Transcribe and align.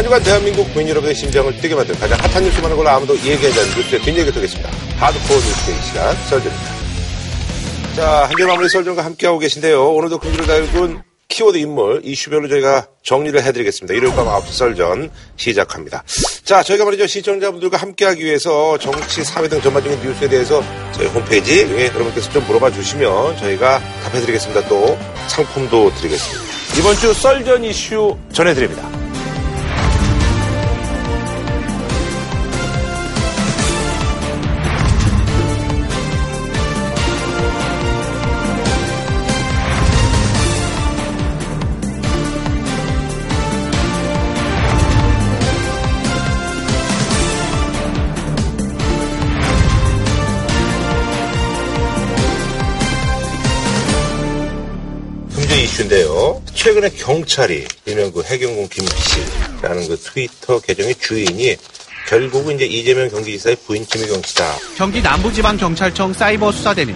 한 0.00 0.04
주간 0.04 0.22
대한민국 0.22 0.64
국민 0.72 0.88
여러분의 0.88 1.14
심장을 1.14 1.54
뛰게 1.60 1.74
만든 1.74 1.94
가장 1.96 2.18
핫한 2.20 2.42
뉴스만한 2.42 2.74
걸로 2.74 2.88
아무도 2.88 3.14
얘기하지 3.18 3.60
않는 3.60 3.76
뉴스의 3.76 4.00
뒷얘기 4.00 4.32
듣겠습니다. 4.32 4.70
하드코어 4.96 5.36
뉴스의 5.36 5.76
시간 5.82 6.16
썰전입니다. 6.24 6.72
자, 7.96 8.24
한 8.24 8.34
주 8.38 8.46
마무리 8.46 8.70
썰전과 8.70 9.04
함께하고 9.04 9.38
계신데요. 9.38 9.90
오늘도 9.92 10.16
금주를 10.20 10.46
달군 10.46 11.02
키워드 11.28 11.58
인물 11.58 12.00
이슈별로 12.02 12.48
저희가 12.48 12.86
정리를 13.02 13.42
해드리겠습니다. 13.42 13.92
일요일 13.92 14.14
밤 14.16 14.24
9시 14.26 14.52
썰전 14.52 15.10
시작합니다. 15.36 16.02
자, 16.44 16.62
저희가 16.62 16.86
말이죠. 16.86 17.06
시청자분들과 17.06 17.76
함께하기 17.76 18.24
위해서 18.24 18.78
정치, 18.78 19.22
사회 19.22 19.48
등 19.50 19.60
전반적인 19.60 20.00
뉴스에 20.00 20.28
대해서 20.30 20.64
저희 20.92 21.08
홈페이지에 21.08 21.88
여러분께서 21.88 22.30
좀 22.30 22.46
물어봐 22.46 22.70
주시면 22.70 23.36
저희가 23.36 23.78
답해드리겠습니다. 24.04 24.66
또 24.66 24.98
상품도 25.28 25.94
드리겠습니다. 25.96 26.42
이번 26.78 26.96
주 26.96 27.12
썰전 27.12 27.64
이슈 27.64 28.16
전해드립니다. 28.32 28.99
최근에 56.62 56.90
경찰이 56.90 57.66
일명 57.86 58.12
그 58.12 58.22
해경공 58.22 58.68
김씨라는 58.68 59.88
그 59.88 59.96
트위터 59.96 60.60
계정의 60.60 60.94
주인이 60.96 61.56
결국은 62.06 62.56
이제 62.56 62.66
이재명 62.66 63.08
경기지사의 63.08 63.56
부인 63.66 63.82
김혜경 63.86 64.20
씨다. 64.20 64.44
경기 64.76 65.00
남부지방경찰청 65.00 66.12
사이버 66.12 66.52
수사대는 66.52 66.94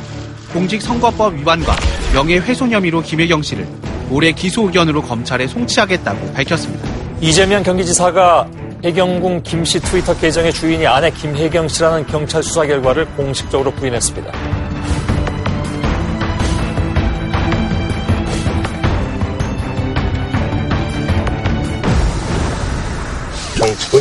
공직선거법 0.52 1.36
위반과 1.36 1.76
명예훼손 2.12 2.72
혐의로 2.72 3.00
김혜경 3.02 3.40
씨를 3.40 3.66
올해 4.10 4.32
기소 4.32 4.66
의견으로 4.66 5.00
검찰에 5.00 5.46
송치하겠다고 5.46 6.34
밝혔습니다. 6.34 6.86
이재명 7.22 7.62
경기지사가 7.62 8.46
해경궁 8.84 9.44
김 9.44 9.64
씨 9.64 9.80
트위터 9.80 10.14
계정의 10.14 10.52
주인이 10.52 10.86
아내 10.86 11.10
김혜경 11.10 11.68
씨라는 11.68 12.06
경찰 12.08 12.42
수사 12.42 12.66
결과를 12.66 13.06
공식적으로 13.16 13.70
부인했습니다. 13.70 14.63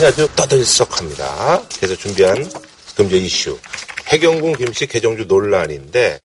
정치권이 0.04 0.06
아주 0.06 0.28
떠들썩합니다. 0.36 1.62
그래서 1.78 1.96
준비한 1.96 2.46
금제 2.96 3.18
이슈. 3.18 3.58
해경궁 4.08 4.54
김씨 4.54 4.86
개정주 4.88 5.26
논란인데 5.26 6.20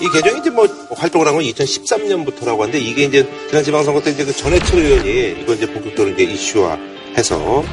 이 0.00 0.08
개정이 0.12 0.40
이제 0.40 0.50
뭐 0.50 0.66
활동을 0.94 1.26
한 1.26 1.34
건 1.34 1.42
2013년부터라고 1.42 2.58
하는데 2.60 2.78
이게 2.78 3.04
이제 3.04 3.26
지난 3.48 3.64
지방선거 3.64 4.02
때 4.02 4.10
이제 4.10 4.24
그 4.24 4.32
전해철 4.36 4.78
의원이 4.80 5.42
이거 5.42 5.54
이제 5.54 5.66
본격적으로 5.66 6.14
이제 6.14 6.24
이슈화 6.24 6.78
해서 7.16 7.64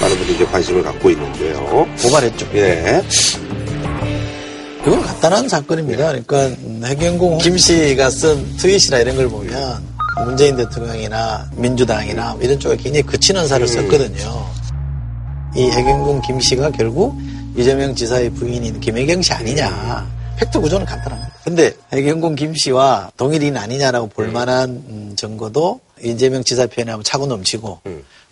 많은 0.00 0.16
분들이 0.16 0.34
이제 0.34 0.44
관심을 0.46 0.82
갖고 0.82 1.10
있는데요. 1.10 1.86
고발했죠. 2.02 2.48
예. 2.54 3.02
이건 4.84 5.02
간단한 5.02 5.48
사건입니다. 5.48 6.08
그러니까 6.08 6.50
해경궁 6.88 7.38
김 7.38 7.56
씨가 7.56 8.10
쓴 8.10 8.56
트윗이나 8.56 8.98
이런 8.98 9.14
걸 9.16 9.28
보면 9.28 9.91
문재인 10.24 10.56
대통령이나 10.56 11.48
민주당이나 11.56 12.36
이런 12.40 12.58
쪽에 12.58 12.76
굉장히 12.76 13.02
그친 13.02 13.36
언사를 13.36 13.64
음. 13.64 13.66
썼거든요. 13.66 14.46
이 15.54 15.70
해경궁 15.70 16.22
김 16.22 16.40
씨가 16.40 16.70
결국 16.70 17.18
이재명 17.56 17.94
지사의 17.94 18.30
부인인 18.30 18.80
김혜경 18.80 19.22
씨 19.22 19.32
아니냐. 19.32 20.10
팩트 20.36 20.60
구조는 20.60 20.86
간단합니다. 20.86 21.32
근데 21.44 21.72
해경궁 21.92 22.34
김 22.34 22.54
씨와 22.54 23.10
동일인 23.16 23.56
아니냐라고 23.56 24.08
볼 24.08 24.26
음. 24.26 24.32
만한 24.32 24.70
음, 24.70 25.14
증거도 25.16 25.80
이재명 26.02 26.42
지사 26.42 26.66
표현하면 26.66 27.04
차고 27.04 27.26
넘치고 27.26 27.80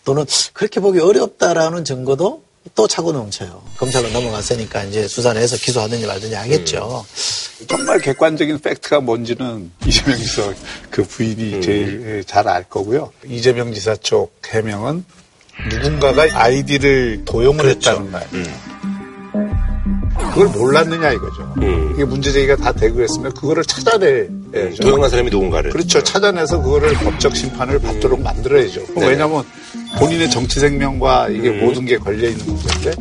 또는 0.04 0.25
그렇게 0.53 0.81
보기 0.81 1.00
어렵다라는 1.00 1.84
증거도 1.84 2.43
또 2.75 2.87
차고 2.87 3.12
넘쳐요. 3.12 3.62
검찰로 3.78 4.10
넘어갔으니까 4.10 4.84
이제 4.84 5.09
수사를 5.09 5.41
해서 5.41 5.56
기소하든지 5.56 6.06
말든지 6.06 6.34
하겠죠. 6.34 7.04
음. 7.09 7.66
정말 7.66 7.98
객관적인 8.00 8.59
팩트가 8.60 9.00
뭔지는 9.00 9.71
이재명 9.87 10.19
지사 10.19 10.53
그 10.91 11.03
부인이 11.04 11.54
음. 11.54 11.62
제일 11.62 12.25
잘 12.26 12.47
알 12.48 12.65
거고요. 12.65 13.12
이재명 13.26 13.72
지사 13.72 13.97
쪽 13.97 14.34
해명은 14.47 15.04
누군가가 15.71 16.26
아이디를 16.32 17.25
도용을 17.25 17.65
그렇죠. 17.65 17.91
했다는 17.91 18.10
말. 18.10 18.26
음. 18.34 18.69
그걸 20.30 20.48
몰랐느냐 20.48 21.12
이거죠. 21.12 21.54
음. 21.62 21.91
이게 21.94 22.04
문제 22.04 22.30
제기가 22.32 22.56
다 22.56 22.72
되고 22.72 22.96
그랬으면 22.96 23.32
그거를 23.34 23.64
찾아내야죠. 23.64 24.28
음, 24.54 24.74
도용한 24.80 25.10
사람이 25.10 25.30
누군가를. 25.30 25.70
그렇죠. 25.70 26.02
찾아내서 26.02 26.62
그거를 26.62 26.92
법적 26.94 27.34
심판을 27.36 27.78
받도록 27.80 28.20
만들어야죠. 28.22 28.80
네. 28.96 29.08
왜냐하면 29.08 29.42
본인의 29.98 30.30
정치 30.30 30.60
생명과 30.60 31.28
이게 31.30 31.48
음. 31.50 31.60
모든 31.64 31.84
게 31.84 31.96
걸려 31.98 32.28
있는 32.28 32.46
문제인데 32.46 32.92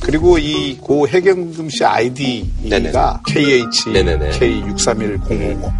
그리고 0.00 0.36
이 0.38 0.76
고 0.80 1.08
해경금 1.08 1.70
씨 1.70 1.82
아이디가 1.84 3.22
KH 3.26 3.84
K631050 3.86 5.72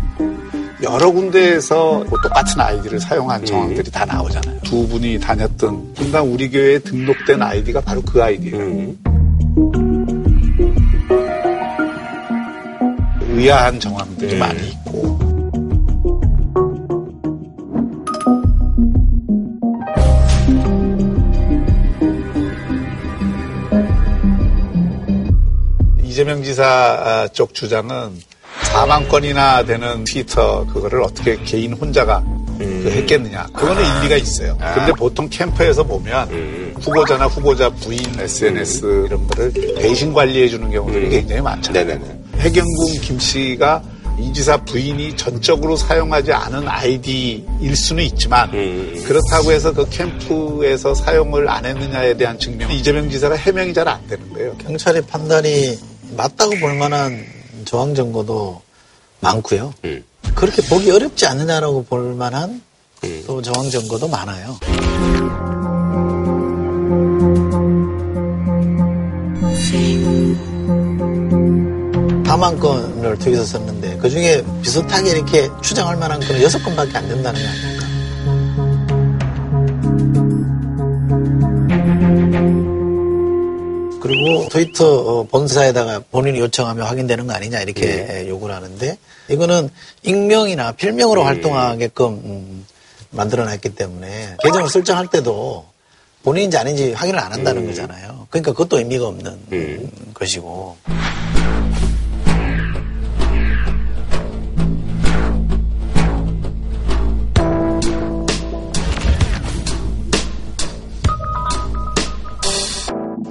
여러 0.82 1.10
군데에서 1.10 2.04
뭐 2.08 2.18
똑같은 2.22 2.60
아이디를 2.60 3.00
사용한 3.00 3.40
음. 3.42 3.46
정황들이 3.46 3.90
다 3.90 4.04
나오잖아요. 4.04 4.60
두 4.64 4.86
분이 4.88 5.18
다녔던 5.20 5.94
분당 5.94 6.30
우리 6.32 6.50
교회에 6.50 6.78
등록된 6.80 7.40
아이디가 7.42 7.80
바로 7.80 8.02
그 8.02 8.22
아이디예요. 8.22 8.92
의아한 13.34 13.80
정황들이 13.80 14.34
음. 14.34 14.38
많이 14.38 14.68
있고 14.68 15.34
이재명 26.02 26.44
지사 26.44 26.64
아, 26.64 27.28
쪽 27.32 27.54
주장은 27.54 28.22
4만 28.72 29.08
건이나 29.08 29.64
되는 29.64 30.04
트위터 30.04 30.64
그거를 30.66 31.02
어떻게 31.02 31.36
개인 31.42 31.72
혼자가 31.72 32.18
음. 32.60 32.82
그 32.84 32.90
했겠느냐. 32.90 33.46
그거는 33.52 33.84
아. 33.84 33.98
일리가 33.98 34.16
있어요. 34.16 34.56
아. 34.60 34.74
근데 34.74 34.92
보통 34.92 35.28
캠프에서 35.28 35.82
보면 35.82 36.28
음. 36.30 36.74
후보자나 36.80 37.26
후보자 37.26 37.68
부인 37.68 38.00
SNS 38.16 38.84
음. 38.84 39.06
이런 39.06 39.26
거를 39.26 39.52
대신 39.52 40.12
관리해 40.12 40.48
주는 40.48 40.70
경우들이 40.70 41.06
음. 41.06 41.10
굉장히 41.10 41.42
많잖아요. 41.42 42.23
해경궁 42.44 43.00
김 43.00 43.18
씨가 43.18 43.82
이 44.18 44.32
지사 44.32 44.56
부인이 44.58 45.16
전적으로 45.16 45.76
사용하지 45.76 46.32
않은 46.32 46.68
아이디일 46.68 47.74
수는 47.74 48.04
있지만 48.04 48.52
음. 48.52 49.02
그렇다고 49.06 49.50
해서 49.50 49.72
그 49.72 49.88
캠프에서 49.88 50.94
사용을 50.94 51.48
안 51.48 51.64
했느냐에 51.64 52.14
대한 52.14 52.38
증명 52.38 52.70
이재명 52.70 53.08
지사가 53.10 53.34
해명이 53.34 53.72
잘 53.72 53.88
안 53.88 54.06
되는 54.06 54.30
거예요. 54.34 54.56
경찰의 54.58 55.02
판단이 55.06 55.78
맞다고 56.16 56.52
볼 56.60 56.74
만한 56.74 57.24
저항 57.64 57.94
정보도 57.94 58.60
많고요. 59.20 59.72
음. 59.84 60.04
그렇게 60.34 60.62
보기 60.62 60.90
어렵지 60.90 61.26
않느냐라고 61.26 61.84
볼 61.84 62.14
만한 62.14 62.62
음. 63.04 63.24
또 63.26 63.40
저항 63.40 63.70
정보도 63.70 64.06
많아요. 64.08 64.58
다만 72.44 72.60
건을 72.60 73.18
트윗에 73.18 73.42
썼는데 73.42 73.96
그 73.96 74.10
중에 74.10 74.44
비슷하게 74.60 75.12
이렇게 75.12 75.48
추정할 75.62 75.96
만한 75.96 76.20
건은 76.20 76.42
여섯 76.42 76.62
건밖에 76.62 76.98
안 76.98 77.08
된다는 77.08 77.40
거 77.40 77.48
아닙니까? 77.48 77.86
그리고 84.02 84.48
트위터 84.50 85.20
어, 85.20 85.24
본사에다가 85.24 86.02
본인이 86.10 86.38
요청하면 86.40 86.86
확인되는 86.86 87.26
거 87.26 87.32
아니냐 87.32 87.62
이렇게 87.62 87.86
네. 87.86 88.28
요구를 88.28 88.54
하는데 88.54 88.98
이거는 89.28 89.70
익명이나 90.02 90.72
필명으로 90.72 91.22
네. 91.22 91.26
활동하게끔 91.26 92.06
음, 92.06 92.66
만들어놨기 93.08 93.70
때문에 93.70 94.36
계정을 94.42 94.68
설정할 94.68 95.06
때도 95.06 95.64
본인인지 96.22 96.58
아닌지 96.58 96.92
확인을 96.92 97.20
안 97.20 97.32
한다는 97.32 97.62
네. 97.62 97.68
거잖아요. 97.68 98.26
그러니까 98.28 98.52
그것도 98.52 98.76
의미가 98.76 99.06
없는 99.06 99.38
네. 99.48 99.80
것이고. 100.12 100.76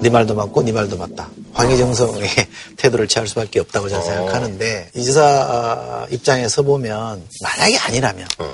네 0.04 0.10
말도 0.10 0.36
맞고 0.36 0.64
네 0.64 0.74
말도 0.74 0.98
맞다. 0.98 1.30
황희정성의 1.54 2.30
태도를 2.78 3.08
취할 3.08 3.26
수밖에 3.26 3.62
없다고 3.62 3.88
저는 3.88 4.04
어. 4.04 4.06
생각하는데 4.06 4.90
이 4.96 5.04
지사 5.04 6.06
입장에서 6.12 6.62
보면 6.62 7.24
만약에 7.42 7.78
아니라면 7.78 8.28
어. 8.40 8.54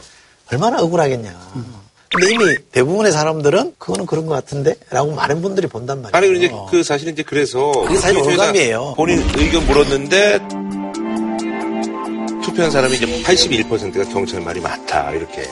얼마나 0.51 0.79
억울하겠냐. 0.79 1.29
음. 1.55 1.75
근데 2.11 2.33
이미 2.33 2.55
대부분의 2.71 3.11
사람들은 3.11 3.75
그거는 3.77 4.05
그런 4.05 4.25
것 4.25 4.33
같은데? 4.33 4.75
라고 4.89 5.11
많은 5.11 5.41
분들이 5.41 5.67
본단 5.67 6.01
말이에요. 6.01 6.31
아니, 6.31 6.37
이제 6.37 6.51
그 6.69 6.83
사실은 6.83 7.13
이제 7.13 7.23
그래서. 7.23 7.71
그게 7.71 7.97
사실 7.99 8.23
저희가 8.23 8.43
올감이에요. 8.43 8.93
본인 8.95 9.19
의견 9.35 9.65
물었는데 9.67 10.39
투표한 12.43 12.71
사람이 12.71 12.95
이제 12.95 13.05
81%가 13.23 14.05
경찰 14.11 14.41
말이 14.41 14.59
맞다, 14.59 15.11
이렇게. 15.11 15.43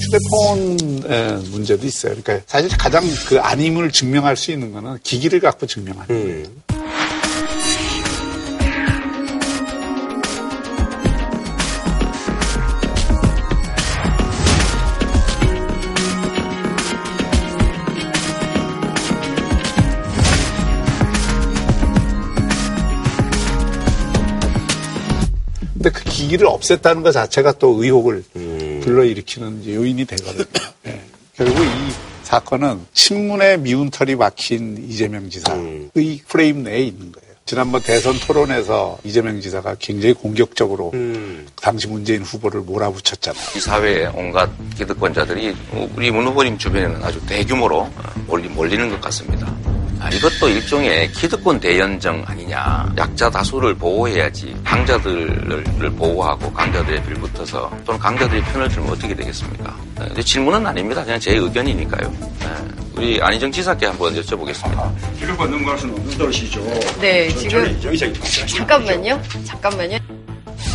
휴대폰의 0.00 1.50
문제도 1.50 1.86
있어요. 1.86 2.14
그러니까 2.22 2.44
사실 2.46 2.68
가장 2.76 3.04
그 3.28 3.40
아님을 3.40 3.90
증명할 3.92 4.36
수 4.36 4.50
있는 4.50 4.72
거는 4.72 4.98
기기를 5.02 5.40
갖고 5.40 5.66
증명하는 5.66 6.06
거예요. 6.08 6.46
음. 6.46 6.64
근데 25.74 25.90
그 25.90 26.04
기기를 26.04 26.46
없앴다는 26.46 27.02
것 27.02 27.12
자체가 27.12 27.52
또 27.58 27.82
의혹을 27.82 28.24
음. 28.36 28.63
불러일으키는 28.84 29.66
요인이 29.66 30.04
되거든요. 30.04 30.44
예. 30.86 31.00
결국 31.34 31.58
이 31.64 31.92
사건은 32.22 32.86
친문의 32.92 33.58
미운 33.58 33.90
털이 33.90 34.14
막힌 34.14 34.86
이재명 34.88 35.28
지사의 35.28 35.60
음. 35.60 35.90
프레임 36.28 36.62
내에 36.62 36.80
있는 36.80 37.10
거예요. 37.10 37.34
지난번 37.46 37.82
대선 37.82 38.18
토론에서 38.18 38.98
이재명 39.04 39.40
지사가 39.40 39.76
굉장히 39.78 40.14
공격적으로 40.14 40.92
음. 40.94 41.46
당시 41.56 41.88
문재인 41.88 42.22
후보를 42.22 42.62
몰아붙였잖아요. 42.62 43.44
이 43.56 43.60
사회의 43.60 44.10
온갖 44.14 44.48
기득권자들이 44.76 45.54
우리 45.94 46.10
문 46.10 46.26
후보님 46.26 46.56
주변에는 46.56 47.02
아주 47.02 47.20
대규모로 47.26 47.90
몰리, 48.26 48.48
몰리는 48.48 48.88
것 48.88 49.00
같습니다. 49.02 49.54
아, 50.04 50.10
이것도 50.10 50.48
일종의 50.50 51.10
기득권 51.12 51.60
대연정 51.60 52.22
아니냐. 52.26 52.92
약자 52.98 53.30
다수를 53.30 53.74
보호해야지 53.74 54.54
강자들을 54.62 55.64
보호하고 55.96 56.52
강자들의 56.52 57.02
빌붙어서 57.04 57.70
또는 57.86 57.98
강자들의 57.98 58.42
편을 58.44 58.68
들면 58.68 58.90
어떻게 58.90 59.14
되겠습니까? 59.14 59.74
네, 59.98 60.04
근데 60.08 60.22
질문은 60.22 60.66
아닙니다. 60.66 61.02
그냥 61.02 61.18
제 61.18 61.34
의견이니까요. 61.36 62.10
네, 62.40 62.48
우리 62.96 63.22
안희정 63.22 63.50
지사께 63.50 63.86
한번 63.86 64.14
여쭤보겠습니다. 64.14 64.92
기득권 65.18 65.50
넘어갈 65.50 65.78
수는 65.78 65.94
없는 65.94 66.18
것이죠. 66.18 66.60
네, 67.00 67.28
저- 67.30 67.48
지금- 67.48 68.12
잠깐만요. 68.46 69.22
잠깐만요. 69.44 69.98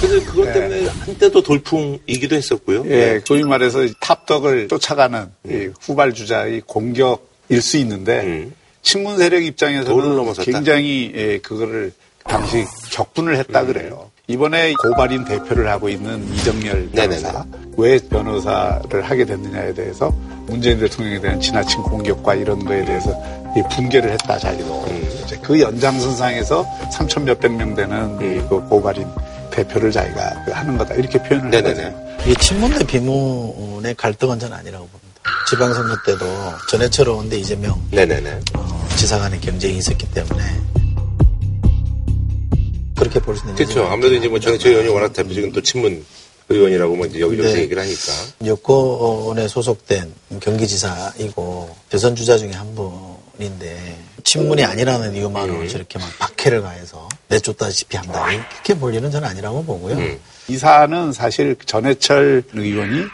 근데 0.01 0.25
그것 0.25 0.51
때문에 0.53 0.87
한때도 1.05 1.43
돌풍이기도 1.43 2.35
했었고요. 2.35 2.83
예, 2.87 3.21
소위 3.25 3.43
말해서 3.43 3.85
탑덕을 3.99 4.69
쫓아가는 4.69 5.27
이 5.47 5.69
후발주자의 5.81 6.61
공격일 6.65 7.61
수 7.61 7.77
있는데 7.77 8.21
음. 8.21 8.53
친문 8.89 9.17
세력 9.17 9.43
입장에서는. 9.43 10.33
굉장히 10.45 11.11
예, 11.13 11.37
그거를 11.37 11.91
당시 12.23 12.65
격분을 12.91 13.37
했다 13.37 13.63
그래요. 13.63 14.09
이번에 14.27 14.73
고발인 14.73 15.25
대표를 15.25 15.69
하고 15.69 15.89
있는 15.89 16.23
이정열 16.33 16.89
네네네. 16.93 17.21
변호사 17.21 17.45
왜 17.77 17.99
변호사를 17.99 19.01
하게 19.01 19.25
됐느냐에 19.25 19.73
대해서 19.73 20.09
문재인 20.47 20.79
대통령에 20.79 21.19
대한 21.19 21.39
지나친 21.39 21.81
공격과 21.83 22.35
이런 22.35 22.63
거에 22.65 22.83
대해서 22.85 23.11
이 23.55 23.61
분개를 23.75 24.11
했다 24.11 24.37
자기도 24.37 24.85
음. 24.87 25.21
이제 25.23 25.37
그 25.41 25.59
연장선상에서 25.59 26.65
3천 26.91 27.23
몇백 27.23 27.51
명 27.53 27.75
되는 27.75 27.95
음. 28.19 28.47
그 28.49 28.59
고발인 28.69 29.07
대표를 29.51 29.91
자기가 29.91 30.45
그 30.45 30.51
하는 30.51 30.77
거다 30.77 30.95
이렇게 30.95 31.21
표현을 31.21 31.49
네네네. 31.49 31.83
했거든요. 31.85 32.09
이게 32.25 32.33
친문 32.35 32.71
대 32.77 32.85
비문의 32.85 33.95
갈등은 33.95 34.39
저는 34.39 34.57
아니라고 34.57 34.87
봅니다. 34.87 35.08
지방선거 35.49 35.95
때도 36.05 36.25
전해처럼 36.69 37.29
데 37.29 37.37
이재명 37.37 37.81
네네네. 37.91 38.39
어, 38.55 38.87
지사 38.97 39.17
간의 39.19 39.39
경쟁이 39.41 39.77
있었기 39.77 40.09
때문에 40.11 40.43
그렇게 42.97 43.19
볼 43.19 43.35
수 43.35 43.43
있는 43.43 43.55
그렇죠. 43.55 43.85
아무래도 43.85 44.15
이제 44.15 44.27
뭐 44.27 44.39
전해철 44.39 44.71
의원이 44.71 44.89
워낙 44.89 45.13
대표적인 45.13 45.51
또 45.53 45.61
친문 45.61 46.03
의원이라고 46.49 46.95
뭐 46.95 47.05
이제 47.05 47.19
여기저기 47.19 47.53
네. 47.53 47.61
얘기를 47.61 47.81
하니까. 47.81 48.11
여권에 48.45 49.47
소속된 49.47 50.13
경기지사이고 50.41 51.75
대선 51.89 52.15
주자 52.15 52.37
중에 52.37 52.51
한 52.51 52.75
분인데 52.75 53.97
친문이 54.23 54.63
아니라는 54.63 55.15
이유만으로 55.15 55.67
저렇게 55.67 55.97
막 55.99 56.09
박해를 56.19 56.61
가해서 56.61 57.07
내쫓다시피 57.29 57.95
한다 57.97 58.31
이렇게 58.33 58.73
볼 58.73 58.93
일은 58.93 59.09
저는 59.11 59.27
아니라고 59.29 59.63
보고요. 59.63 59.95
음. 59.95 60.19
이 60.49 60.57
사안은 60.57 61.13
사실 61.13 61.55
전해철 61.65 62.43
의원이 62.53 63.05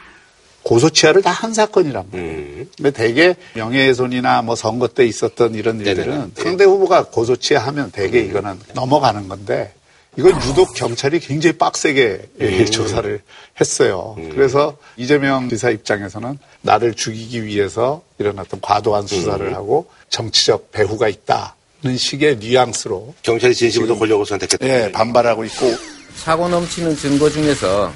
고소치하를 0.65 1.21
다 1.21 1.31
한 1.31 1.53
사건이란 1.53 2.05
말이에요. 2.11 2.29
음. 2.31 2.69
근데 2.75 2.91
대개 2.91 3.35
명예훼손이나 3.53 4.41
뭐 4.41 4.55
선거 4.55 4.87
때 4.87 5.05
있었던 5.05 5.53
이런 5.53 5.77
네네네. 5.77 5.99
일들은 6.01 6.31
상대 6.35 6.63
후보가 6.63 7.05
고소치하면 7.05 7.91
대개 7.91 8.19
이거는 8.19 8.59
넘어가는 8.73 9.27
건데 9.27 9.73
이건 10.17 10.31
유독 10.47 10.73
경찰이 10.73 11.19
굉장히 11.19 11.57
빡세게 11.57 12.21
음. 12.41 12.65
조사를 12.65 13.21
했어요. 13.59 14.15
그래서 14.31 14.77
이재명 14.97 15.49
지사 15.49 15.69
입장에서는 15.69 16.39
나를 16.61 16.93
죽이기 16.93 17.43
위해서 17.45 18.01
이런 18.17 18.39
어떤 18.39 18.59
과도한 18.61 19.05
수사를 19.07 19.45
음. 19.45 19.53
하고 19.53 19.87
정치적 20.09 20.71
배후가 20.71 21.09
있다는 21.09 21.97
식의 21.97 22.37
뉘앙스로 22.37 23.13
경찰이 23.23 23.53
진심으로 23.53 23.97
권력을 23.99 24.25
선택했다. 24.25 24.65
예, 24.67 24.91
반발하고 24.91 25.43
있고 25.45 25.75
사고 26.15 26.47
넘치는 26.47 26.95
증거 26.95 27.29
중에서 27.29 27.91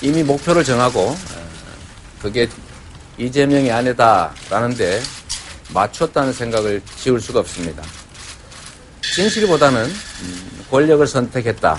이미 0.00 0.22
목표를 0.22 0.64
정하고 0.64 1.16
그게 2.20 2.48
이재명이 3.18 3.70
아니다라는데 3.70 5.00
맞췄다는 5.70 6.32
생각을 6.32 6.82
지울 6.96 7.20
수가 7.20 7.40
없습니다. 7.40 7.82
진실보다는 9.14 9.84
음, 9.84 10.64
권력을 10.70 11.04
선택했다 11.06 11.78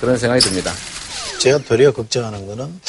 그런 0.00 0.18
생각이 0.18 0.40
듭니다. 0.42 0.72
제가 1.38 1.58
도리어 1.58 1.92
걱정하는 1.92 2.46
거는 2.46 2.80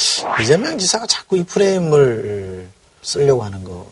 이재명 0.42 0.76
지사가 0.78 1.06
자꾸 1.06 1.36
이 1.36 1.44
프레임을 1.44 2.66
쓰려고 3.02 3.44
하는 3.44 3.62
것 3.62 3.86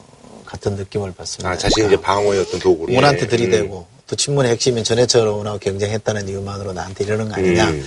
같은 0.44 0.74
느낌을 0.74 1.12
받습니다. 1.12 1.50
아, 1.50 1.56
자신이 1.56 1.86
이제 1.86 2.00
방어의 2.00 2.40
어떤 2.40 2.58
도구로. 2.60 2.90
의원한테 2.90 3.22
예. 3.22 3.26
들이대고 3.26 3.86
또 4.06 4.16
친문의 4.16 4.52
핵심인 4.52 4.84
전해철 4.84 5.22
의원하고 5.26 5.58
경쟁했다는 5.58 6.28
이유만으로 6.28 6.72
나한테 6.72 7.04
이러는 7.04 7.28
거 7.28 7.34
아니냐. 7.34 7.70
음. 7.70 7.86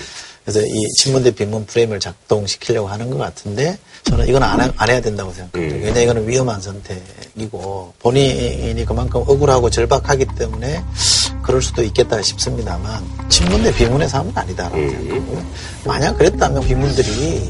그래서 0.51 0.65
이 0.65 0.87
친문 0.97 1.21
대 1.21 1.29
비문 1.29 1.67
프레임을 1.67 1.99
작동시키려고 1.99 2.87
하는 2.87 3.11
것 3.11 3.17
같은데 3.19 3.77
저는 4.05 4.27
이건 4.27 4.41
안, 4.41 4.59
하- 4.59 4.73
안 4.77 4.89
해야 4.89 4.99
된다고 4.99 5.31
생각합니다. 5.31 5.75
음. 5.75 5.79
왜냐하면 5.83 6.03
이거는 6.03 6.27
위험한 6.27 6.59
선택이고 6.59 7.93
본인이 7.99 8.83
그만큼 8.83 9.21
억울하고 9.27 9.69
절박하기 9.69 10.25
때문에 10.39 10.83
그럴 11.43 11.61
수도 11.61 11.83
있겠다 11.83 12.19
싶습니다만 12.23 13.03
친문 13.29 13.61
대 13.61 13.71
비문의 13.75 14.09
싸움은 14.09 14.31
아니다라고 14.33 14.75
음. 14.77 14.89
생각하고요. 14.89 15.45
만약 15.85 16.17
그랬다면 16.17 16.65
비문들이 16.67 17.47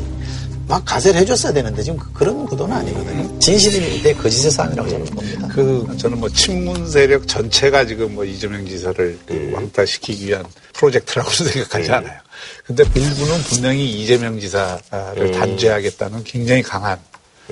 막 0.67 0.83
가세를 0.83 1.21
해줬어야 1.21 1.53
되는데 1.53 1.81
지금 1.81 1.97
그- 1.97 2.11
그런 2.11 2.45
구도는 2.45 2.75
아니거든요. 2.75 3.39
진실이 3.39 4.01
대 4.03 4.13
거짓의 4.13 4.51
싸움이라고 4.51 4.89
저는 4.89 5.05
봅니다. 5.05 5.47
그 5.47 5.87
저는 5.97 6.19
뭐 6.19 6.27
친문 6.27 6.85
세력 6.89 7.25
전체가 7.29 7.85
지금 7.85 8.13
뭐 8.13 8.25
이재명 8.25 8.65
지사를 8.67 9.17
그 9.25 9.51
왕따시키기 9.53 10.27
위한 10.27 10.43
프로젝트라고 10.73 11.29
생각하지 11.31 11.91
않아요. 11.91 12.19
근데 12.65 12.83
일부는 12.95 13.41
분명히 13.43 13.89
이재명 13.89 14.39
지사를 14.39 15.31
단죄하겠다는 15.31 16.23
굉장히 16.23 16.61
강한 16.61 16.99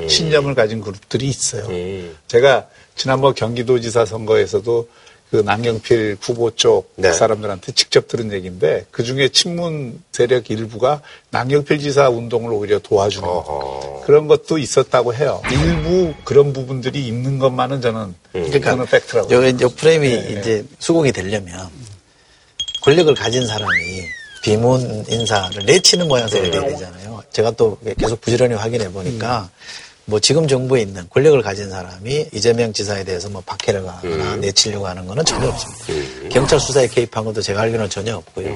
신념을 0.08 0.54
가진 0.56 0.82
그룹들이 0.82 1.28
있어요. 1.28 1.66
음. 1.68 2.16
제가 2.28 2.68
지난번 2.96 3.34
경기도지사 3.34 4.06
선거에서도 4.06 4.88
그 5.32 5.38
남경필 5.38 6.18
후보 6.22 6.52
쪽 6.52 6.94
네. 6.96 7.12
사람들한테 7.12 7.74
직접 7.74 8.08
들은 8.08 8.32
얘기인데 8.32 8.86
그 8.92 9.04
중에 9.04 9.28
친문 9.28 10.02
세력 10.14 10.50
일부가 10.50 11.02
남경필 11.32 11.80
지사 11.80 12.10
운동을 12.10 12.54
오히려 12.54 12.80
도와주는 12.80 13.28
어허. 13.28 14.04
그런 14.06 14.28
것도 14.28 14.58
있었다고 14.58 15.14
해요. 15.14 15.42
일부 15.52 16.14
그런 16.24 16.54
부분들이 16.54 17.06
있는 17.06 17.40
것만은 17.40 17.82
저는 17.82 18.16
그러니까 18.32 18.86
팩트라고. 18.86 19.34
요, 19.34 19.46
요 19.46 19.70
프레임이 19.70 20.08
네, 20.08 20.40
이제 20.40 20.66
수긍이 20.80 21.12
되려면 21.12 21.70
권력을 22.82 23.14
가진 23.16 23.46
사람이 23.46 24.04
비문 24.44 25.06
인사를 25.10 25.66
내치는 25.66 26.08
모양새가 26.08 26.52
돼야 26.52 26.62
되잖아요. 26.66 27.22
제가 27.32 27.52
또 27.52 27.78
계속 28.00 28.22
부지런히 28.22 28.54
확인해 28.56 28.90
보니까 28.92 29.50
뭐 30.06 30.20
지금 30.22 30.48
정부에 30.48 30.82
있는 30.82 31.06
권력을 31.10 31.42
가진 31.42 31.70
사람이 31.70 32.28
이재명 32.34 32.72
지사에 32.72 33.04
대해서 33.04 33.30
뭐 33.30 33.42
박해를 33.46 33.84
가거나 33.84 34.38
내치려고 34.38 34.88
하는 34.88 35.06
거는 35.06 35.26
전혀 35.26 35.50
없습니다. 35.50 35.86
경찰 36.30 36.60
수사에 36.60 36.88
개입한 36.88 37.26
것도 37.26 37.42
제가 37.42 37.62
알기로는 37.62 37.90
전혀 37.90 38.16
없고요. 38.16 38.56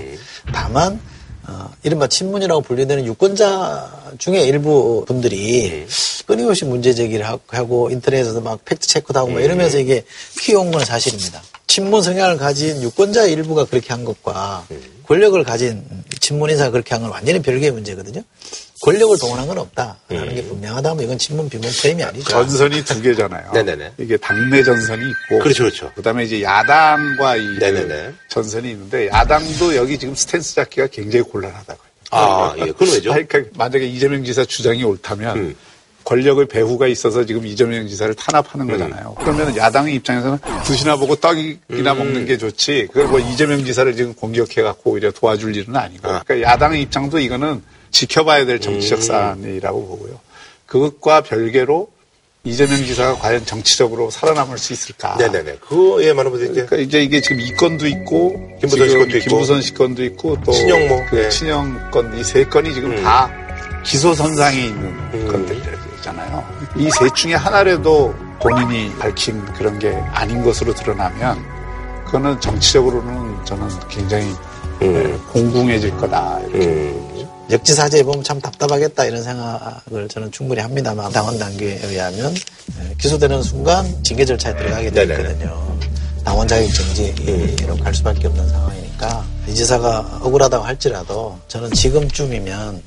다만 0.54 1.00
어, 1.48 1.70
이른바 1.84 2.08
친문이라고 2.08 2.62
분류되는 2.62 3.04
유권자 3.06 4.14
중에 4.20 4.44
일부 4.44 5.04
분들이 5.08 5.86
끊임없이 6.28 6.64
문제 6.66 6.94
제기를 6.94 7.28
하- 7.28 7.40
하고 7.48 7.90
인터넷에서 7.90 8.40
막 8.40 8.64
팩트 8.64 8.88
체크도 8.88 9.20
하고 9.20 9.32
막 9.32 9.42
이러면서 9.42 9.80
이게 9.80 10.06
키워온 10.40 10.72
건 10.72 10.86
사실입니다. 10.86 11.42
친문 11.72 12.02
성향을 12.02 12.36
가진 12.36 12.82
유권자 12.84 13.28
일부가 13.28 13.64
그렇게 13.64 13.94
한 13.94 14.04
것과 14.04 14.68
권력을 15.08 15.42
가진 15.46 15.82
친문 16.20 16.50
인사가 16.50 16.70
그렇게 16.72 16.94
한 16.94 17.02
건 17.02 17.12
완전히 17.12 17.42
별개의 17.42 17.72
문제거든요. 17.72 18.22
권력을 18.82 19.18
동원한 19.18 19.48
건 19.48 19.58
없다라는 19.60 20.36
게 20.36 20.44
분명하다면 20.44 21.06
이건 21.06 21.18
친문 21.18 21.48
비문 21.50 21.70
프레임이 21.70 22.04
아니죠. 22.04 22.30
전선이 22.30 22.84
두 22.84 23.02
개잖아요. 23.02 23.52
네네네. 23.56 23.94
이게 24.00 24.18
당내 24.18 24.64
전선이 24.64 25.02
있고. 25.02 25.40
그렇죠, 25.40 25.64
그렇죠. 25.64 25.92
그다음에 25.96 26.26
이제 26.26 26.42
야당과 26.44 27.38
이 27.38 27.48
네네네. 27.60 28.14
전선이 28.30 28.70
있는데 28.72 29.08
야당도 29.08 29.78
여기 29.78 29.98
지금 29.98 30.14
스탠스 30.14 30.56
잡기가 30.56 30.88
굉장히 30.88 31.24
곤란하다고요. 31.24 31.90
아, 32.12 32.54
예. 32.58 32.66
그건 32.66 32.90
왜죠? 32.90 33.12
그러니까 33.28 33.44
만약에 33.54 33.86
이재명 33.88 34.26
지사 34.26 34.44
주장이 34.44 34.84
옳다면 34.84 35.38
음. 35.38 35.56
권력의 36.12 36.48
배후가 36.48 36.88
있어서 36.88 37.26
지금 37.26 37.46
이재명 37.46 37.88
지사를 37.88 38.14
탄압하는 38.16 38.68
음. 38.68 38.72
거잖아요. 38.72 39.16
그러면 39.20 39.56
야당의 39.56 39.96
입장에서는 39.96 40.40
드시나 40.66 40.98
보고 40.98 41.16
떡이나 41.16 41.58
음. 41.70 41.98
먹는 41.98 42.26
게 42.26 42.38
좋지. 42.38 42.88
그걸 42.88 43.08
뭐 43.08 43.20
이재명 43.20 43.64
지사를 43.64 43.96
지금 43.96 44.14
공격해 44.14 44.62
갖고 44.62 44.92
오히려 44.92 45.12
도와줄 45.12 45.56
일은 45.56 45.74
아니고. 45.74 46.10
아. 46.10 46.22
그러니까 46.26 46.52
야당의 46.52 46.82
입장도 46.82 47.18
이거는 47.20 47.64
지켜봐야 47.92 48.46
될 48.46 48.60
정치적 48.60 49.00
음. 49.00 49.02
사안이라고 49.02 49.88
보고요. 49.88 50.20
그것과 50.66 51.22
별개로 51.22 51.90
이재명 52.44 52.84
지사가 52.86 53.16
과연 53.20 53.46
정치적으로 53.46 54.10
살아남을 54.12 54.58
수 54.58 54.74
있을까? 54.74 55.16
네네네. 55.18 55.60
그거에 55.62 56.12
많은 56.12 56.32
분들이 56.32 56.50
그러니까 56.52 56.76
이제 56.78 57.02
이게 57.02 57.22
지금 57.22 57.40
이 57.40 57.54
건도 57.54 57.88
있고 57.88 58.36
김부선 58.60 58.90
씨 58.90 58.98
건도 58.98 59.18
있고. 59.18 59.30
김부선 59.30 59.62
씨 59.62 59.74
건도 59.74 60.04
있고 60.04 60.38
또 60.44 60.52
친영모. 60.52 61.06
그 61.10 61.16
네. 61.16 61.30
친영 61.30 61.90
건 61.90 62.14
이 62.20 62.24
세 62.24 62.44
건이 62.44 62.74
지금 62.74 62.92
음. 62.92 63.02
다 63.04 63.32
기소 63.86 64.14
선상에 64.14 64.58
있는 64.66 64.84
음. 65.14 65.28
건들이 65.32 65.60
잖아요. 66.02 66.44
이 66.78 66.90
셋 67.00 67.14
중에 67.16 67.36
하나라도 67.36 68.14
본인이 68.42 68.94
밝힌 68.98 69.44
그런 69.54 69.78
게 69.80 69.92
아닌 70.12 70.44
것으로 70.44 70.74
드러나면 70.74 71.44
그거는 72.06 72.40
정치적으로는 72.42 73.46
저는 73.46 73.68
굉장히 73.90 74.26
음. 74.82 74.94
네, 74.94 75.18
공궁해질 75.32 75.96
거다. 75.98 76.40
이렇게. 76.50 76.66
음. 76.68 77.28
역지사지에 77.52 78.04
보면 78.04 78.24
참 78.24 78.40
답답하겠다 78.40 79.04
이런 79.06 79.22
생각을 79.24 80.08
저는 80.10 80.32
충분히 80.32 80.62
합니다만 80.62 81.12
당원 81.12 81.38
단계에 81.38 81.80
의하면 81.84 82.34
예, 82.34 82.94
기소되는 82.98 83.44
순간 83.44 83.86
징계 84.04 84.24
절차에 84.24 84.56
들어가게. 84.56 84.90
되거든요. 84.90 85.78
당원 86.24 86.48
자격 86.48 86.74
정지로 86.74 87.76
갈 87.84 87.94
수밖에 87.94 88.28
없는 88.28 88.48
상황이니까 88.48 89.26
이 89.50 89.54
지사가 89.54 90.20
억울하다고 90.22 90.64
할지라도 90.64 91.38
저는 91.50 91.72
지금쯤이면 91.72 92.82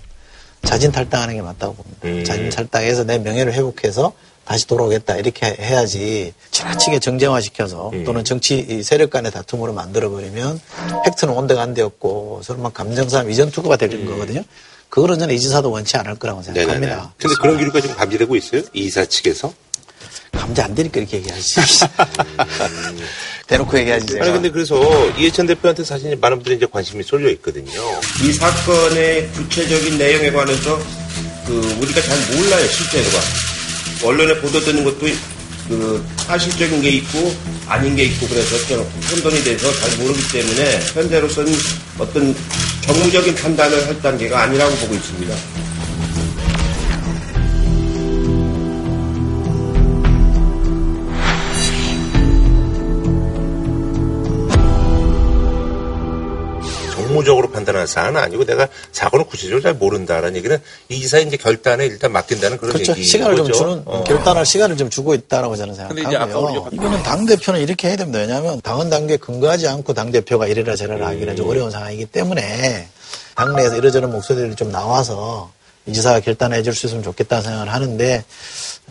자진 0.64 0.90
탈당하는 0.92 1.34
게 1.34 1.42
맞다고 1.42 1.74
봅니다. 1.74 1.98
음. 2.04 2.24
자진 2.24 2.50
탈당해서 2.50 3.04
내 3.04 3.18
명예를 3.18 3.52
회복해서 3.52 4.12
다시 4.44 4.66
돌아오겠다 4.66 5.16
이렇게 5.16 5.56
해야지 5.58 6.34
지나치게 6.50 6.98
정쟁화시켜서 6.98 7.90
음. 7.90 8.04
또는 8.04 8.24
정치 8.24 8.58
이 8.58 8.82
세력 8.82 9.10
간의 9.10 9.32
다툼으로 9.32 9.72
만들어버리면 9.72 10.60
팩트는 11.04 11.34
온데간데 11.34 11.82
없고 11.82 12.40
서로 12.42 12.60
막 12.60 12.74
감정싸움 12.74 13.30
이전 13.30 13.50
투구가 13.50 13.76
되는 13.76 14.04
거거든요. 14.04 14.42
그거는 14.90 15.18
저는 15.18 15.34
이 15.34 15.40
지사도 15.40 15.70
원치 15.70 15.96
않을 15.96 16.16
거라고 16.16 16.40
음. 16.40 16.42
생각합니다. 16.42 17.14
근데 17.18 17.34
그런 17.40 17.58
기류가 17.58 17.80
지금 17.80 17.96
감지되고 17.96 18.36
있어요? 18.36 18.62
이사 18.74 19.04
측에서? 19.04 19.52
감지 20.34 20.60
안 20.62 20.74
되니까 20.74 21.00
이렇게 21.00 21.18
얘기하지. 21.18 21.60
대놓고 23.46 23.78
얘기하지. 23.78 24.06
제가. 24.06 24.24
아니 24.24 24.32
근데 24.32 24.50
그래서 24.50 24.80
이해찬 25.18 25.46
대표한테 25.46 25.84
사실 25.84 26.16
많은 26.16 26.38
분들이 26.38 26.56
이제 26.56 26.66
관심이 26.70 27.02
쏠려 27.02 27.30
있거든요. 27.32 27.70
이 28.22 28.32
사건의 28.32 29.28
구체적인 29.32 29.98
내용에 29.98 30.30
관해서 30.32 30.78
그 31.46 31.78
우리가 31.80 32.00
잘 32.00 32.18
몰라요 32.36 32.66
실제로가 32.68 33.18
언론에 34.04 34.40
보도되는 34.40 34.84
것도 34.84 35.06
그 35.68 36.04
사실적인 36.26 36.82
게 36.82 36.90
있고 36.90 37.34
아닌 37.66 37.96
게 37.96 38.04
있고 38.04 38.26
그래서 38.28 38.56
좀 38.66 38.80
혼돈이 39.10 39.42
돼서 39.44 39.72
잘 39.72 39.98
모르기 39.98 40.20
때문에 40.32 40.80
현재로서는 40.92 41.52
어떤 41.98 42.34
정무적인 42.82 43.34
판단을 43.34 43.86
할 43.86 44.02
단계가 44.02 44.42
아니라고 44.42 44.74
보고 44.76 44.94
있습니다. 44.94 45.34
정무적으로 57.14 57.50
판단하는 57.50 57.86
사안은 57.86 58.20
아니고 58.20 58.44
내가 58.44 58.68
사건을 58.92 59.26
구체적으로 59.26 59.62
잘 59.62 59.74
모른다라는 59.74 60.36
얘기는 60.36 60.58
이 60.88 60.96
이사의 60.96 61.26
이제 61.26 61.36
결단에 61.36 61.86
일단 61.86 62.12
맡긴다는 62.12 62.58
그런 62.58 62.72
그렇죠. 62.72 62.92
얘기. 62.92 63.04
시간을 63.04 63.36
좀 63.36 63.52
주는 63.52 63.82
어. 63.84 64.04
결단할 64.04 64.44
시간을 64.44 64.76
좀 64.76 64.90
주고 64.90 65.14
있다라고 65.14 65.56
저는 65.56 65.74
생각하고요. 65.74 66.68
이거는 66.72 67.02
당 67.02 67.24
대표는 67.26 67.60
이렇게 67.60 67.88
해야 67.88 67.96
됩니다. 67.96 68.18
왜냐하면 68.18 68.60
당헌 68.60 68.90
단계에 68.90 69.16
근거하지 69.16 69.68
않고 69.68 69.94
당 69.94 70.10
대표가 70.10 70.46
이래라 70.46 70.74
저래라 70.76 71.08
하기는 71.08 71.28
음. 71.28 71.36
좀 71.36 71.48
어려운 71.48 71.70
상황이기 71.70 72.06
때문에 72.06 72.88
당내에서 73.36 73.76
이러저런 73.76 74.10
목소리들이 74.10 74.56
좀 74.56 74.72
나와서 74.72 75.50
이 75.86 75.92
지사가 75.92 76.20
결단해 76.20 76.62
줄 76.62 76.74
수 76.74 76.86
있으면 76.86 77.02
좋겠다는 77.02 77.42
생각을 77.44 77.72
하는데 77.72 78.24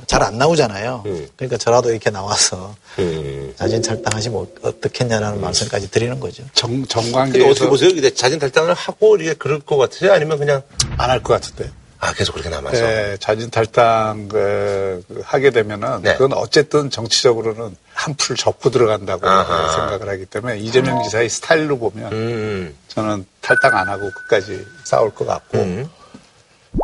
잘 0.07 0.21
안 0.23 0.37
나오잖아요. 0.37 1.03
음. 1.05 1.27
그러니까 1.35 1.57
저라도 1.57 1.89
이렇게 1.91 2.09
나와서 2.11 2.75
음. 2.99 3.53
자진 3.57 3.81
탈당하시면 3.81 4.37
어- 4.39 4.47
어떻겠냐라는 4.61 5.41
말씀까지 5.41 5.89
드리는 5.89 6.19
거죠. 6.19 6.43
정, 6.53 6.71
근데 6.71 6.87
정관계에서 6.87 7.49
어떻게 7.49 7.67
보세요? 7.67 7.89
근데 7.89 8.13
자진 8.13 8.37
탈당을 8.39 8.73
하고 8.73 9.17
이게 9.17 9.33
그럴 9.33 9.59
것 9.59 9.77
같으세요? 9.77 10.13
아니면 10.13 10.37
그냥 10.37 10.61
안 10.97 11.09
할 11.09 11.21
것 11.23 11.33
같은데. 11.33 11.71
아 11.99 12.13
계속 12.13 12.33
그렇게 12.33 12.49
남아서. 12.49 12.75
네, 12.81 13.15
자진 13.19 13.49
탈당 13.49 14.27
그, 14.27 15.01
그 15.07 15.21
하게 15.23 15.51
되면은 15.51 16.01
네. 16.01 16.13
그건 16.13 16.33
어쨌든 16.37 16.89
정치적으로는 16.89 17.77
한풀 17.93 18.35
접고 18.35 18.69
들어간다고 18.71 19.25
아하. 19.25 19.71
생각을 19.73 20.09
하기 20.09 20.25
때문에 20.25 20.59
이재명 20.59 21.01
지사의 21.03 21.29
스타일로 21.29 21.79
보면 21.79 22.11
음. 22.11 22.75
저는 22.89 23.25
탈당 23.41 23.77
안 23.77 23.87
하고 23.87 24.11
끝까지 24.11 24.65
싸울 24.83 25.11
것 25.15 25.25
같고 25.25 25.57
음. 25.59 25.89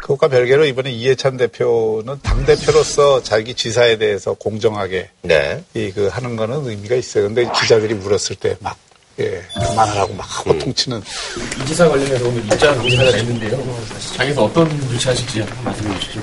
그것과 0.10 0.28
별개로 0.28 0.66
이번에 0.66 0.92
이해찬 0.92 1.38
대표는 1.38 2.20
당 2.24 2.44
대표로서 2.44 3.22
자기 3.22 3.54
지사에 3.54 4.00
대해서 4.00 4.34
공정하게 4.34 5.12
네. 5.22 5.64
이그 5.76 6.08
하는 6.08 6.36
거는 6.36 6.66
의미가 6.66 6.96
있어요. 6.96 7.26
근데 7.26 7.48
기자들이 7.62 7.94
물었을 7.94 8.36
때막 8.38 8.76
예, 9.20 9.44
그만하라고 9.54 10.16
막 10.16 10.40
하고 10.40 10.52
음. 10.52 10.60
통치는 10.60 11.00
이 11.62 11.66
기사 11.66 11.88
관련해서 11.88 12.28
오늘 12.28 12.44
입장 12.44 12.76
공개가 12.80 13.12
됐는데요. 13.12 13.86
장에서 14.18 14.46
어떤 14.46 14.68
조치하실지 14.90 15.42
한번 15.42 15.64
말씀해 15.66 16.00
주시죠. 16.00 16.22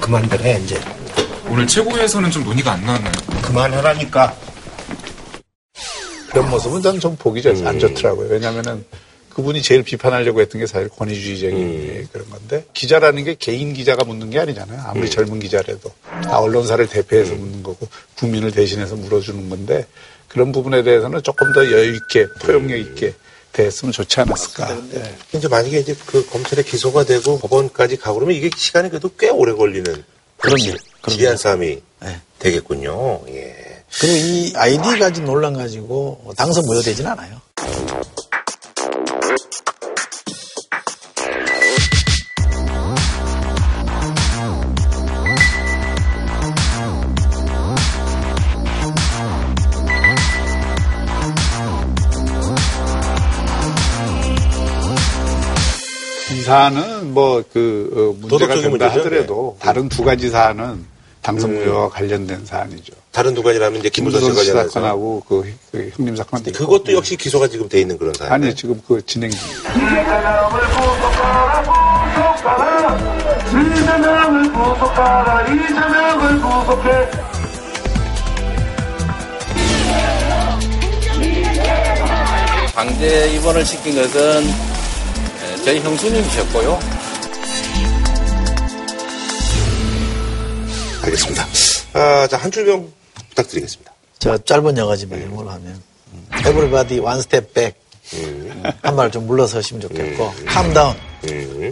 그만들 0.00 0.40
해 0.40 0.60
이제 0.62 0.80
오늘 1.48 1.66
최고위에서는 1.66 2.30
좀 2.30 2.44
논의가 2.44 2.72
안 2.72 2.84
나왔나요? 2.84 3.12
그만하라니까 3.42 4.36
그런 6.30 6.48
모습은 6.48 6.82
저는 6.82 7.00
좀 7.00 7.16
보기 7.16 7.42
좋, 7.42 7.50
음. 7.50 7.66
안 7.66 7.80
좋더라고요. 7.80 8.28
왜냐면은 8.28 8.84
그분이 9.30 9.62
제일 9.62 9.82
비판하려고 9.82 10.40
했던 10.40 10.60
게 10.60 10.66
사실 10.66 10.88
권위주의적인 10.88 11.56
음. 11.56 12.08
그런 12.12 12.28
건데 12.30 12.64
기자라는 12.74 13.24
게 13.24 13.36
개인 13.38 13.72
기자가 13.72 14.04
묻는 14.04 14.30
게 14.30 14.38
아니잖아요. 14.38 14.82
아무리 14.84 15.06
음. 15.06 15.10
젊은 15.10 15.40
기자라도 15.40 15.92
다 16.24 16.40
언론사를 16.40 16.86
대표해서 16.88 17.34
묻는 17.34 17.62
거고 17.62 17.88
국민을 18.16 18.50
대신해서 18.52 18.96
물어주는 18.96 19.48
건데 19.48 19.86
그런 20.28 20.52
부분에 20.52 20.82
대해서는 20.82 21.22
조금 21.22 21.52
더 21.52 21.64
여유 21.70 21.94
있게 21.94 22.26
포용력 22.40 22.78
있게 22.78 23.14
대했으면 23.52 23.92
좋지 23.92 24.20
않았을까. 24.20 24.78
예. 24.94 25.16
이제 25.36 25.48
만약에 25.48 25.80
이제 25.80 25.96
그 26.06 26.24
검찰에 26.26 26.62
기소가 26.62 27.04
되고 27.04 27.38
법원까지 27.38 27.96
가고 27.96 28.16
그러면 28.20 28.36
이게 28.36 28.48
시간이 28.56 28.90
그래도 28.90 29.10
꽤 29.18 29.28
오래 29.28 29.52
걸리는 29.52 30.04
그럼요. 30.38 30.76
지리한 31.08 31.36
싸움이 31.36 31.80
네. 32.02 32.20
되겠군요. 32.38 33.22
예. 33.28 33.82
그리고 33.98 34.16
이 34.16 34.52
아이디 34.54 34.98
가진 34.98 35.24
논란 35.24 35.52
가지고 35.52 36.32
당선 36.36 36.64
무효되진 36.66 37.06
않아요. 37.06 37.40
이 56.32 56.42
사안은 56.42 57.12
뭐그 57.12 58.16
문제가 58.20 58.54
된다 58.54 58.68
문제죠? 58.70 59.00
하더라도 59.00 59.56
네. 59.58 59.64
다른 59.66 59.88
두 59.88 60.04
가지 60.04 60.30
사안은 60.30 60.89
당선 61.22 61.50
음. 61.50 61.88
관련된 61.90 62.46
사안이죠. 62.46 62.94
다른 63.12 63.34
두 63.34 63.42
가지라면 63.42 63.80
이제 63.80 63.90
김부선 63.90 64.34
씨 64.34 64.50
사건하고 64.52 65.22
그, 65.28 65.54
그 65.70 65.90
형님 65.96 66.16
사건도 66.16 66.44
근데 66.44 66.50
있고. 66.50 66.64
그것도 66.64 66.92
역시 66.94 67.16
기소가 67.16 67.48
지금 67.48 67.68
돼 67.68 67.80
있는 67.80 67.98
그런 67.98 68.14
사안. 68.14 68.32
아니 68.32 68.54
지금 68.54 68.80
그 68.86 69.04
진행 69.04 69.30
중. 69.30 69.38
강제 82.74 83.28
입원을 83.34 83.64
시킨 83.66 83.94
것은 83.94 84.42
에, 84.46 85.56
저희 85.64 85.80
형수님이셨고요. 85.80 86.99
알겠습니다. 91.02 91.46
아, 91.94 92.26
자, 92.28 92.36
한 92.36 92.50
줄평 92.50 92.92
부탁드리겠습니다. 93.30 93.92
저 94.18 94.36
짧은 94.38 94.76
영어지만 94.76 95.18
이런 95.18 95.34
걸로 95.34 95.50
하면 95.50 95.82
Everybody 96.40 97.00
one 97.00 97.20
step 97.20 97.52
back 97.54 97.78
한발 98.82 99.10
좀 99.10 99.26
물러서시면 99.26 99.80
좋겠고 99.80 100.32
calm 100.50 100.74
down 100.74 100.96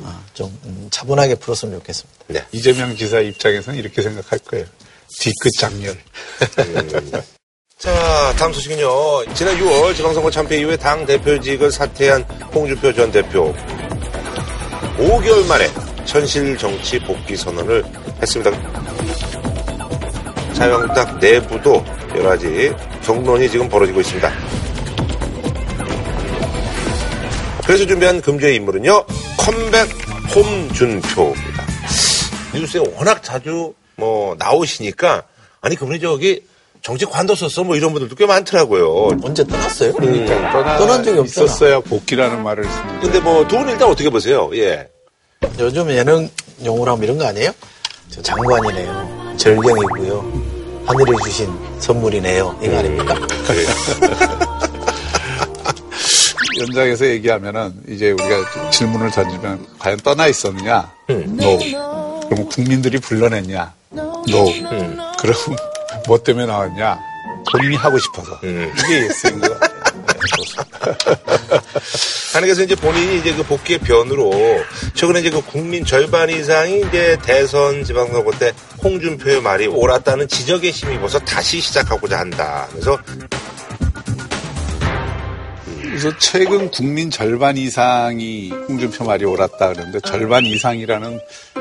어, 0.05 0.25
좀 0.35 0.59
음, 0.65 0.89
차분하게 0.91 1.35
풀었으면 1.37 1.79
좋겠습니다. 1.79 2.25
네. 2.29 2.45
이재명 2.53 2.97
지사 2.97 3.21
입장에서는 3.21 3.79
이렇게 3.79 4.03
생각할 4.03 4.39
거예요. 4.41 4.67
뒤끝 5.21 5.53
장렬. 5.59 5.97
자, 7.79 8.35
다음 8.37 8.53
소식은요. 8.53 9.35
지난 9.35 9.57
6월 9.57 9.95
지방선거 9.95 10.31
참패 10.31 10.59
이후에 10.61 10.77
당 10.77 11.07
대표직을 11.07 11.71
사퇴한 11.71 12.23
홍준표 12.55 12.93
전 12.93 13.11
대표. 13.11 13.55
5개월 14.99 15.47
만에 15.47 15.69
현실 16.07 16.57
정치 16.59 16.99
복귀 16.99 17.37
선언을 17.37 17.85
했습니다. 18.21 18.51
자유한국당 20.55 21.19
내부도 21.21 21.85
여러 22.17 22.31
가지 22.31 22.73
경론이 23.05 23.49
지금 23.49 23.69
벌어지고 23.69 24.01
있습니다. 24.01 24.31
그래서 27.67 27.87
준비한 27.87 28.21
금주의 28.21 28.57
인물은요. 28.57 29.05
컴백 29.39 29.89
홍준표입니다. 30.35 31.67
뉴스에 32.55 32.81
워낙 32.97 33.23
자주 33.23 33.75
뭐 33.97 34.35
나오시니까 34.39 35.23
아니 35.61 35.77
그분이 35.77 36.01
저기 36.01 36.43
정치 36.83 37.05
관뒀었어 37.05 37.65
뭐 37.65 37.77
이런 37.77 37.93
분들도 37.93 38.15
꽤 38.17 38.25
많더라고요. 38.27 39.19
언제 39.23 39.45
떠났어요? 39.45 39.93
그러니까 39.93 40.53
떠나 40.53 40.79
떠난 40.79 41.05
적이 41.05 41.19
없잖아. 41.21 41.45
있었어야 41.45 41.81
복귀라는 41.81 42.43
말을 42.43 42.65
씁니다. 42.65 43.01
근데 43.01 43.21
뭐 43.21 43.47
두 43.47 43.59
분 43.59 43.69
일단 43.69 43.89
어떻게 43.89 44.09
보세요? 44.11 44.51
예. 44.55 44.89
요즘 45.59 45.91
예능 45.91 46.31
용어로 46.65 46.93
하면 46.93 47.05
이런 47.05 47.19
거 47.19 47.27
아니에요? 47.27 47.51
저 48.11 48.23
장관이네요. 48.23 49.37
절경이고요. 49.37 50.49
하늘이 50.87 51.13
주신 51.25 51.53
선물이네요. 51.79 52.59
이거 52.63 52.79
아닙니까? 52.79 53.15
연장에서 56.61 57.07
얘기하면은 57.07 57.73
이제 57.87 58.11
우리가 58.11 58.71
질문을 58.71 59.11
던지면 59.11 59.67
과연 59.79 59.99
떠나 59.99 60.27
있었느냐? 60.27 60.91
No. 61.09 61.59
그럼 62.29 62.49
국민들이 62.49 62.99
불러냈냐? 62.99 63.73
No. 63.93 64.23
그럼 65.19 65.35
뭐 66.07 66.19
때문에 66.23 66.47
나왔냐? 66.47 66.99
본인이 67.53 67.77
하고 67.77 67.99
싶어서. 67.99 68.39
이게 68.43 69.05
yes인 69.05 69.41
것 69.41 69.59
아니 72.35 72.47
그래서 72.47 72.63
이제 72.65 72.75
본인이 72.75 73.19
이제 73.19 73.35
그 73.35 73.43
복귀의 73.43 73.79
변으로 73.81 74.33
최근에 74.95 75.21
이제 75.21 75.31
그 75.31 75.41
국민 75.43 75.85
절반 75.85 76.31
이상이 76.31 76.81
이제 76.89 77.19
대선 77.23 77.85
지방선거 77.85 78.33
때 78.39 78.53
홍준표의 78.83 79.43
말이 79.43 79.67
옳았다는 79.67 80.29
지적에 80.29 80.71
힘입어서 80.71 81.19
다시 81.21 81.61
시작하고자 81.61 82.19
한다. 82.19 82.69
그래서 82.71 82.99
그래서 85.83 86.17
최근 86.19 86.71
국민 86.71 87.11
절반 87.11 87.57
이상이 87.57 88.51
홍준표 88.51 89.05
말이 89.05 89.25
옳았다 89.25 89.73
그러는데 89.73 89.99
절반 90.01 90.45
이상이라는 90.45 91.19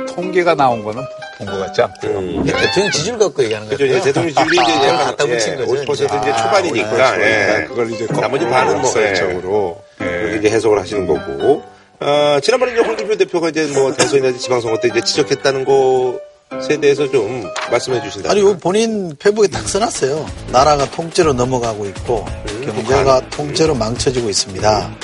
통계가 0.09 0.53
나온 0.53 0.83
거는 0.83 1.01
본 1.37 1.47
것 1.47 1.59
같지 1.59 1.81
않고요. 1.81 2.43
대통령 2.45 2.91
지지율 2.91 3.17
갖고 3.19 3.43
얘기하는 3.43 3.69
거예요. 3.69 3.97
이제 3.97 4.01
대통령 4.05 4.33
지지율이 4.33 4.55
이제 4.57 4.73
그걸 4.73 4.87
약간 4.87 5.05
갖다 5.05 5.25
붙인 5.25 5.53
예, 5.53 5.55
거죠. 5.57 5.73
50% 5.83 5.93
이제 5.95 6.31
아, 6.31 6.37
초반이니까 6.43 6.89
그렇죠. 6.89 7.21
예. 7.21 7.65
그걸 7.67 7.91
이제 7.91 8.07
나머지 8.07 8.45
반은 8.45 8.81
뭐 8.81 8.93
예. 8.97 9.09
역설적으로. 9.09 9.81
그렇게 9.97 10.37
이제 10.37 10.49
해석을 10.49 10.79
하시는 10.79 11.05
거고. 11.05 11.63
어, 11.99 12.39
지난번에 12.41 12.73
이제 12.73 12.81
홍준표 12.81 13.15
대표가 13.17 13.49
이제 13.49 13.65
뭐 13.67 13.91
대선이나 13.93 14.37
지방선거 14.37 14.79
때 14.79 14.87
이제 14.89 15.01
지적했다는 15.01 15.65
것에 15.65 16.77
대해서 16.79 17.09
좀 17.09 17.43
말씀해 17.71 18.01
주신다. 18.03 18.31
아니, 18.31 18.41
본인 18.57 19.15
페북에 19.17 19.47
딱 19.47 19.67
써놨어요. 19.67 20.25
나라가 20.51 20.89
통째로 20.91 21.33
넘어가고 21.33 21.85
있고, 21.87 22.25
경제가 22.65 23.29
통째로 23.31 23.73
망쳐지고 23.75 24.29
있습니다. 24.29 24.95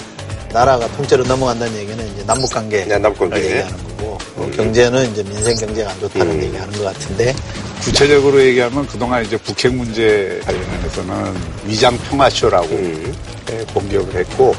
나라가 0.53 0.87
통째로 0.89 1.23
넘어간다는 1.23 1.75
얘기는 1.77 2.13
이제 2.13 2.23
남북관계 2.27 2.85
네, 2.85 2.99
남북관계. 2.99 3.43
얘기하는 3.43 3.71
거고, 3.77 3.92
뭐 4.35 4.49
경제는 4.51 5.11
이제 5.11 5.23
민생 5.23 5.55
경제가 5.55 5.91
안 5.91 5.99
좋다는 5.99 6.43
얘기하는 6.43 6.73
것 6.73 6.83
같은데, 6.85 7.35
구체적으로 7.83 8.41
얘기하면 8.41 8.87
그동안 8.87 9.25
이제 9.25 9.37
북핵 9.37 9.73
문제 9.73 10.39
관련해서는 10.45 11.35
위장 11.65 11.97
평화쇼라고 11.97 12.69
예, 13.51 13.65
공격을 13.73 14.15
했고 14.21 14.55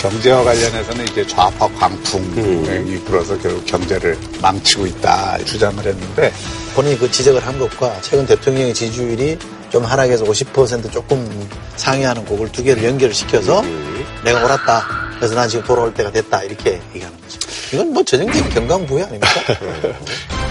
경제와 0.00 0.44
관련해서는 0.44 1.04
이제 1.08 1.26
좌파 1.26 1.66
광풍이 1.68 3.00
불어서 3.04 3.36
결국 3.38 3.66
경제를 3.66 4.16
망치고 4.40 4.86
있다 4.86 5.38
주장을 5.44 5.84
했는데 5.84 6.32
본인이 6.76 6.96
그 6.96 7.10
지적을 7.10 7.44
한 7.44 7.58
것과 7.58 8.00
최근 8.00 8.24
대통령의 8.26 8.72
지지율이 8.72 9.36
좀 9.70 9.84
하락해서 9.84 10.24
50% 10.24 10.92
조금 10.92 11.48
상회하는 11.76 12.24
곡을 12.26 12.52
두 12.52 12.62
개를 12.62 12.84
연결을 12.84 13.12
시켜서 13.12 13.62
내가 14.24 14.44
옳았다. 14.44 14.86
그래서 15.16 15.34
난 15.34 15.48
지금 15.48 15.64
돌아올 15.64 15.92
때가 15.92 16.12
됐다. 16.12 16.44
이렇게 16.44 16.80
얘기하는 16.94 17.20
거죠. 17.20 17.27
이건 17.72 17.92
뭐 17.92 18.02
전형적인 18.02 18.50
경강부회 18.50 19.02
아닙니까? 19.02 19.28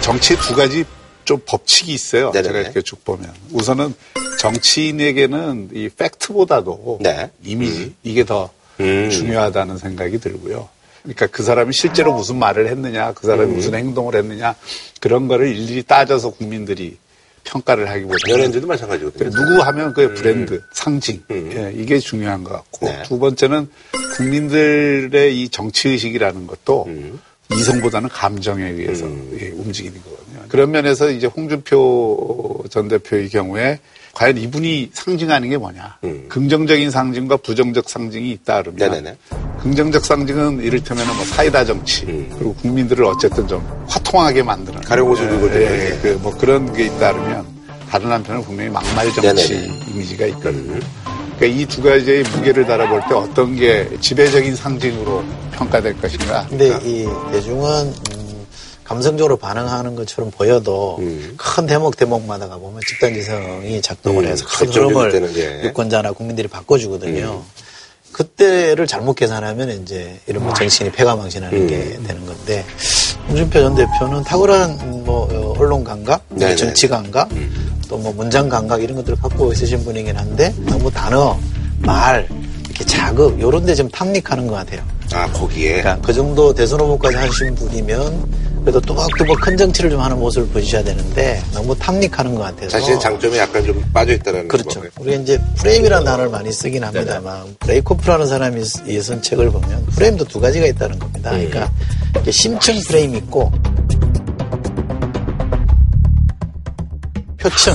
정치에 0.00 0.36
두 0.38 0.56
가지 0.56 0.84
좀 1.24 1.40
법칙이 1.46 1.92
있어요. 1.92 2.32
네네네. 2.32 2.48
제가 2.48 2.60
이렇게 2.60 2.82
쭉 2.82 3.04
보면 3.04 3.32
우선은 3.52 3.94
정치인에게는 4.40 5.70
이 5.72 5.88
팩트보다도 5.90 6.98
네. 7.00 7.30
이미지 7.44 7.94
이게 8.02 8.24
더 8.24 8.50
음. 8.80 9.10
중요하다는 9.10 9.78
생각이 9.78 10.18
들고요. 10.18 10.68
그러니까 11.02 11.28
그 11.28 11.44
사람이 11.44 11.72
실제로 11.72 12.12
무슨 12.12 12.36
말을 12.38 12.68
했느냐, 12.68 13.12
그 13.12 13.26
사람이 13.26 13.52
음. 13.52 13.56
무슨 13.56 13.74
행동을 13.74 14.16
했느냐 14.16 14.54
그런 15.00 15.28
거를 15.28 15.54
일일이 15.54 15.82
따져서 15.84 16.30
국민들이 16.30 16.96
평가를 17.44 17.88
하기보다는 17.88 18.34
연예인들도 18.34 18.66
마찬가지거든요. 18.66 19.30
누구 19.30 19.62
하면 19.62 19.92
그 19.94 20.14
브랜드, 20.14 20.62
상징 20.72 21.22
음. 21.30 21.50
예, 21.54 21.72
이게 21.74 21.98
중요한 21.98 22.44
것 22.44 22.52
같고 22.52 22.86
네. 22.86 23.02
두 23.04 23.18
번째는 23.18 23.68
국민들의 24.16 25.40
이 25.40 25.48
정치 25.48 25.88
의식이라는 25.88 26.46
것도 26.46 26.84
음. 26.86 27.20
이성보다는 27.52 28.08
감정에 28.08 28.68
의해서 28.68 29.06
예, 29.40 29.48
움직이는 29.48 30.00
거거든요. 30.02 30.48
그런 30.48 30.70
면에서 30.70 31.10
이제 31.10 31.26
홍준표 31.26 32.64
전 32.70 32.88
대표의 32.88 33.28
경우에 33.28 33.80
과연 34.12 34.36
이분이 34.38 34.90
상징하는 34.92 35.48
게 35.50 35.56
뭐냐? 35.56 35.98
음. 36.04 36.26
긍정적인 36.28 36.90
상징과 36.90 37.36
부정적 37.38 37.88
상징이 37.88 38.30
있다 38.32 38.62
그러면 38.62 38.78
네네네. 38.90 39.16
긍정적 39.62 40.04
상징은 40.04 40.60
이를테면 40.62 41.06
뭐 41.06 41.24
사이다 41.24 41.64
정치 41.64 42.04
그리고 42.06 42.54
국민들을 42.54 43.04
어쨌든 43.04 43.46
좀 43.46 43.66
화통하게 43.88 44.42
만드는 44.42 44.78
음. 44.78 44.82
입고 44.82 45.16
좀 45.16 45.50
예, 45.54 45.86
이렇게. 45.86 46.14
그뭐 46.18 46.36
그런 46.36 46.72
게 46.72 46.86
있다 46.86 47.12
그러면 47.12 47.46
다른 47.88 48.10
한편은 48.10 48.42
분명히 48.42 48.70
막말 48.70 49.12
정치 49.12 49.52
네네네. 49.54 49.68
음. 49.68 49.80
이미지가 49.90 50.26
있거든요. 50.26 50.78
그러니까 51.38 51.46
이 51.60 51.64
두 51.66 51.82
가지의 51.82 52.22
무게를 52.24 52.66
달아볼 52.66 53.00
때 53.08 53.14
어떤 53.14 53.56
게 53.56 53.88
지배적인 54.00 54.54
상징으로 54.56 55.24
평가될 55.52 55.98
것인가? 56.00 56.46
근데 56.48 56.78
이 56.84 57.06
대중은 57.32 57.86
음, 58.12 58.19
감성적으로 58.94 59.36
반응하는 59.36 59.94
것처럼 59.94 60.32
보여도 60.32 60.96
음. 60.98 61.34
큰 61.36 61.64
대목 61.64 61.96
대목마다 61.96 62.48
가 62.48 62.56
보면 62.56 62.80
집단지성이 62.88 63.80
작동을 63.80 64.24
음, 64.24 64.28
해서 64.28 64.44
큰 64.48 64.66
흐름을 64.68 65.12
때는 65.12 65.32
게. 65.32 65.62
유권자나 65.66 66.10
국민들이 66.10 66.48
바꿔주거든요. 66.48 67.40
음. 67.40 67.60
그때를 68.10 68.88
잘못 68.88 69.14
계산하면 69.14 69.80
이제 69.82 70.18
이런 70.26 70.42
뭐 70.42 70.52
정신이 70.54 70.90
패가망신하는 70.90 71.56
음. 71.56 71.66
게 71.68 72.00
되는 72.04 72.26
건데 72.26 72.64
홍준표 73.28 73.60
전 73.60 73.76
대표는 73.76 74.24
탁월한 74.24 75.04
뭐 75.04 75.28
어, 75.30 75.54
언론 75.56 75.84
감각, 75.84 76.24
네네. 76.28 76.50
음. 76.50 76.56
정치 76.56 76.88
감각, 76.88 77.28
또 77.88 77.96
뭐 77.96 78.12
문장 78.12 78.48
감각 78.48 78.82
이런 78.82 78.96
것들을 78.96 79.18
갖고 79.20 79.52
있으신 79.52 79.84
분이긴 79.84 80.16
한데 80.16 80.52
너무 80.66 80.90
단어, 80.90 81.38
말, 81.78 82.26
이렇게 82.64 82.84
자극 82.84 83.38
이런 83.38 83.64
데 83.64 83.76
좀 83.76 83.88
탐닉하는 83.88 84.48
것 84.48 84.54
같아요. 84.54 84.82
아, 85.12 85.30
거기에. 85.32 85.80
그러니까 85.82 86.04
그 86.04 86.12
정도 86.12 86.52
대선 86.52 86.80
후보까지 86.80 87.16
하신 87.16 87.54
분이면 87.54 88.49
그래도 88.62 88.80
뚜벅뚜벅 88.80 89.40
큰 89.40 89.56
정치를 89.56 89.90
좀 89.90 90.00
하는 90.00 90.18
모습을 90.18 90.48
보여주셔야 90.48 90.84
되는데 90.84 91.42
너무 91.52 91.76
탐닉하는 91.76 92.34
것 92.34 92.42
같아서 92.42 92.68
자신의 92.68 93.00
장점이 93.00 93.38
약간 93.38 93.64
좀 93.64 93.82
빠져있다는 93.92 94.48
그렇죠. 94.48 94.80
거. 94.80 94.88
우리가 95.00 95.22
이제 95.22 95.40
프레임이라는 95.56 96.04
단어를 96.04 96.30
많이 96.30 96.52
쓰긴 96.52 96.84
합니다만 96.84 97.56
레이코프라는 97.66 98.26
사람이 98.26 98.62
쓴 98.86 99.22
책을 99.22 99.50
보면 99.50 99.86
프레임도 99.86 100.24
두 100.26 100.40
가지가 100.40 100.66
있다는 100.66 100.98
겁니다. 100.98 101.30
그러니까 101.30 101.70
이게 102.20 102.30
심층 102.30 102.78
프레임 102.86 103.14
있고 103.16 103.50
표층 107.38 107.74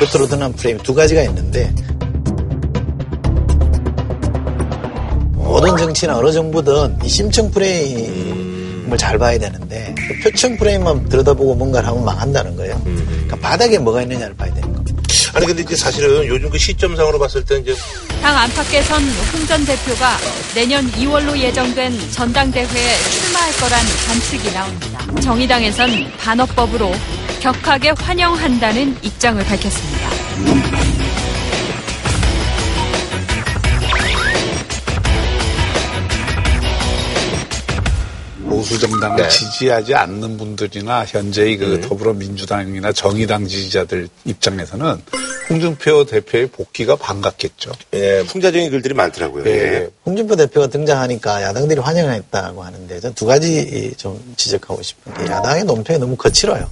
겉으로 0.00 0.26
드러난 0.26 0.52
프레임 0.52 0.78
두 0.78 0.92
가지가 0.92 1.22
있는데 1.22 1.72
모든 5.34 5.76
정치나 5.76 6.18
어느 6.18 6.32
정부든 6.32 6.98
이 7.04 7.08
심층 7.08 7.50
프레임을 7.52 8.98
잘 8.98 9.16
봐야 9.18 9.38
되는데 9.38 9.65
그 9.96 10.18
표층 10.22 10.56
프레임만 10.56 11.08
들여다보고 11.08 11.54
뭔가를 11.54 11.88
하면 11.88 12.04
망한다는 12.04 12.56
거예요. 12.56 12.80
그러니까 12.84 13.36
바닥에 13.36 13.78
뭐가 13.78 14.02
있느냐를 14.02 14.34
봐야 14.36 14.52
되는 14.52 14.72
겁니다. 14.72 15.02
아니 15.34 15.46
근데 15.46 15.62
이제 15.62 15.76
사실은 15.76 16.26
요즘 16.26 16.48
그 16.48 16.56
시점상으로 16.58 17.18
봤을 17.18 17.44
때 17.44 17.56
이제 17.58 17.74
당 18.22 18.36
안팎에선 18.38 19.02
홍 19.02 19.46
전 19.46 19.64
대표가 19.64 20.16
내년 20.54 20.90
2월로 20.92 21.36
예정된 21.38 22.10
전당대회에 22.10 22.66
출마할 23.10 23.52
거란 23.60 23.80
관측이 24.08 24.52
나옵니다. 24.52 25.06
정의당에선 25.20 25.90
반어법으로 26.18 26.92
격하게 27.40 27.90
환영한다는 27.90 28.96
입장을 29.02 29.44
밝혔습니다. 29.44 29.95
보수 38.66 38.78
정당을 38.80 39.16
네. 39.22 39.28
지지하지 39.28 39.94
않는 39.94 40.36
분들이나 40.36 41.04
현재의 41.04 41.56
그 41.56 41.80
더불어민주당이나 41.80 42.92
정의당 42.92 43.46
지지자들 43.46 44.08
입장에서는 44.24 45.00
홍준표 45.48 46.04
대표의 46.04 46.48
복귀가 46.48 46.96
반갑겠죠. 46.96 47.70
예, 47.94 48.24
풍자적인 48.26 48.70
글들이 48.70 48.94
많더라고요. 48.94 49.46
예. 49.46 49.88
홍준표 50.04 50.34
대표가 50.36 50.66
등장하니까 50.66 51.42
야당들이 51.42 51.80
환영했다고 51.80 52.62
하는데 52.62 53.00
전 53.00 53.16
두 53.16 53.24
가지 53.24 53.94
좀 53.96 54.20
지적하고 54.36 54.82
싶은 54.82 55.14
게 55.14 55.24
야당의 55.32 55.64
논평이 55.64 55.98
너무 55.98 56.16
거칠어요. 56.16 56.68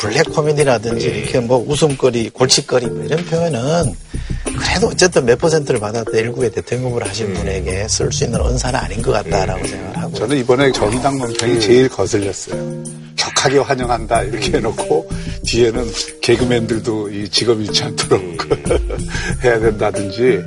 블랙 0.00 0.24
코미디라든지 0.32 1.06
이렇게 1.06 1.38
뭐 1.38 1.64
웃음거리, 1.68 2.30
골칫거리 2.30 2.86
뭐 2.86 3.04
이런 3.04 3.24
표현은 3.24 3.94
그래도 4.44 4.88
어쨌든 4.88 5.24
몇 5.24 5.38
퍼센트를 5.38 5.80
받았다 5.80 6.10
일국의 6.12 6.50
대통령을 6.52 7.06
하신 7.06 7.32
분에게 7.32 7.88
쓸 7.88 8.12
수 8.12 8.24
있는 8.24 8.40
언사는 8.40 8.78
아닌 8.78 9.00
것 9.02 9.12
같다라고 9.12 9.66
생각을 9.66 9.96
하고 9.96 10.14
저는 10.14 10.36
이번에 10.38 10.70
정의당 10.72 11.18
논평이 11.18 11.60
제일 11.60 11.88
거슬렸어요. 11.88 12.84
격하게 13.16 13.58
환영한다 13.58 14.22
이렇게 14.24 14.56
해놓고 14.58 15.08
뒤에는 15.46 15.86
개그맨들도 16.20 17.10
이 17.10 17.28
직업 17.28 17.60
잃지 17.60 17.84
않도록 17.84 18.22
해야 19.42 19.58
된다든지. 19.58 20.42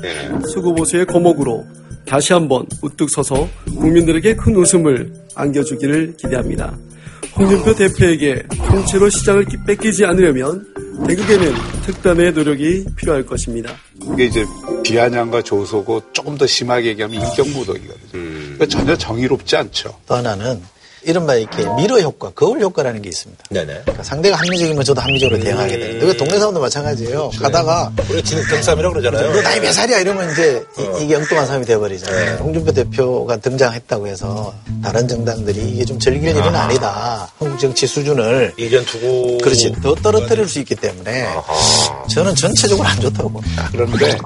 수구보수의 0.54 1.06
거목으로 1.06 1.66
다시 2.06 2.34
한번 2.34 2.66
우뚝 2.82 3.10
서서 3.10 3.50
국민들에게 3.66 4.36
큰 4.36 4.56
웃음을 4.56 5.12
안겨주기를 5.36 6.16
기대합니다. 6.18 6.78
홍준표 7.36 7.74
대표에게 7.76 8.44
통째로 8.70 9.10
시장을 9.10 9.46
뺏기지 9.66 10.06
않으려면 10.06 10.66
대국에는 11.08 11.54
특단의 11.86 12.32
노력이 12.34 12.86
필요할 12.96 13.26
것입니다. 13.26 13.72
이게 14.14 14.26
이제 14.26 14.46
비아냥과 14.84 15.42
조소고 15.42 16.14
조금 16.14 16.38
더 16.38 16.46
심하게 16.48 16.90
얘기하면 16.90 17.22
인격무덕이거든요. 17.22 18.12
그러니까 18.12 18.66
전혀 18.68 18.96
정의롭지 18.98 19.56
않죠. 19.56 19.96
또 20.08 20.16
하나는 20.16 20.62
이른바 21.08 21.36
이렇게 21.36 21.66
미러 21.78 22.02
효과, 22.02 22.30
거울 22.32 22.60
효과라는 22.60 23.02
게 23.02 23.08
있습니다. 23.08 23.46
네네. 23.50 23.82
그러니까 23.84 24.04
상대가 24.04 24.36
합리적이면 24.36 24.84
저도 24.84 25.00
합리적으로 25.00 25.40
대응하게 25.40 25.80
되는데 25.80 26.06
그 26.06 26.18
동네 26.18 26.38
사람도 26.38 26.60
마찬가지예요. 26.60 27.32
가다가 27.42 27.90
우리 28.10 28.22
진흙등삼이라고 28.22 28.94
그러잖아요. 28.94 29.32
너 29.32 29.42
나이 29.42 29.62
몇 29.62 29.72
살이야 29.72 30.00
이러면 30.00 30.30
이제 30.32 30.62
이, 31.00 31.08
게 31.08 31.16
엉뚱한 31.16 31.46
사람이 31.46 31.66
되어버리잖아요. 31.66 32.40
홍준표 32.40 32.74
대표가 32.74 33.38
등장했다고 33.38 34.08
해서 34.08 34.54
다른 34.84 35.08
정당들이 35.08 35.72
이게 35.72 35.86
좀 35.86 35.98
즐길 35.98 36.30
일은 36.30 36.54
아니다. 36.54 37.32
한국 37.40 37.58
정치 37.58 37.88
수준을 37.88 38.56
예전 38.60 38.84
두고 38.84 39.38
그렇지 39.38 39.72
더 39.82 39.96
떨어뜨릴 39.96 40.50
수 40.50 40.60
있기 40.60 40.76
때문에 40.76 41.26
저는 42.14 42.36
전체적으로 42.36 42.86
안 42.86 43.00
좋다고 43.00 43.30
봅니다. 43.30 43.70
그런데 43.72 44.18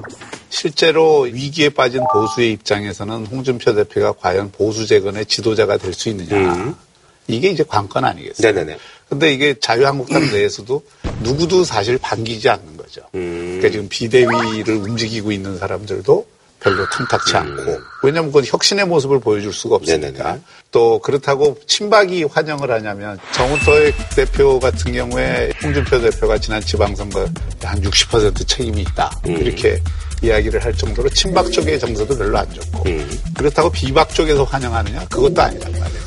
실제로 0.52 1.22
위기에 1.22 1.70
빠진 1.70 2.04
보수의 2.12 2.52
입장에서는 2.52 3.24
홍준표 3.26 3.74
대표가 3.74 4.12
과연 4.12 4.52
보수 4.52 4.86
재건의 4.86 5.24
지도자가 5.24 5.78
될 5.78 5.94
수 5.94 6.10
있느냐. 6.10 6.74
이게 7.26 7.48
이제 7.48 7.64
관건 7.66 8.04
아니겠어요? 8.04 8.52
네네네. 8.52 8.78
근데 9.08 9.32
이게 9.32 9.54
자유한국당 9.58 10.30
내에서도 10.30 10.84
누구도 11.22 11.64
사실 11.64 11.96
반기지 11.98 12.48
않는 12.50 12.76
거죠. 12.76 13.00
그러니까 13.12 13.70
지금 13.70 13.88
비대위를 13.88 14.74
움직이고 14.76 15.32
있는 15.32 15.58
사람들도 15.58 16.26
별로 16.62 16.88
탐탁치 16.88 17.36
않고. 17.36 17.80
왜냐하면 18.02 18.30
그건 18.30 18.44
혁신의 18.46 18.86
모습을 18.86 19.20
보여줄 19.20 19.52
수가 19.52 19.76
없으니까. 19.76 20.38
또 20.70 20.98
그렇다고 21.00 21.58
친박이 21.66 22.24
환영을 22.24 22.70
하냐면 22.70 23.18
정우택 23.32 23.94
대표 24.16 24.58
같은 24.58 24.92
경우에 24.92 25.52
홍준표 25.62 26.00
대표가 26.00 26.38
지난 26.38 26.60
지방선거 26.60 27.26
한 27.62 27.80
60% 27.80 28.46
책임이 28.46 28.82
있다. 28.82 29.10
이렇게 29.24 29.78
이야기를 30.22 30.64
할 30.64 30.72
정도로 30.74 31.08
친박 31.10 31.50
쪽의 31.50 31.78
정서도 31.80 32.16
별로 32.16 32.38
안 32.38 32.52
좋고. 32.52 32.84
그렇다고 33.36 33.70
비박 33.70 34.14
쪽에서 34.14 34.44
환영하느냐? 34.44 35.06
그것도 35.08 35.42
아니란 35.42 35.72
말이에요. 35.72 36.01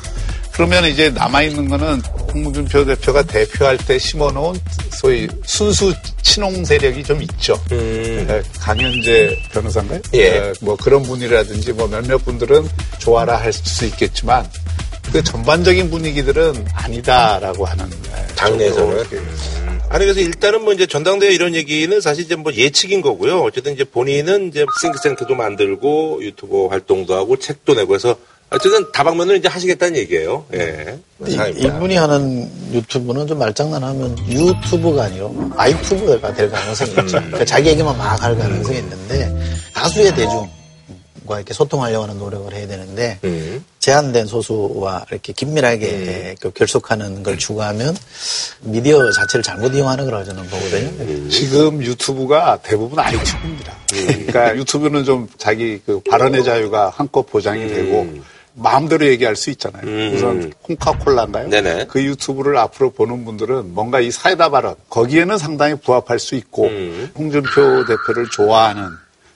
그러면 0.55 0.85
이제 0.85 1.09
남아있는 1.09 1.67
거는 1.67 2.01
홍준표 2.33 2.85
대표가 2.85 3.23
대표할 3.23 3.77
때 3.77 3.99
심어놓은 3.99 4.57
소위 4.91 5.27
순수 5.45 5.93
친홍 6.21 6.63
세력이 6.63 7.03
좀 7.03 7.21
있죠. 7.23 7.61
네, 7.69 8.41
강현재 8.61 9.37
변호사인가요? 9.51 9.99
예. 10.13 10.29
네, 10.29 10.53
뭐 10.61 10.77
그런 10.77 11.03
분이라든지 11.03 11.73
뭐 11.73 11.87
몇몇 11.87 12.17
분들은 12.23 12.67
좋아라 12.99 13.35
할 13.37 13.51
수 13.51 13.85
있겠지만 13.85 14.49
그 15.11 15.23
전반적인 15.23 15.89
분위기들은 15.89 16.65
아니다라고 16.73 17.65
하는 17.65 17.89
네, 17.89 18.27
당내에서는. 18.35 19.03
쪽으로 19.03 19.25
아니 19.89 20.05
그래서 20.05 20.19
일단은 20.19 20.63
뭐 20.63 20.73
이제 20.73 20.85
전당대회 20.85 21.33
이런 21.33 21.53
얘기는 21.55 21.99
사실 22.01 22.25
이제 22.25 22.35
뭐 22.35 22.53
예측인 22.53 23.01
거고요. 23.01 23.41
어쨌든 23.41 23.73
이제 23.73 23.83
본인은 23.83 24.49
이제 24.49 24.65
싱크센터도 24.81 25.35
만들고 25.35 26.19
유튜브 26.21 26.67
활동도 26.67 27.13
하고 27.15 27.37
책도 27.37 27.75
내고 27.75 27.95
해서 27.95 28.17
어쨌든 28.55 28.91
다방면을 28.91 29.37
이제 29.37 29.47
하시겠다는 29.47 29.97
얘기예요. 29.97 30.45
예. 30.53 30.97
이, 31.27 31.33
이분이 31.57 31.95
하는 31.95 32.49
유튜브는 32.73 33.27
좀 33.27 33.39
말장난하면 33.39 34.17
유튜브가 34.29 35.03
아니라 35.03 35.29
아이튜브가 35.57 36.33
될 36.33 36.49
가능성이 36.49 36.89
있죠. 36.91 37.05
그러니까 37.17 37.45
자기 37.45 37.69
얘기만 37.69 37.97
막 37.97 38.15
할 38.21 38.37
가능성이 38.37 38.77
있는데 38.79 39.33
다수의 39.73 40.15
대중 40.15 40.49
과 41.27 41.37
이렇게 41.37 41.55
소통하려고 41.55 42.03
하는 42.03 42.19
노력을 42.19 42.53
해야 42.53 42.67
되는데 42.67 43.17
제한된 43.79 44.27
소수와 44.27 45.05
이렇게 45.09 45.33
긴밀하게 45.33 46.35
그 46.39 46.51
결속하는 46.51 47.23
걸 47.23 47.39
추구하면 47.39 47.97
미디어 48.61 49.11
자체를 49.11 49.41
잘못 49.41 49.73
이용하는 49.73 50.05
거라고 50.05 50.23
저는 50.23 50.43
보거든요. 50.43 51.29
지금 51.29 51.81
유튜브가 51.83 52.59
대부분 52.61 52.99
아이튜브입니다. 52.99 53.73
그러니까 53.89 54.55
유튜브는 54.55 55.03
좀 55.03 55.27
자기 55.39 55.81
그 55.83 55.99
발언의 56.01 56.43
자유가 56.43 56.91
한껏 56.95 57.25
보장이 57.25 57.67
되고 57.69 58.07
마음대로 58.55 59.05
얘기할 59.07 59.35
수 59.35 59.49
있잖아요. 59.51 59.83
우선 60.15 60.51
콩카콜라인가요? 60.61 61.49
네네. 61.49 61.87
그 61.89 62.01
유튜브를 62.03 62.57
앞으로 62.57 62.91
보는 62.91 63.25
분들은 63.25 63.73
뭔가 63.73 63.99
이 63.99 64.11
사이다 64.11 64.49
발언 64.49 64.75
거기에는 64.89 65.37
상당히 65.37 65.75
부합할 65.75 66.19
수 66.19 66.35
있고 66.35 66.69
홍준표 67.17 67.85
대표를 67.85 68.29
좋아하는 68.31 68.89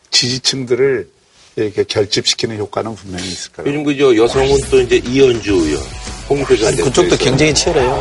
지지층들을 0.10 1.10
이렇게 1.58 1.84
결집시키는 1.84 2.58
효과는 2.58 2.96
분명히 2.96 3.28
있을 3.28 3.52
거예요. 3.52 3.70
요즘 3.70 3.84
그저 3.84 4.16
여성은 4.16 4.58
또 4.72 4.80
이제 4.80 4.96
이현주 4.98 5.54
의원, 5.54 5.84
홍준표 6.30 6.56
전 6.56 6.68
아니, 6.68 6.78
대표. 6.78 6.90
그쪽도 6.90 7.18
경쟁이 7.18 7.54
치열해요. 7.54 7.92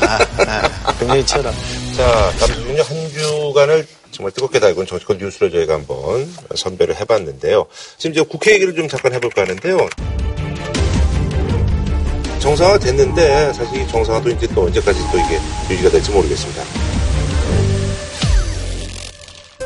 아, 0.00 0.18
아, 0.84 0.92
굉장히 0.98 1.26
치열합. 1.26 1.54
자, 1.96 2.32
잠시만요. 2.38 2.82
한 2.82 3.08
주간을 3.10 3.86
정말 4.16 4.32
뜨겁게 4.32 4.58
달군 4.58 4.86
정치권 4.86 5.18
뉴스를 5.18 5.50
저희가 5.50 5.74
한번 5.74 6.26
선별을 6.54 6.96
해봤는데요. 6.96 7.66
지금 7.98 8.12
이제 8.12 8.22
국회 8.22 8.54
얘기를 8.54 8.74
좀 8.74 8.88
잠깐 8.88 9.12
해볼까 9.12 9.42
하는데요. 9.42 9.76
정상화 12.38 12.78
됐는데 12.78 13.52
사실 13.52 13.82
이 13.82 13.86
정상화도 13.88 14.30
이제 14.30 14.46
또 14.54 14.62
언제까지 14.62 14.98
또 15.12 15.18
이게 15.18 15.38
유지가 15.70 15.90
될지 15.90 16.10
모르겠습니다. 16.12 16.62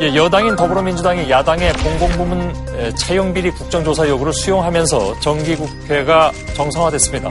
예, 0.00 0.14
여당인 0.16 0.56
더불어민주당이 0.56 1.30
야당의 1.30 1.72
공공부문 1.74 2.54
에, 2.76 2.94
채용비리 2.96 3.52
국정조사 3.52 4.08
요구를 4.08 4.32
수용하면서 4.32 5.20
정기국회가 5.20 6.32
정상화됐습니다. 6.54 7.30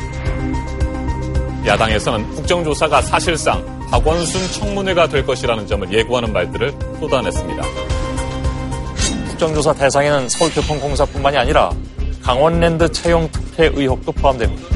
야당에서는 1.66 2.30
국정조사가 2.36 3.02
사실상 3.02 3.79
박원순 3.92 4.48
청문회가 4.54 5.08
될 5.08 5.26
것이라는 5.26 5.66
점을 5.66 5.92
예고하는 5.92 6.32
말들을 6.32 6.72
쏟아냈습니다. 7.00 7.64
국정조사 9.30 9.74
대상에는 9.74 10.30
서울교통공사뿐만이 10.30 11.38
아니라 11.38 11.72
강원랜드 12.22 12.92
채용 12.92 13.30
특혜 13.32 13.72
의혹도 13.74 14.12
포함됩니다. 14.12 14.68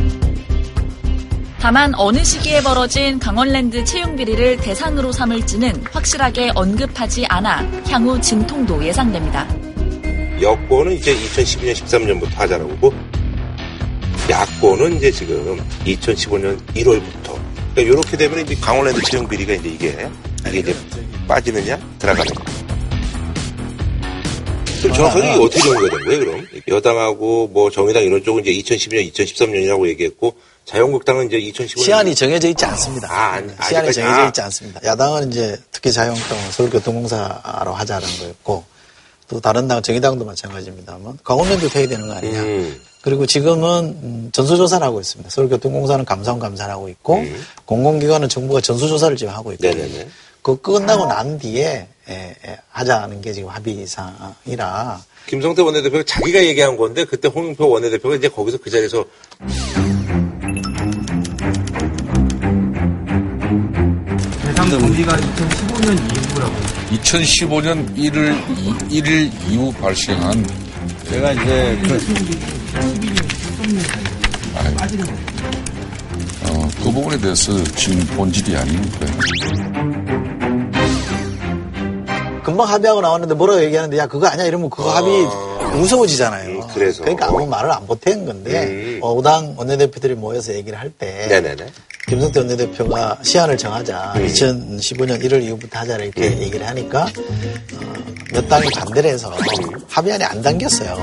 다만 1.59 1.93
어느 1.95 2.23
시기에 2.23 2.61
벌어진 2.61 3.19
강원랜드 3.19 3.85
채용 3.85 4.15
비리를 4.15 4.57
대상으로 4.57 5.11
삼을지는 5.11 5.85
확실하게 5.91 6.51
언급하지 6.55 7.25
않아 7.27 7.65
향후 7.89 8.19
진통도 8.19 8.83
예상됩니다. 8.83 9.47
여권은 10.41 10.93
이제 10.93 11.15
2012년 11.15 11.73
13년부터 11.73 12.35
하자라고 12.35 12.71
하고 12.71 12.93
야권은 14.29 14.97
이제 14.97 15.11
지금 15.11 15.57
2015년 15.85 16.59
1월부터 16.73 17.52
그러니까 17.73 17.81
이렇게 17.81 18.17
되면 18.17 18.39
이제 18.39 18.55
강원랜드 18.61 19.01
채용 19.09 19.27
비리가 19.27 19.53
이제 19.53 19.69
이게 19.69 20.09
이게 20.47 20.59
이제 20.59 20.75
빠지느냐 21.27 21.77
들어가는 21.99 22.33
거. 22.35 22.43
그럼 24.81 24.95
정확하게 24.97 25.33
이게 25.33 25.43
어떻게 25.43 25.59
정리가 25.61 25.95
된 25.97 26.05
거예요, 26.05 26.19
그럼? 26.19 26.47
여당하고 26.67 27.47
뭐 27.47 27.71
정의당 27.71 28.03
이런 28.03 28.21
쪽은 28.23 28.45
이제 28.45 28.75
2012년, 28.75 29.11
2013년이라고 29.13 29.87
얘기했고, 29.87 30.35
자유한국당은 30.65 31.27
이제 31.27 31.37
2015년 31.39 31.79
시한이 31.85 32.15
정해져 32.15 32.49
있지 32.49 32.65
않습니다. 32.65 33.07
아, 33.09 33.33
안- 33.35 33.55
시한이 33.69 33.87
아직까지- 33.87 33.93
정해져 33.93 34.21
아. 34.23 34.27
있지 34.27 34.41
않습니다. 34.41 34.81
야당은 34.83 35.31
이제 35.31 35.57
특히 35.71 35.91
자유한국당은 35.93 36.51
서울교통공사로 36.51 37.73
하자는 37.73 38.07
거였고 38.19 38.65
또 39.29 39.39
다른 39.39 39.67
당 39.69 39.81
정의당도 39.81 40.25
마찬가지입니다만 40.25 41.17
강원랜드 41.23 41.69
폐기되는 41.69 42.07
거 42.07 42.13
아니냐. 42.15 42.41
음. 42.41 42.81
그리고 43.03 43.25
지금은 43.25 43.97
음, 44.01 44.29
전수조사를 44.31 44.87
하고 44.87 45.01
있습니다. 45.01 45.29
서울교통공사는 45.29 46.05
감사원 46.05 46.39
감사를 46.39 46.73
하고 46.73 46.87
있고 46.87 47.21
공공기관은 47.65 48.29
정부가 48.29 48.61
전수조사를 48.61 49.17
지금 49.17 49.33
하고 49.33 49.51
있거든요. 49.51 49.83
음. 49.83 49.91
네네네. 49.91 50.09
그 50.41 50.59
끝나고 50.61 51.05
난 51.07 51.37
뒤에 51.37 51.87
에, 52.07 52.13
에, 52.13 52.57
하자는 52.69 53.21
게 53.21 53.33
지금 53.33 53.49
합의사항이라 53.49 55.01
김성태 55.27 55.61
원내대표가 55.61 56.03
자기가 56.05 56.45
얘기한 56.45 56.77
건데 56.77 57.03
그때 57.03 57.27
홍영표 57.27 57.69
원내대표가 57.69 58.15
이제 58.15 58.29
거기서 58.29 58.57
그 58.57 58.69
자리에서 58.69 59.03
대상 64.41 64.69
범위가 64.79 65.17
2015년 65.17 66.29
이후라고. 66.31 66.55
2015년 66.91 67.97
1월 67.97 68.89
1일 68.89 69.29
이후 69.49 69.73
발생한 69.73 70.47
제가 71.09 71.33
이제 71.33 71.79
그 71.83 72.62
어, 76.49 76.69
그 76.83 76.91
부분에 76.91 77.17
대해서 77.17 77.51
지금 77.75 78.05
본질이 78.17 78.55
아니니까. 78.57 79.05
금방 82.43 82.67
합의하고 82.67 82.99
나왔는데 83.01 83.35
뭐라고 83.35 83.63
얘기하는데 83.63 83.97
야 83.97 84.05
그거 84.07 84.27
아니야 84.27 84.45
이러면 84.45 84.69
그거 84.69 84.91
합의 84.91 85.25
무서워지잖아요. 85.79 86.67
그래서. 86.73 87.01
그러니까 87.03 87.27
아무 87.27 87.47
말을 87.47 87.71
안 87.71 87.87
보탠 87.87 88.25
건데 88.25 88.99
어, 89.01 89.13
오당 89.13 89.53
원내대표들이 89.57 90.15
모여서 90.15 90.53
얘기를 90.53 90.77
할 90.77 90.91
때 90.91 91.27
네네네. 91.29 91.65
김성태 92.09 92.39
원내대표가 92.41 93.19
시한을 93.23 93.57
정하자 93.57 94.13
2015년 94.17 95.23
1월 95.23 95.41
이후부터 95.41 95.79
하자 95.79 95.95
이렇게 95.97 96.37
얘기를 96.41 96.67
하니까 96.67 97.03
어, 97.05 97.93
몇 98.33 98.47
당이 98.49 98.67
반대를 98.71 99.11
해서 99.11 99.33
합의안이 99.87 100.23
안 100.25 100.41
당겼어요. 100.41 100.95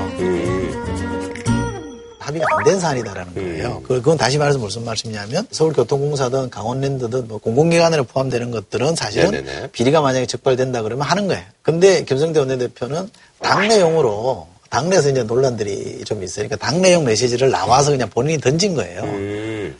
합의가 2.31 2.45
안 2.57 2.63
된 2.63 2.79
사안이다라는 2.79 3.33
거예요. 3.35 3.81
그- 3.87 3.95
그건 3.95 4.17
다시 4.17 4.37
말해서 4.37 4.57
무슨 4.59 4.85
말씀이냐면 4.85 5.45
서울교통공사든 5.51 6.49
강원랜드든 6.49 7.27
뭐 7.27 7.37
공공기관에 7.39 8.01
포함되는 8.01 8.51
것들은 8.51 8.95
사실은 8.95 9.31
네네네. 9.31 9.67
비리가 9.71 10.01
만약에 10.01 10.25
적발된다 10.25 10.81
그러면 10.81 11.05
하는 11.07 11.27
거예요. 11.27 11.43
근데 11.61 12.03
김성태 12.03 12.39
원내대표는 12.39 13.09
당내용으로 13.41 14.47
당내에서 14.69 15.09
이제 15.09 15.23
논란들이 15.23 16.03
좀 16.05 16.23
있으니까 16.23 16.55
당내용 16.55 17.03
메시지를 17.03 17.51
나와서 17.51 17.91
그냥 17.91 18.09
본인이 18.09 18.39
던진 18.39 18.73
거예요. 18.75 19.01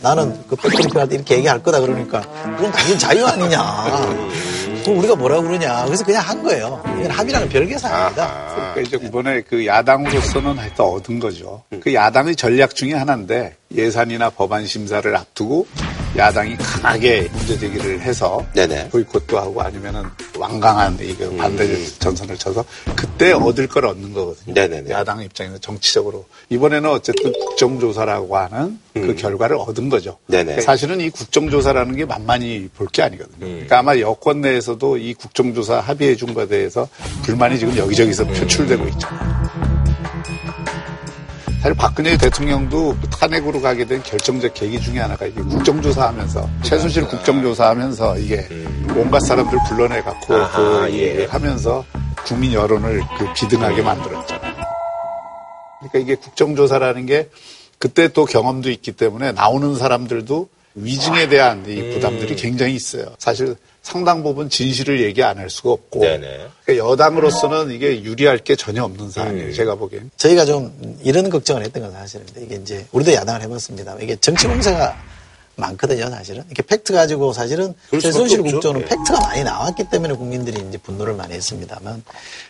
나는 0.02 0.36
그 0.50 0.56
백브리핑 0.58 1.00
할때 1.00 1.16
이렇게 1.16 1.38
얘기할 1.38 1.64
거다 1.64 1.80
그러니까 1.80 2.22
그건 2.58 2.72
당연히 2.72 3.00
자유 3.00 3.26
아니냐. 3.26 3.60
그럼 4.84 5.00
우리가 5.00 5.16
뭐라고 5.16 5.44
그러냐. 5.44 5.86
그래서 5.86 6.04
그냥 6.04 6.24
한 6.24 6.44
거예요. 6.44 6.82
이건 7.00 7.12
합의라는 7.12 7.50
별개 7.50 7.78
사항입니다. 7.78 8.74
그러니까 8.74 8.82
이제 8.82 9.06
이번에 9.06 9.42
그 9.42 9.66
야당으로서는 9.66 10.58
하여튼 10.58 10.86
얻은 10.86 11.20
거죠. 11.20 11.64
그 11.82 11.94
야당의 11.94 12.36
전략 12.36 12.76
중에 12.76 12.94
하나인데 12.94 13.56
예산이나 13.74 14.30
법안 14.32 14.66
심사를 14.66 15.16
앞두고 15.16 15.68
야당이 16.18 16.58
강하게 16.58 17.30
문제 17.32 17.58
제기를 17.58 18.02
해서 18.02 18.46
보이콧도 18.90 19.40
하고 19.40 19.62
아니면은 19.62 20.04
완강한 20.38 20.98
이거 21.02 21.30
반대 21.38 21.86
전선을 22.00 22.38
쳐서 22.38 22.66
그때 22.96 23.32
얻을 23.32 23.68
걸 23.68 23.86
얻는 23.86 24.14
거거든요. 24.14 24.54
야당 24.90 25.22
입장에서 25.22 25.58
정치적으로 25.60 26.26
이번에는 26.50 26.90
어쨌든 26.90 27.32
국정조사라고 27.32 28.36
하는 28.38 28.80
그 28.94 29.16
결과를 29.16 29.56
얻은 29.58 29.90
거죠. 29.90 30.18
네네. 30.28 30.62
사실은 30.62 31.00
이 31.00 31.10
국정조사라는 31.10 31.96
게 31.96 32.06
만만히 32.06 32.70
볼 32.76 32.88
게 32.92 33.04
아니거든요. 33.04 33.40
그러니까 33.40 33.80
아마 33.80 33.98
여권 34.00 34.42
내에서도 34.42 34.98
이 34.98 35.14
국정조사 35.14 35.80
합의해 35.80 36.16
준 36.18 36.34
것에 36.34 36.48
대해서 36.50 36.90
불만이 37.24 37.58
지금 37.58 37.78
여기저기서 37.78 38.26
표출되고 38.26 38.86
있죠. 38.90 39.08
사실 41.62 41.76
박근혜 41.76 42.18
대통령도 42.18 42.98
그 43.00 43.10
탄핵으로 43.12 43.62
가게 43.62 43.86
된 43.86 44.02
결정적 44.02 44.56
계기 44.56 44.82
중에 44.82 44.98
하나가 44.98 45.28
이게 45.28 45.40
국정조사하면서 45.42 46.50
최순실 46.64 47.08
국정조사하면서 47.08 48.18
이게 48.18 48.48
온갖 48.96 49.20
사람들 49.20 49.60
불러내 49.70 50.02
갖고 50.02 50.34
그 50.56 50.90
예. 50.94 51.26
하면서 51.26 51.86
국민 52.26 52.54
여론을 52.54 53.04
그 53.16 53.32
비등하게 53.36 53.84
만들었잖아요. 53.84 54.56
그러니까 55.78 56.00
이게 56.00 56.16
국정조사라는 56.16 57.06
게 57.06 57.30
그때 57.78 58.08
또 58.08 58.26
경험도 58.26 58.72
있기 58.72 58.94
때문에 58.94 59.32
나오는 59.32 59.76
사람들도 59.76 60.50
위증에 60.74 61.30
대한 61.30 61.64
이 61.68 61.94
부담들이 61.94 62.38
굉장히 62.38 62.74
있어요. 62.74 63.06
사실 63.20 63.56
상당 63.82 64.22
부분 64.24 64.50
진실을 64.50 65.02
얘기 65.02 65.24
안 65.24 65.38
할 65.38 65.50
수가 65.50 65.72
없고 65.72 66.00
그러니까 66.66 66.78
여당으로서는 66.78 67.72
이게 67.72 68.04
유리할 68.04 68.38
게 68.38 68.56
전혀 68.56 68.84
없는 68.84 69.10
사안이에요. 69.10 69.54
제가 69.54 69.76
보기엔. 69.76 70.12
저희가 70.18 70.46
좀 70.46 70.98
이런 71.04 71.30
걱정을 71.30 71.64
했던 71.64 71.84
건 71.84 71.92
사실인데 71.92 72.44
이게 72.44 72.56
이제 72.56 72.86
우리도 72.92 73.14
야당을 73.14 73.42
해봤습니다. 73.42 73.98
이게 74.00 74.16
정치 74.18 74.46
공세가 74.48 74.96
많거든요, 75.56 76.10
사실은. 76.10 76.44
이렇게 76.48 76.62
팩트 76.62 76.94
가지고 76.94 77.34
사실은 77.34 77.74
최순실. 77.92 78.42
국조는 78.44 78.82
네. 78.82 78.88
팩트가 78.88 79.20
많이 79.20 79.44
나왔기 79.44 79.86
때문에 79.92 80.14
국민들이 80.14 80.64
이제 80.68 80.78
분노를 80.78 81.14
많이 81.16 81.34
했습니다만 81.34 82.04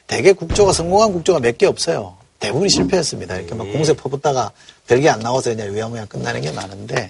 대개 0.08 0.34
국조가 0.34 0.74
성공한 0.74 1.12
국조가 1.14 1.40
몇 1.40 1.58
개 1.58 1.66
없어요. 1.66 2.18
대부분이 2.40 2.70
실패했습니다. 2.70 3.36
이렇게 3.38 3.54
막 3.56 3.66
공세 3.72 3.94
퍼붓다가 3.94 4.52
별게 4.88 5.10
안 5.10 5.20
나와서 5.20 5.50
그냥 5.52 5.74
위야무야 5.74 6.06
끝나는 6.06 6.42
게 6.42 6.52
많은데 6.52 7.10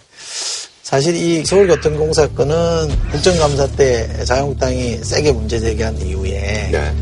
사실 0.91 1.15
이 1.15 1.45
서울교통공사 1.45 2.27
건은 2.29 2.89
국정감사 3.11 3.65
때 3.77 4.25
자유한국당이 4.25 4.97
세게 5.01 5.31
문제 5.31 5.57
제기한 5.57 5.97
이후에 5.97 6.67
네. 6.69 6.93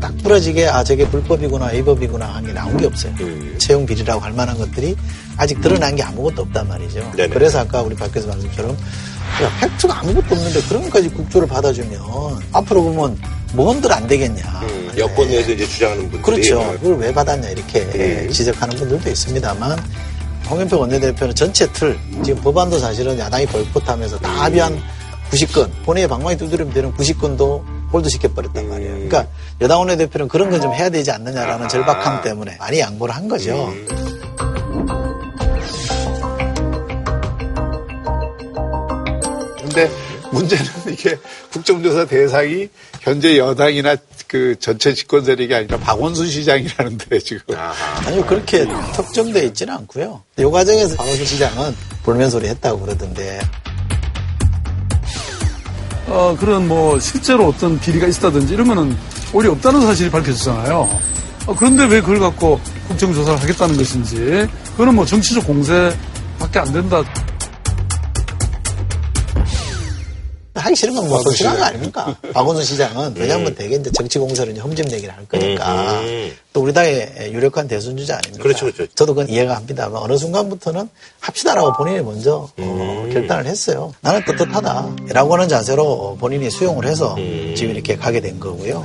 딱 0.00 0.16
부러지게 0.18 0.68
아 0.68 0.84
저게 0.84 1.04
불법이구나 1.08 1.66
위법이구나 1.66 2.26
한 2.36 2.46
게 2.46 2.52
나온 2.52 2.76
게 2.76 2.86
없어요. 2.86 3.12
채용 3.58 3.84
비리라고 3.84 4.20
할 4.20 4.32
만한 4.34 4.56
것들이 4.56 4.94
아직 5.36 5.60
드러난 5.60 5.96
게 5.96 6.04
아무것도 6.04 6.42
없단 6.42 6.68
말이죠. 6.68 7.00
네네. 7.16 7.28
그래서 7.34 7.58
아까 7.58 7.82
우리 7.82 7.96
밖에서 7.96 8.28
말씀처럼 8.28 8.70
야, 9.42 9.50
팩트가 9.60 9.98
아무것도 10.00 10.36
없는데 10.36 10.62
그런 10.68 10.82
것까지 10.84 11.08
국조를 11.08 11.48
받아주면 11.48 11.98
앞으로 12.52 12.84
보면 12.84 13.18
뭔들 13.54 13.92
안 13.92 14.06
되겠냐. 14.06 14.62
여권 14.96 15.26
내에서 15.26 15.50
이제 15.50 15.66
주장하는 15.66 16.02
분들이 16.08 16.22
그렇죠. 16.22 16.78
그걸 16.80 16.98
왜 16.98 17.12
받았냐 17.12 17.48
이렇게 17.48 18.28
지적하는 18.30 18.76
분들도 18.76 19.10
있습니다만 19.10 19.76
홍영표 20.50 20.78
원내대표는 20.78 21.34
전체 21.34 21.70
틀 21.72 21.98
지금 22.24 22.42
법안도 22.42 22.78
사실은 22.78 23.18
야당이 23.18 23.46
벌포하면서 23.46 24.18
다 24.18 24.30
합의한 24.44 24.80
90건 25.30 25.70
본회의 25.84 26.06
방망이 26.06 26.36
두드리면 26.36 26.72
되는 26.72 26.92
90건도 26.94 27.62
홀드시켜버렸단 27.92 28.68
말이에요. 28.68 28.92
그러니까 28.92 29.26
여당 29.60 29.80
원내대표는 29.80 30.28
그런 30.28 30.50
건 30.50 30.60
좀 30.60 30.72
해야 30.72 30.88
되지 30.90 31.10
않느냐라는 31.10 31.68
절박함 31.68 32.22
때문에 32.22 32.56
많이 32.58 32.80
양보를 32.80 33.14
한 33.14 33.28
거죠. 33.28 33.72
근데 39.60 39.90
문제는 40.30 40.64
이게 40.90 41.16
국정조사 41.52 42.06
대상이 42.06 42.68
현재 43.00 43.38
여당이나 43.38 43.96
그 44.34 44.56
전체 44.58 44.92
집권 44.92 45.24
세력이 45.24 45.54
아니라 45.54 45.78
박원순 45.78 46.26
시장이라는데 46.26 47.20
지금. 47.22 47.54
아니요 48.04 48.26
그렇게 48.26 48.66
특정돼 48.92 49.44
있지는 49.46 49.74
않고요. 49.74 50.24
이 50.36 50.44
과정에서 50.44 50.96
박원순 50.96 51.24
시장은 51.24 51.76
불면 52.02 52.28
소리 52.30 52.48
했다고 52.48 52.80
그러던데 52.80 53.40
어, 56.08 56.36
그런 56.40 56.66
뭐 56.66 56.98
실제로 56.98 57.46
어떤 57.46 57.78
비리가 57.78 58.08
있었다든지 58.08 58.54
이런 58.54 58.66
거는 58.66 58.96
오히려 59.32 59.52
없다는 59.52 59.82
사실이 59.82 60.10
밝혀졌잖아요. 60.10 61.00
어, 61.46 61.54
그런데 61.56 61.84
왜 61.84 62.00
그걸 62.00 62.18
갖고 62.18 62.58
국정조사를 62.88 63.40
하겠다는 63.40 63.76
것인지 63.76 64.48
그거는 64.72 64.96
뭐 64.96 65.06
정치적 65.06 65.46
공세밖에 65.46 66.58
안 66.58 66.72
된다. 66.72 67.04
하기 70.54 70.76
싫은 70.76 70.94
건뭐 70.94 71.08
박원순 71.18 71.32
솔직한 71.32 71.58
거. 71.58 71.64
아닙니까? 71.64 72.16
박원순 72.32 72.64
시장은 72.64 73.14
왜냐하면 73.16 73.54
되게 73.54 73.76
이제 73.76 73.90
정치 73.90 74.18
공세를 74.18 74.52
이제 74.52 74.60
험점 74.60 74.90
얘기를 74.92 75.14
할 75.14 75.26
거니까 75.26 76.00
또 76.52 76.62
우리 76.62 76.72
당의 76.72 77.30
유력한 77.32 77.66
대선 77.66 77.96
주자 77.96 78.14
아닙니까? 78.16 78.42
그렇죠, 78.42 78.66
그렇죠. 78.66 78.86
저도 78.94 79.14
그건 79.14 79.28
이해가 79.28 79.56
합니다만 79.56 80.00
어느 80.02 80.16
순간부터는 80.16 80.88
합시다라고 81.20 81.72
본인이 81.72 82.00
먼저 82.02 82.48
어, 82.56 83.08
결단을 83.12 83.46
했어요. 83.46 83.92
나는 84.00 84.24
떳떳하다라고 84.24 85.34
하는 85.34 85.48
자세로 85.48 86.16
본인이 86.20 86.50
수용을 86.50 86.86
해서 86.86 87.16
지금 87.56 87.70
이렇게 87.74 87.96
가게 87.96 88.20
된 88.20 88.38
거고요. 88.38 88.82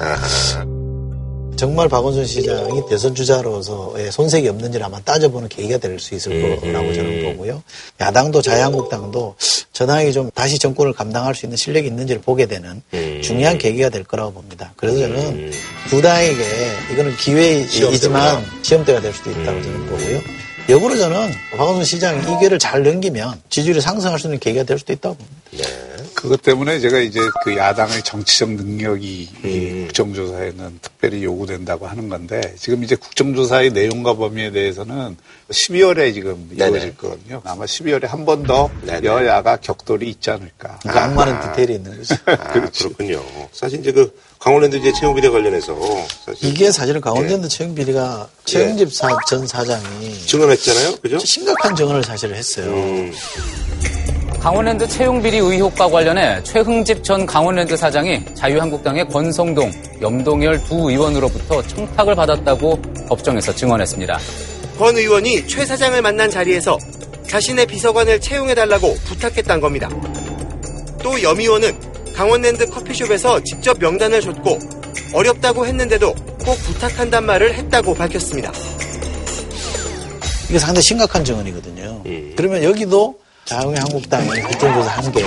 정말 1.60 1.90
박원순 1.90 2.26
시장이 2.26 2.84
대선 2.90 3.14
주자로서의 3.14 4.14
손색이 4.14 4.48
없는지를 4.48 4.86
아마 4.86 5.02
따져보는 5.02 5.50
계기가 5.50 5.78
될 5.78 6.00
수 6.00 6.16
있을 6.16 6.42
거라고 6.62 6.94
저는 6.94 7.24
보고요. 7.24 7.62
야당도 8.00 8.42
자유한국당도 8.42 9.36
저 9.74 9.86
당이 9.86 10.14
좀 10.14 10.32
다시 10.32 10.58
정권을 10.58 10.94
감당할 10.94 11.36
수 11.36 11.46
있는 11.46 11.58
실력이 11.58 11.88
있는지를 11.88 12.22
보게 12.22 12.46
되는 12.46 12.82
중요한 13.22 13.58
계기가 13.58 13.90
될 13.90 14.06
거라고 14.06 14.32
봅니다. 14.32 14.72
그래서 14.78 15.00
저는 15.00 15.52
두 15.90 16.02
당에게 16.02 16.42
이거는 16.94 17.18
기회이지만 17.18 18.46
시험대가 18.62 19.02
될 19.02 19.14
수도 19.14 19.32
있다고 19.32 19.62
저는 19.62 19.86
보고요. 19.88 20.20
역으로 20.70 20.98
저는 20.98 21.32
박원순 21.58 21.84
시장이 21.84 22.20
이 22.22 22.38
기회를 22.40 22.60
잘 22.60 22.84
넘기면 22.84 23.42
지지율이 23.50 23.82
상승할 23.82 24.20
수 24.20 24.28
있는 24.28 24.40
계기가 24.40 24.64
될 24.66 24.78
수도 24.78 24.94
있다고 24.94 25.16
봅니다. 25.16 25.40
네. 25.52 25.90
그것 26.14 26.42
때문에 26.42 26.80
제가 26.80 27.00
이제 27.00 27.20
그 27.44 27.56
야당의 27.56 28.04
정치적 28.04 28.52
능력이 28.52 29.30
이 29.46 29.84
국정조사에는 29.88 30.80
특별히 30.82 31.24
요구된다고 31.24 31.88
하는 31.88 32.10
건데 32.10 32.42
지금 32.60 32.84
이제 32.84 32.96
국정조사의 32.96 33.72
내용과 33.72 34.16
범위에 34.16 34.52
대해서는 34.52 35.16
12월에 35.50 36.14
지금 36.14 36.50
이루어질 36.52 36.96
거거든요. 36.98 37.42
아마 37.46 37.64
12월에 37.66 38.06
한 38.06 38.26
번 38.26 38.44
더 38.44 38.70
여야가 39.04 39.58
격돌이 39.58 40.10
있지 40.10 40.30
않을까. 40.30 40.80
그러니까 40.82 41.04
악마는 41.06 41.42
디테일이 41.52 41.74
있는 41.76 41.98
거죠. 41.98 42.16
아, 42.26 42.36
그렇군요. 42.52 43.24
사실 43.54 43.80
이제 43.80 43.92
그 43.94 44.14
강원랜드 44.40 44.78
이제 44.78 44.94
채용 44.94 45.14
비리 45.16 45.30
관련해서 45.30 45.76
사실 46.26 46.50
이게 46.50 46.72
사실은 46.72 47.02
강원랜드 47.02 47.48
채용 47.50 47.76
비리가 47.76 48.28
최영집 48.46 48.94
사- 48.94 49.10
전 49.28 49.46
사장이 49.46 50.18
증언했잖아요. 50.26 50.96
그죠? 51.02 51.20
심각한 51.20 51.76
증언을 51.76 52.04
사실 52.04 52.34
했어요. 52.34 52.74
강원랜드 54.40 54.88
채용 54.88 55.22
비리 55.22 55.38
의혹과 55.40 55.90
관련해 55.90 56.42
최흥집 56.44 57.04
전 57.04 57.26
강원랜드 57.26 57.76
사장이 57.76 58.24
자유한국당의 58.36 59.10
권성동, 59.10 59.70
염동열 60.02 60.64
두 60.64 60.90
의원으로부터 60.90 61.62
청탁을 61.68 62.16
받았다고 62.16 62.82
법정에서 63.10 63.54
증언했습니다. 63.54 64.18
권 64.78 64.96
의원이 64.96 65.46
최 65.48 65.66
사장을 65.66 66.02
만난 66.02 66.30
자리에서 66.32 66.78
자신의 67.28 67.66
비서관을 67.68 68.22
채용해달라고 68.22 68.96
부탁했단 69.04 69.60
겁니다. 69.60 69.90
또 71.04 71.22
염 71.22 71.38
의원은 71.38 71.78
강원랜드 72.20 72.66
커피숍에서 72.70 73.42
직접 73.46 73.80
명단을 73.80 74.20
줬고 74.20 74.60
어렵다고 75.14 75.66
했는데도 75.66 76.14
꼭 76.14 76.58
부탁한단 76.66 77.26
말을 77.26 77.54
했다고 77.54 77.96
밝혔습니다. 77.96 78.52
이게 80.50 80.60
상당히 80.60 80.82
심각한 80.82 81.24
증언이거든요. 81.24 82.04
그러면 82.36 82.62
여기도 82.62 83.18
자유한국당이 83.46 84.42
국정조사 84.42 84.92
한게 84.98 85.24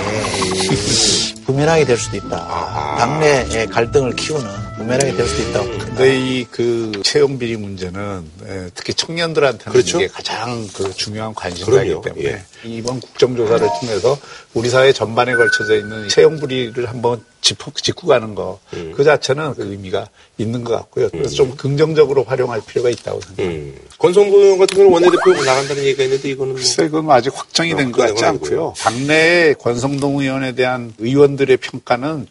부메랑이 1.47 1.83
될 1.83 1.97
수도 1.97 2.17
있다. 2.17 2.95
당내의 2.99 3.65
갈등을 3.69 4.15
키우는 4.15 4.47
부메랑이 4.77 5.15
될 5.15 5.27
수도 5.27 5.49
있다고 5.49 5.65
봅니다. 5.67 5.85
근데 5.85 6.17
이 6.19 6.45
그 6.51 6.91
채용 7.03 7.39
비리 7.39 7.55
문제는 7.57 8.23
에, 8.45 8.69
특히 8.75 8.93
청년들한테는 8.93 9.71
그렇죠. 9.71 9.97
이게 9.99 10.07
가장 10.07 10.67
그 10.73 10.91
중요한 10.93 11.33
관심사이기. 11.33 11.95
때문에 12.03 12.23
예. 12.25 12.43
이번 12.63 12.99
국정조사를 12.99 13.67
통해서 13.79 14.17
우리 14.53 14.69
사회 14.69 14.91
전반에 14.91 15.35
걸쳐져 15.35 15.77
있는 15.77 16.07
채용 16.09 16.39
비리를 16.39 16.87
한번 16.89 17.23
짚고, 17.41 17.71
짚고 17.71 18.07
가는 18.07 18.35
거그 18.35 19.03
자체는 19.03 19.53
그 19.55 19.63
의미가 19.71 20.07
있는 20.37 20.63
것 20.63 20.73
같고요. 20.75 21.09
그래서 21.09 21.35
좀 21.35 21.55
긍정적으로 21.55 22.23
활용할 22.23 22.61
필요가 22.65 22.89
있다고 22.89 23.19
생각합니다. 23.21 23.81
권성동 23.99 24.39
의원 24.41 24.59
같은 24.59 24.77
경우는 24.77 24.93
원내대표 24.93 25.43
나간다는 25.43 25.83
얘기가 25.83 26.03
있는데 26.03 26.29
이거는 26.29 26.53
뭐 26.53 26.55
글쎄, 26.61 26.83
그건 26.87 27.09
아직 27.11 27.31
확정이 27.37 27.75
된 27.75 27.91
것 27.91 28.01
같지 28.07 28.23
않고요. 28.25 28.73
당내 28.77 29.55
권성동 29.59 30.19
의원에 30.21 30.53
대한 30.53 30.93
의원들의 30.99 31.57
평가는 31.57 32.27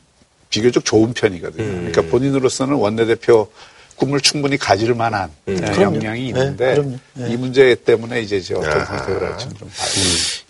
비교적 0.53 0.85
좋은 0.85 1.15
편이거든요. 1.15 1.65
음. 1.65 1.91
그러니까 1.91 2.03
본인으로서는 2.13 2.75
원내대표 2.75 3.51
꿈을 3.97 4.21
충분히 4.21 4.57
가질 4.57 4.95
만한 4.95 5.31
네, 5.45 5.55
그럼요. 5.55 5.97
역량이 5.97 6.21
네, 6.21 6.27
있는데 6.29 6.75
그럼요. 6.75 6.99
이 7.33 7.37
문제 7.37 7.75
때문에 7.75 8.21
이제 8.21 8.41
저 8.41 8.57
어떤 8.59 8.85
선택을 8.85 9.23
할지는 9.31 9.55
좀 9.57 9.69
봐야 9.69 9.89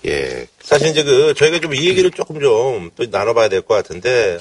예. 0.06 0.46
사실 0.62 0.88
이제 0.88 1.02
그 1.04 1.34
저희가 1.36 1.60
좀 1.60 1.72
이 1.74 1.88
얘기를 1.88 2.10
조금 2.10 2.40
좀 2.40 2.90
또 2.96 3.04
나눠봐야 3.10 3.48
될 3.48 3.62
것 3.62 3.74
같은데 3.74 4.38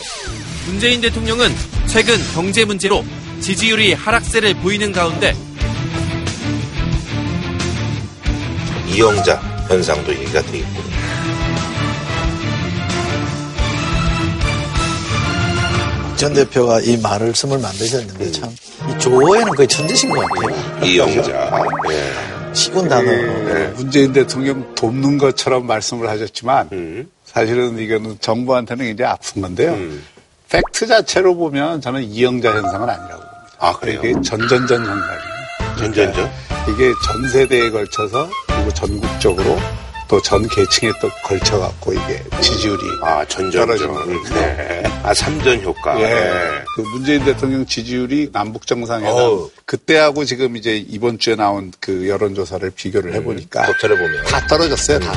문재인 0.65 1.01
대통령은 1.01 1.49
최근 1.87 2.15
경제 2.33 2.63
문제로 2.65 3.03
지지율이 3.41 3.93
하락세를 3.93 4.55
보이는 4.55 4.91
가운데 4.91 5.33
이영자 8.87 9.35
현상도 9.67 10.11
얘기가 10.13 10.41
돼 10.43 10.59
있고 10.59 10.90
전 16.21 16.35
대표가 16.35 16.79
이 16.81 16.97
말을 16.97 17.33
스물 17.33 17.57
만드셨는데 17.57 18.31
참, 18.31 18.55
이 18.87 18.99
조어에는 18.99 19.55
거의 19.55 19.67
천재신 19.67 20.11
것 20.11 20.19
같아요. 20.19 20.85
이영자. 20.85 21.63
시군 22.53 22.87
단어. 22.87 23.09
네, 23.09 23.67
문재인 23.69 24.13
대통령 24.13 24.75
돕는 24.75 25.17
것처럼 25.17 25.65
말씀을 25.65 26.07
하셨지만 26.07 27.09
사실은 27.25 27.79
이거는 27.79 28.17
정부한테는 28.19 28.85
굉장히 28.85 29.11
아픈 29.11 29.41
건데요. 29.41 29.75
팩트 30.49 30.85
자체로 30.85 31.35
보면 31.35 31.81
저는 31.81 32.03
이영자 32.03 32.51
현상은 32.51 32.87
아니라고 32.87 33.19
봅니다. 33.19 33.47
아, 33.57 33.73
그래요? 33.79 34.01
이게 34.03 34.13
전전전 34.21 34.85
현상이에요. 34.85 35.75
전전전? 35.79 36.31
이게 36.69 36.91
전 37.03 37.29
세대에 37.31 37.71
걸쳐서 37.71 38.29
그리고 38.45 38.71
전국적으로 38.75 39.57
또 40.11 40.19
전 40.19 40.45
계층에 40.45 40.91
또 41.01 41.09
걸쳐갖고 41.23 41.93
이게 41.93 42.21
지지율이 42.41 42.81
아 43.01 43.23
전전전 43.23 43.77
떨어지는 43.77 44.23
네. 44.33 44.83
아 45.03 45.13
삼전 45.13 45.61
효과 45.63 45.97
예. 46.01 46.03
네. 46.03 46.31
그 46.75 46.81
문재인 46.81 47.23
대통령 47.23 47.65
지지율이 47.65 48.29
남북 48.33 48.67
정상회담 48.67 49.15
어우. 49.15 49.49
그때하고 49.65 50.25
지금 50.25 50.57
이제 50.57 50.75
이번 50.75 51.17
주에 51.17 51.35
나온 51.35 51.71
그 51.79 52.09
여론조사를 52.09 52.71
비교를 52.71 53.13
해보니까 53.13 53.67
겉으로 53.71 53.95
보면 53.97 54.25
다 54.25 54.45
떨어졌어요 54.47 54.99
다. 54.99 55.13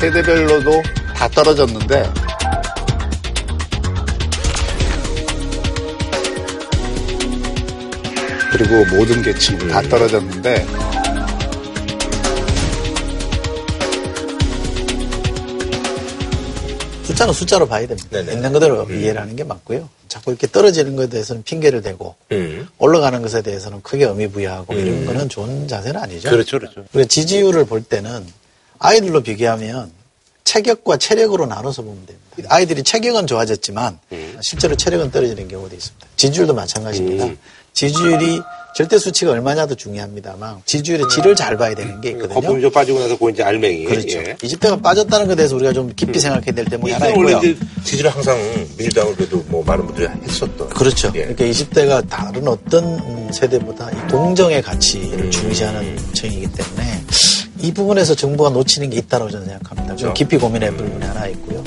세대별로도 0.00 0.82
다 1.16 1.26
떨어졌는데 1.28 2.12
그리고 8.50 8.84
모든 8.96 9.22
계층 9.22 9.58
다 9.68 9.82
떨어졌는데 9.82 10.66
숫자는 17.04 17.32
숫자로 17.32 17.66
봐야 17.66 17.86
됩니다. 17.86 18.20
있는 18.20 18.52
그대로 18.52 18.86
이해를 18.88 19.20
하는 19.20 19.34
게 19.34 19.42
맞고요. 19.44 19.88
자꾸 20.08 20.30
이렇게 20.30 20.46
떨어지는 20.46 20.94
것에 20.96 21.08
대해서는 21.08 21.42
핑계를 21.42 21.82
대고 21.82 22.14
음. 22.32 22.68
올라가는 22.78 23.20
것에 23.20 23.42
대해서는 23.42 23.82
크게 23.82 24.04
의미 24.04 24.28
부여하고 24.28 24.74
이런 24.74 25.04
거는 25.06 25.28
좋은 25.28 25.68
자세는 25.68 26.00
아니죠. 26.00 26.30
그렇죠, 26.30 26.58
그렇죠. 26.58 26.84
그리고 26.92 27.08
지지율을 27.08 27.64
볼 27.66 27.82
때는 27.82 28.26
아이들로 28.78 29.22
비교하면 29.22 29.90
체격과 30.44 30.96
체력으로 30.96 31.46
나눠서 31.46 31.82
보면 31.82 32.06
됩니다. 32.06 32.54
아이들이 32.54 32.82
체격은 32.82 33.26
좋아졌지만 33.26 33.98
실제로 34.40 34.76
체력은 34.76 35.10
떨어지는 35.10 35.48
경우도 35.48 35.74
있습니다. 35.74 36.06
지지율도 36.16 36.54
마찬가지입니다. 36.54 37.34
지지율이 37.78 38.42
절대 38.74 38.98
수치가 38.98 39.30
얼마냐도 39.30 39.76
중요합니다만 39.76 40.56
지지율의 40.64 41.06
질을 41.10 41.36
잘 41.36 41.56
봐야 41.56 41.74
되는 41.76 42.00
게 42.00 42.10
있거든요. 42.10 42.34
거품이 42.34 42.60
좀 42.60 42.72
빠지고 42.72 42.98
나서 42.98 43.16
그 43.16 43.30
이제 43.30 43.44
알맹이 43.44 43.84
그렇죠. 43.84 44.18
예. 44.18 44.34
20대가 44.34 44.82
빠졌다는 44.82 45.26
것에 45.26 45.36
대해서 45.36 45.54
우리가 45.54 45.72
좀 45.72 45.92
깊이 45.94 46.18
생각해야 46.18 46.52
될 46.52 46.64
대목이 46.64 46.92
하나 46.92 47.08
있고요. 47.08 47.40
지지를 47.84 48.10
항상 48.10 48.36
민주당을 48.76 49.14
그래도 49.14 49.44
뭐 49.46 49.62
많은 49.64 49.86
분들이 49.86 50.08
했었던 50.24 50.68
그렇죠. 50.70 51.12
그러니까 51.12 51.44
20대가 51.44 52.08
다른 52.08 52.48
어떤 52.48 52.84
음, 52.84 53.30
세대보다 53.32 53.90
이 53.92 54.10
공정의 54.10 54.60
가치를 54.60 55.30
중시하는 55.30 55.96
층이기 56.14 56.48
때문에 56.52 57.04
이 57.60 57.72
부분에서 57.72 58.16
정부가 58.16 58.50
놓치는 58.50 58.90
게 58.90 58.96
있다고 58.96 59.30
저는 59.30 59.46
생각합니다. 59.46 59.94
좀 59.94 60.14
깊이 60.14 60.36
고민해 60.36 60.70
볼 60.72 60.84
부분이 60.84 61.04
하나 61.04 61.28
있고요. 61.28 61.62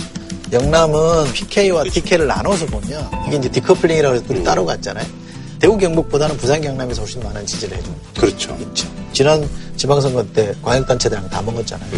영남은 0.51 1.31
PK와 1.31 1.85
TK를 1.85 2.27
나눠서 2.27 2.65
보면 2.65 3.09
이게 3.27 3.37
이제 3.37 3.49
디커플링이라고 3.49 4.15
해서 4.15 4.25
둘이 4.25 4.43
따로 4.43 4.65
갔잖아요. 4.65 5.20
대구 5.61 5.77
경북보다는 5.77 6.37
부산 6.37 6.59
경남에서 6.59 7.03
훨씬 7.03 7.21
많은 7.21 7.45
지지를 7.45 7.77
해줍니다. 7.77 8.19
그렇죠. 8.19 8.57
있죠. 8.61 8.89
지난 9.13 9.47
지방선거 9.77 10.25
때 10.33 10.53
광역단체들랑 10.63 11.29
다 11.29 11.41
먹었잖아요. 11.43 11.89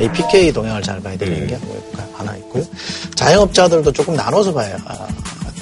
이 0.00 0.08
PK 0.08 0.52
동향을 0.52 0.82
잘 0.82 1.00
봐야 1.00 1.16
되는 1.16 1.46
게 1.46 1.56
하나 2.14 2.36
있고요. 2.38 2.64
자영업자들도 3.14 3.92
조금 3.92 4.16
나눠서 4.16 4.52
봐야 4.52 4.76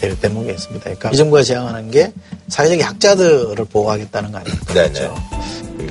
될 0.01 0.19
대목이 0.19 0.51
있습니다. 0.51 0.85
그러니까 0.85 1.11
이 1.11 1.17
정부가 1.17 1.43
제안하는 1.43 1.91
게 1.91 2.11
사회적 2.49 2.81
약자들을 2.81 3.63
보호하겠다는 3.67 4.33
거 4.33 4.39
아닙니까? 4.39 4.73
그렇죠. 4.73 5.15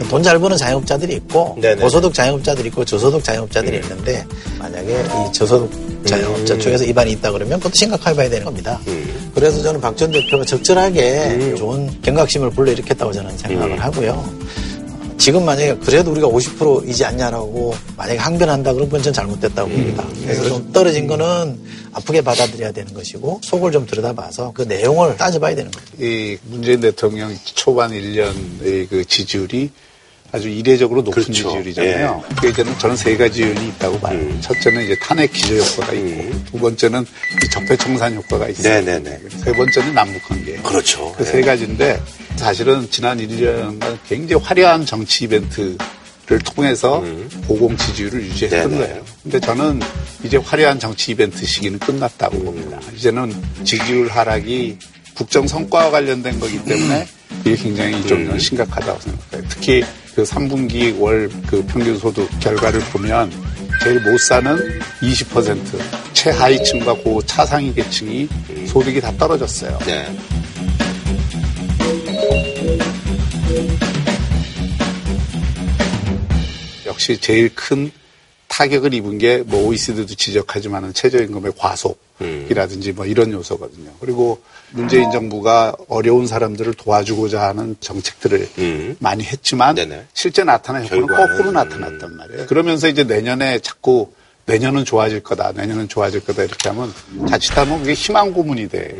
돈 0.09 0.23
잘 0.23 0.39
버는 0.39 0.57
자영업자들이 0.57 1.15
있고 1.15 1.57
네네. 1.61 1.81
고소득 1.81 2.13
자영업자들이 2.13 2.67
있고 2.69 2.83
저소득 2.85 3.23
자영업자들이 3.23 3.77
있는데 3.77 4.25
만약에 4.59 4.91
이 5.03 5.33
저소득 5.33 5.71
자영업자 6.05 6.57
쪽에서 6.57 6.83
위반이 6.85 7.11
있다 7.13 7.31
그러면 7.31 7.59
그것도 7.59 7.73
심각하게 7.75 8.15
봐야 8.15 8.29
되는 8.29 8.45
겁니다. 8.45 8.79
그래서 9.35 9.61
저는 9.61 9.79
박 9.81 9.95
전 9.95 10.11
대표가 10.11 10.45
적절하게 10.45 11.55
좋은 11.55 11.89
경각심을 12.01 12.51
불러일으켰다고 12.51 13.11
저는 13.11 13.37
생각을 13.37 13.79
하고요. 13.81 14.29
어, 15.19 15.21
지금 15.21 15.45
만약에 15.45 15.75
그래도 15.83 16.11
우리가 16.11 16.27
50%이지 16.27 17.03
않냐라고 17.05 17.75
만약에 17.97 18.17
항변한다 18.17 18.71
그러면 18.73 18.87
그건 18.89 19.03
전 19.03 19.13
잘못됐다고 19.13 19.69
봅니다. 19.69 20.05
그래서 20.23 20.43
좀 20.47 20.71
떨어진 20.71 21.07
거는 21.07 21.59
아프게 21.91 22.21
받아들여야 22.21 22.71
되는 22.71 22.93
것이고 22.93 23.41
속을 23.43 23.71
좀 23.71 23.85
들여다봐서 23.85 24.53
그 24.53 24.61
내용을 24.63 25.17
따져봐야 25.17 25.55
되는 25.55 25.69
거죠. 25.71 25.85
이 25.99 26.37
문재인 26.43 26.79
대통령 26.79 27.35
초반 27.55 27.91
1년의 27.91 28.87
그 28.89 29.03
지지율이 29.05 29.69
아주 30.31 30.47
이례적으로 30.47 31.01
높은 31.01 31.23
그렇죠. 31.23 31.33
지지율이잖아요. 31.33 32.23
그게 32.35 32.49
이제는 32.49 32.77
저는 32.77 32.95
세 32.95 33.17
가지 33.17 33.41
요인이 33.41 33.67
있다고 33.69 33.99
봐요. 33.99 34.15
음. 34.17 34.39
첫째는 34.41 34.83
이제 34.85 34.95
탄핵 35.01 35.33
기저 35.33 35.55
효과가 35.55 35.93
있고, 35.93 36.31
두 36.51 36.59
번째는 36.59 37.01
이 37.01 37.49
적폐 37.49 37.75
청산 37.77 38.15
효과가 38.15 38.47
있어요. 38.49 38.75
네네네. 38.85 39.19
세 39.43 39.51
번째는 39.51 39.93
남북 39.95 40.21
관계. 40.27 40.53
그렇죠. 40.57 41.11
그 41.17 41.23
세 41.25 41.41
가지인데 41.41 41.99
사실은 42.39 42.87
지난 42.89 43.17
1년간 43.17 43.97
굉장히 44.07 44.41
화려한 44.43 44.85
정치 44.85 45.25
이벤트를 45.25 45.77
통해서 46.45 47.03
보공 47.43 47.75
지지율을 47.75 48.21
유지했던 48.23 48.63
음. 48.65 48.69
네네. 48.71 48.87
거예요. 48.87 49.05
근데 49.23 49.39
저는 49.39 49.79
이제 50.23 50.37
화려한 50.37 50.79
정치 50.79 51.11
이벤트 51.11 51.45
시기는 51.45 51.77
끝났다고 51.79 52.39
봅니다. 52.39 52.79
이제는 52.95 53.33
지지율 53.63 54.07
하락이 54.07 54.77
국정 55.15 55.45
성과와 55.47 55.91
관련된 55.91 56.39
거기 56.39 56.63
때문에 56.63 57.07
이게 57.41 57.55
굉장히 57.55 58.05
좀 58.07 58.29
음. 58.29 58.39
심각하다고 58.39 58.99
생각해요. 59.01 59.49
특히 59.49 59.83
그 60.15 60.23
3분기 60.23 60.97
월 60.99 61.29
그 61.47 61.63
평균 61.65 61.97
소득 61.97 62.27
결과를 62.39 62.79
보면 62.91 63.31
제일 63.83 63.99
못 64.01 64.17
사는 64.19 64.57
20% 65.01 65.57
최하위층과 66.13 66.93
고 66.95 67.21
차상위 67.21 67.73
계층이 67.73 68.27
소득이 68.67 69.01
다 69.01 69.11
떨어졌어요. 69.17 69.77
네. 69.85 70.05
역시 76.99 77.17
제일 77.21 77.55
큰 77.55 77.91
타격을 78.49 78.93
입은 78.93 79.19
게 79.19 79.41
뭐 79.45 79.67
OECD도 79.67 80.15
지적하지만은 80.15 80.93
최저임금의 80.93 81.53
과속이라든지 81.57 82.91
뭐 82.91 83.05
이런 83.05 83.31
요소거든요. 83.31 83.91
그리고 84.01 84.41
문재인 84.71 85.09
정부가 85.11 85.73
어려운 85.87 86.27
사람들을 86.27 86.73
도와주고자 86.73 87.41
하는 87.41 87.77
정책들을 87.79 88.95
많이 88.99 89.23
했지만 89.23 89.77
실제 90.13 90.43
나타난 90.43 90.83
효과는 90.83 91.07
결과는, 91.07 91.37
거꾸로 91.37 91.51
나타났단 91.53 92.17
말이에요. 92.17 92.47
그러면서 92.47 92.89
이제 92.89 93.05
내년에 93.05 93.59
자꾸 93.59 94.11
내년은 94.45 94.83
좋아질 94.83 95.21
거다, 95.21 95.51
내년은 95.53 95.87
좋아질 95.87 96.25
거다 96.25 96.43
이렇게 96.43 96.69
하면 96.69 96.91
자칫하면 97.29 97.79
그게 97.79 97.93
희망 97.93 98.33
고문이 98.33 98.67
돼. 98.67 98.93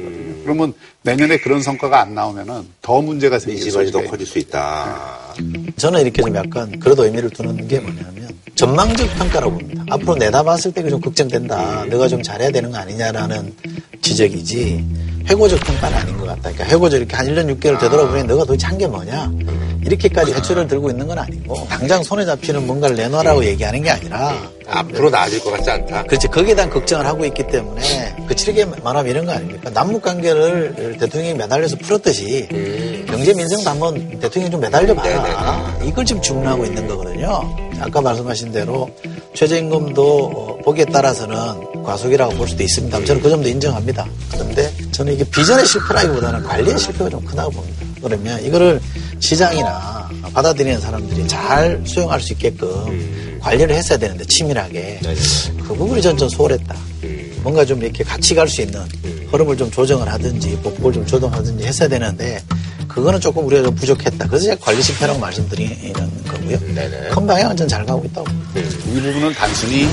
그러면 0.43 0.73
내년에 1.01 1.37
그런 1.39 1.61
성과가 1.61 1.99
안 1.99 2.13
나오면은 2.13 2.67
더 2.81 3.01
문제가 3.01 3.39
생길 3.39 3.61
수 3.61 3.67
이지만이 3.67 3.91
더 3.91 3.99
있어요. 3.99 4.11
커질 4.11 4.27
수 4.27 4.39
있다. 4.39 5.28
저는 5.77 6.01
이렇게 6.01 6.21
좀 6.21 6.35
약간 6.35 6.79
그래도 6.79 7.05
의미를 7.05 7.29
두는 7.29 7.67
게 7.67 7.79
뭐냐면 7.79 8.29
전망적 8.55 9.07
평가라고 9.17 9.51
봅니다. 9.53 9.83
앞으로 9.89 10.15
내다봤을 10.15 10.71
때 10.73 10.89
좀 10.89 10.99
걱정된다. 11.01 11.83
음. 11.83 11.89
너가 11.89 12.07
좀 12.07 12.21
잘해야 12.21 12.49
되는 12.51 12.71
거 12.71 12.77
아니냐라는 12.77 13.53
지적이지 14.01 14.85
회고적 15.29 15.59
평가는 15.59 15.97
아닌 15.97 16.17
것 16.17 16.25
같다. 16.25 16.41
그러니까 16.51 16.65
회고적 16.65 16.97
이렇게 16.99 17.15
한 17.15 17.27
1년 17.27 17.45
6개월 17.59 17.79
되돌아보니 17.79 18.23
너가 18.23 18.45
도대체 18.45 18.65
한 18.67 18.77
게 18.77 18.87
뭐냐. 18.87 19.31
이렇게까지 19.85 20.33
해초를 20.33 20.67
들고 20.67 20.89
있는 20.89 21.07
건 21.07 21.17
아니고 21.19 21.65
당장 21.69 22.03
손에 22.03 22.25
잡히는 22.25 22.65
뭔가를 22.67 22.95
내놓으라고 22.97 23.45
얘기하는 23.45 23.81
게 23.81 23.89
아니라 23.89 24.35
앞으로 24.67 25.09
나아질 25.09 25.39
것 25.41 25.51
같지 25.51 25.69
않다. 25.69 26.03
그렇지. 26.03 26.27
거기에 26.27 26.53
대한 26.55 26.69
걱정을 26.69 27.05
하고 27.05 27.23
있기 27.25 27.47
때문에 27.47 28.15
그치르게 28.27 28.65
말하면 28.83 29.09
이런 29.09 29.25
거 29.25 29.31
아닙니까? 29.31 29.69
남북 29.69 30.01
관계를 30.01 30.97
대통령이 30.99 31.33
매달려서 31.35 31.77
풀었듯이 31.77 32.47
경제 33.07 33.33
민생도 33.33 33.69
한번 33.69 34.19
대통령이 34.19 34.51
좀 34.51 34.59
매달려 34.59 34.93
봐라. 34.93 35.09
이걸 35.85 36.05
지금 36.05 36.21
주문하고 36.21 36.65
있는 36.65 36.87
거거든요. 36.87 37.41
아까 37.79 38.01
말씀하신 38.01 38.51
대로 38.51 38.89
최저임금도 39.35 40.25
어, 40.25 40.57
보기에 40.63 40.85
따라서는 40.85 41.83
과속이라고 41.83 42.33
볼 42.35 42.47
수도 42.47 42.63
있습니다. 42.63 43.05
저는 43.05 43.21
그 43.21 43.29
점도 43.29 43.47
인정합니다. 43.47 44.05
그런데 44.31 44.71
저는 44.91 45.13
이게 45.13 45.23
비전의 45.23 45.65
실패라기보다는 45.65 46.43
관리의 46.43 46.77
실패가 46.77 47.09
좀 47.09 47.23
크다고 47.23 47.51
봅니다. 47.51 47.85
그러면 48.03 48.43
이거를 48.43 48.79
시장이나 49.19 50.09
받아들이는 50.33 50.79
사람들이 50.79 51.27
잘 51.27 51.81
수용할 51.85 52.19
수 52.21 52.33
있게끔 52.33 53.39
관리를 53.41 53.75
했어야 53.75 53.97
되는데 53.97 54.25
치밀하게 54.25 54.99
그 55.67 55.73
부분이 55.75 56.01
전 56.01 56.17
좀 56.17 56.27
소홀했다. 56.29 56.75
뭔가 57.41 57.63
좀 57.63 57.81
이렇게 57.81 58.03
같이 58.03 58.35
갈 58.35 58.47
수 58.49 58.61
있는 58.61 58.81
흐름을 59.31 59.55
좀 59.55 59.71
조정을 59.71 60.11
하든지 60.11 60.57
보폭을 60.63 60.91
좀 60.91 61.05
조정하든지 61.05 61.63
했어야 61.65 61.87
되는데 61.87 62.41
그거는 62.99 63.19
조금 63.21 63.45
우리가 63.47 63.63
좀 63.63 63.75
부족했다. 63.75 64.27
그래서 64.27 64.45
제가 64.45 64.57
관리 64.59 64.81
실패라고 64.81 65.19
말씀드리는 65.19 65.93
거고요. 65.93 66.59
큰 67.11 67.27
방향은 67.27 67.55
전 67.55 67.67
잘 67.67 67.85
가고 67.85 68.03
있다고. 68.05 68.25
봅니다. 68.25 68.59
이 68.59 69.01
부분은 69.01 69.33
단순히 69.33 69.87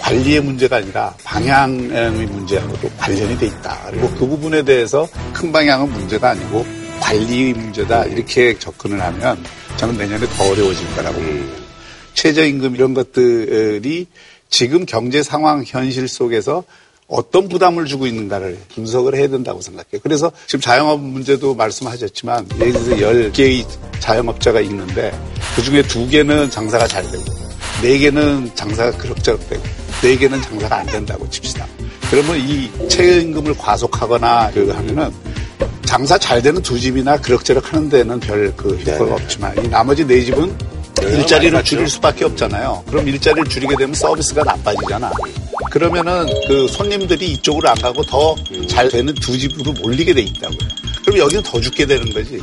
관리의 0.00 0.40
문제가 0.40 0.76
아니라 0.76 1.14
방향의 1.24 2.26
문제하고도 2.26 2.90
관련이 2.96 3.36
돼 3.38 3.46
있다. 3.46 3.88
그리고 3.90 4.08
그 4.10 4.26
부분에 4.26 4.62
대해서 4.62 5.06
큰 5.32 5.52
방향은 5.52 5.90
문제가 5.92 6.30
아니고 6.30 6.64
관리 7.00 7.52
문제다. 7.52 8.04
이렇게 8.06 8.58
접근을 8.58 9.02
하면 9.02 9.42
저는 9.76 9.98
내년에 9.98 10.26
더 10.26 10.44
어려워질 10.50 10.94
거라고 10.94 11.16
봅니다. 11.16 11.58
최저임금 12.14 12.74
이런 12.74 12.94
것들이 12.94 14.06
지금 14.48 14.86
경제 14.86 15.22
상황 15.22 15.62
현실 15.66 16.08
속에서 16.08 16.64
어떤 17.08 17.48
부담을 17.48 17.86
주고 17.86 18.06
있는가를 18.06 18.58
분석을 18.74 19.14
해야 19.14 19.28
된다고 19.28 19.60
생각해요. 19.60 20.00
그래서 20.02 20.32
지금 20.46 20.60
자영업 20.60 21.00
문제도 21.00 21.54
말씀하셨지만 21.54 22.48
예를 22.58 22.72
들어서 22.72 22.90
10개의 22.90 23.64
자영업자가 24.00 24.60
있는데 24.62 25.12
그중에 25.54 25.82
두개는 25.82 26.50
장사가 26.50 26.86
잘 26.88 27.04
되고 27.04 27.22
네개는 27.82 28.52
장사가 28.54 28.96
그럭저럭 28.98 29.48
되고 29.48 29.62
네개는 30.02 30.42
장사가 30.42 30.78
안 30.78 30.86
된다고 30.86 31.28
칩시다. 31.30 31.66
그러면 32.10 32.38
이 32.38 32.70
최저임금을 32.88 33.54
과속하거나 33.56 34.50
그 34.52 34.70
하면은 34.70 35.10
장사 35.84 36.18
잘 36.18 36.42
되는 36.42 36.60
두 36.62 36.78
집이나 36.78 37.16
그럭저럭 37.20 37.72
하는 37.72 37.88
데는 37.88 38.18
별 38.20 38.52
그 38.56 38.74
효과가 38.76 39.14
없지만 39.14 39.64
이 39.64 39.68
나머지 39.68 40.04
네 40.04 40.22
집은 40.22 40.52
일자리를 41.02 41.62
줄일 41.64 41.88
수밖에 41.88 42.24
없잖아요. 42.24 42.84
그럼 42.88 43.06
일자리를 43.08 43.48
줄이게 43.48 43.74
되면 43.78 43.94
서비스가 43.94 44.42
나빠지잖아. 44.44 45.10
그러면은 45.70 46.26
그 46.48 46.66
손님들이 46.68 47.32
이쪽으로 47.32 47.68
안 47.68 47.74
가고 47.76 48.02
더 48.02 48.34
잘 48.68 48.88
되는 48.88 49.14
두 49.14 49.36
집으로 49.38 49.72
몰리게 49.72 50.12
돼 50.14 50.22
있다고요. 50.22 50.58
그럼 51.04 51.18
여기는 51.18 51.42
더 51.42 51.60
죽게 51.60 51.86
되는 51.86 52.12
거지. 52.12 52.38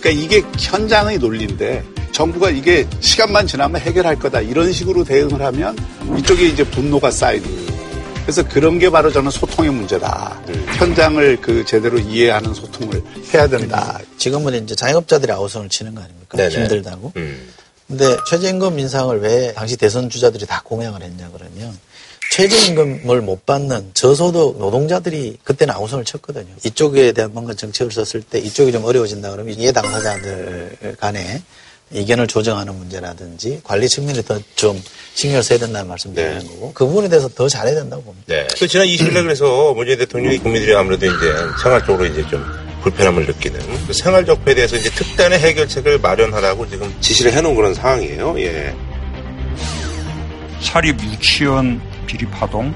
그러니까 0.00 0.10
이게 0.10 0.42
현장의 0.58 1.18
논리인데 1.18 1.82
정부가 2.12 2.50
이게 2.50 2.86
시간만 3.00 3.46
지나면 3.46 3.80
해결할 3.80 4.18
거다 4.18 4.40
이런 4.40 4.72
식으로 4.72 5.04
대응을 5.04 5.42
하면 5.42 5.76
이쪽에 6.18 6.46
이제 6.46 6.64
분노가 6.64 7.10
쌓이는 7.10 7.44
거예요. 7.44 7.74
그래서 8.22 8.46
그런 8.48 8.78
게 8.78 8.88
바로 8.88 9.10
저는 9.12 9.30
소통의 9.30 9.70
문제다. 9.72 10.40
현장을 10.78 11.38
그 11.42 11.64
제대로 11.66 11.98
이해하는 11.98 12.54
소통을 12.54 13.02
해야 13.34 13.46
된다. 13.46 13.98
지금은 14.16 14.64
이제 14.64 14.74
자영업자들이 14.74 15.30
아우성을 15.32 15.68
치는 15.68 15.94
거 15.94 16.02
아닙니까? 16.02 16.36
네네. 16.38 16.54
힘들다고. 16.54 17.12
음. 17.16 17.48
근데 17.88 18.16
최저임금 18.28 18.78
인상을 18.78 19.20
왜 19.20 19.52
당시 19.52 19.76
대선 19.76 20.08
주자들이 20.08 20.46
다 20.46 20.62
공약을 20.64 21.02
했냐 21.02 21.30
그러면 21.34 21.78
최저임금을 22.32 23.20
못 23.20 23.44
받는 23.46 23.90
저소득 23.94 24.58
노동자들이 24.58 25.38
그때는 25.44 25.74
아우성을 25.74 26.04
쳤거든요. 26.04 26.54
이쪽에 26.64 27.12
대한 27.12 27.32
뭔가 27.32 27.54
정책을 27.54 27.92
썼을 27.92 28.22
때 28.22 28.38
이쪽이 28.38 28.72
좀 28.72 28.84
어려워진다 28.84 29.30
그러면 29.30 29.54
이해 29.58 29.70
당사자들 29.72 30.96
간에 30.98 31.42
의견을 31.92 32.26
조정하는 32.26 32.74
문제라든지 32.74 33.60
관리 33.62 33.88
측면에 33.88 34.22
더 34.22 34.40
좀 34.56 34.82
신경을 35.14 35.42
써야 35.44 35.58
된다는 35.58 35.86
말씀드리는 35.88 36.46
거고 36.48 36.72
그 36.72 36.86
부분에 36.86 37.08
대해서 37.08 37.28
더 37.28 37.48
잘해야 37.48 37.74
된다고 37.74 38.02
봅니다. 38.02 38.24
네. 38.34 38.46
그 38.58 38.66
지난 38.66 38.86
20일날 38.86 39.22
그래서 39.22 39.72
문재인 39.74 39.98
대통령이 39.98 40.38
국민들이 40.38 40.74
아무래도 40.74 41.06
이제 41.06 41.34
생활적으로 41.62 42.04
이제 42.06 42.26
좀 42.28 42.42
불편함을 42.84 43.24
느끼는 43.24 43.60
그 43.86 43.94
생활 43.94 44.26
적폐에 44.26 44.54
대해서 44.54 44.76
이제 44.76 44.90
특단의 44.90 45.38
해결책을 45.38 45.98
마련하라고 46.00 46.68
지금 46.68 46.94
지시를 47.00 47.32
해놓은 47.32 47.54
그런 47.54 47.72
상황이에요. 47.72 48.38
예. 48.40 48.74
사립 50.60 51.02
유치원 51.02 51.80
비리 52.06 52.26
파동, 52.26 52.74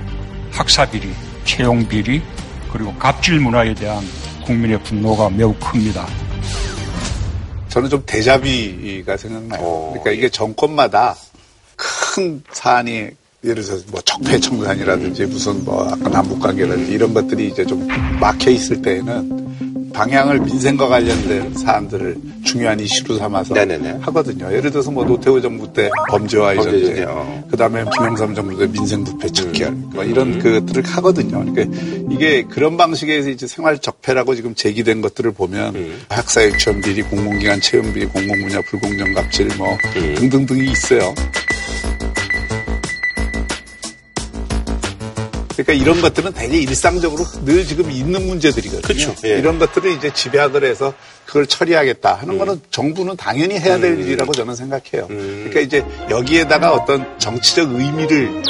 학사 0.51 0.89
비리, 0.89 1.11
채용 1.45 1.87
비리, 1.87 2.23
그리고 2.73 2.95
갑질 2.95 3.39
문화에 3.41 3.75
대한 3.75 4.03
국민의 4.47 4.83
분노가 4.83 5.29
매우 5.29 5.55
큽니다. 5.55 6.07
저는 7.69 7.91
좀 7.91 8.03
대자비가 8.07 9.17
생각나요. 9.17 9.91
그러니까 9.91 10.11
이게 10.13 10.31
정권마다 10.31 11.17
큰 11.77 12.43
사안이 12.51 13.11
예를 13.45 13.63
들어서 13.63 13.85
뭐 13.89 14.01
적폐 14.01 14.41
청산이라든지 14.41 15.27
무슨 15.27 15.65
뭐 15.65 15.87
아까 15.87 16.09
남북 16.09 16.41
관계라든지 16.41 16.93
이런 16.93 17.13
것들이 17.13 17.49
이제 17.49 17.65
좀 17.65 17.87
막혀 18.19 18.51
있을 18.51 18.83
때에는 18.83 19.38
방향을 19.99 20.39
민생과 20.43 20.87
관련된 20.87 21.55
사안들을 21.55 22.17
중요한 22.45 22.79
이슈로 22.79 23.19
삼아서 23.19 23.53
하거든요. 24.03 24.47
예를 24.53 24.71
들어서 24.71 24.93
뭐 24.93 25.05
노태우 25.05 25.41
정부 25.41 25.73
때 25.73 25.91
범죄와 26.09 26.55
범죄 26.55 26.85
전쟁. 26.85 27.45
그 27.51 27.57
다음에 27.57 27.85
김영삼 27.93 28.33
정부 28.37 28.57
때 28.57 28.69
민생부패 28.69 29.29
척결, 29.31 29.73
뭐 29.73 30.05
이런 30.05 30.39
것들을 30.39 30.85
하거든요. 30.85 31.45
그러니까 31.45 31.77
이게 32.13 32.45
그런 32.45 32.77
방식에서 32.77 33.29
이제 33.31 33.49
생활 33.49 33.81
적폐라고 33.81 34.37
지금 34.37 34.55
제기된 34.55 35.01
것들을 35.01 35.33
보면 35.33 35.75
학사 36.09 36.45
유치원 36.45 36.81
비리, 36.81 37.03
공공기관 37.03 37.61
채용 37.61 37.93
비리, 37.93 38.07
공공분야 38.07 38.61
불공정 38.71 39.15
갑질 39.15 39.49
뭐 39.59 39.77
등등등이 40.15 40.71
있어요. 40.71 41.13
그러니까 45.65 45.73
이런 45.73 46.01
것들은 46.01 46.33
되게 46.35 46.59
일상적으로 46.59 47.25
늘 47.45 47.67
지금 47.67 47.91
있는 47.91 48.27
문제들이거든요. 48.29 48.81
그쵸. 48.81 49.15
예. 49.25 49.39
이런 49.39 49.59
것들을 49.59 49.91
이제 49.91 50.13
집약을 50.13 50.63
해서 50.65 50.95
그걸 51.27 51.47
처리하겠다 51.47 52.15
하는 52.15 52.35
음. 52.35 52.39
거는 52.39 52.61
정부는 52.71 53.17
당연히 53.17 53.59
해야 53.59 53.77
될 53.79 53.99
일이라고 53.99 54.33
저는 54.33 54.55
생각해요. 54.55 55.09
그러니까 55.09 55.61
이제 55.61 55.85
여기에다가 56.09 56.73
어떤 56.73 57.19
정치적 57.19 57.75
의미를 57.75 58.43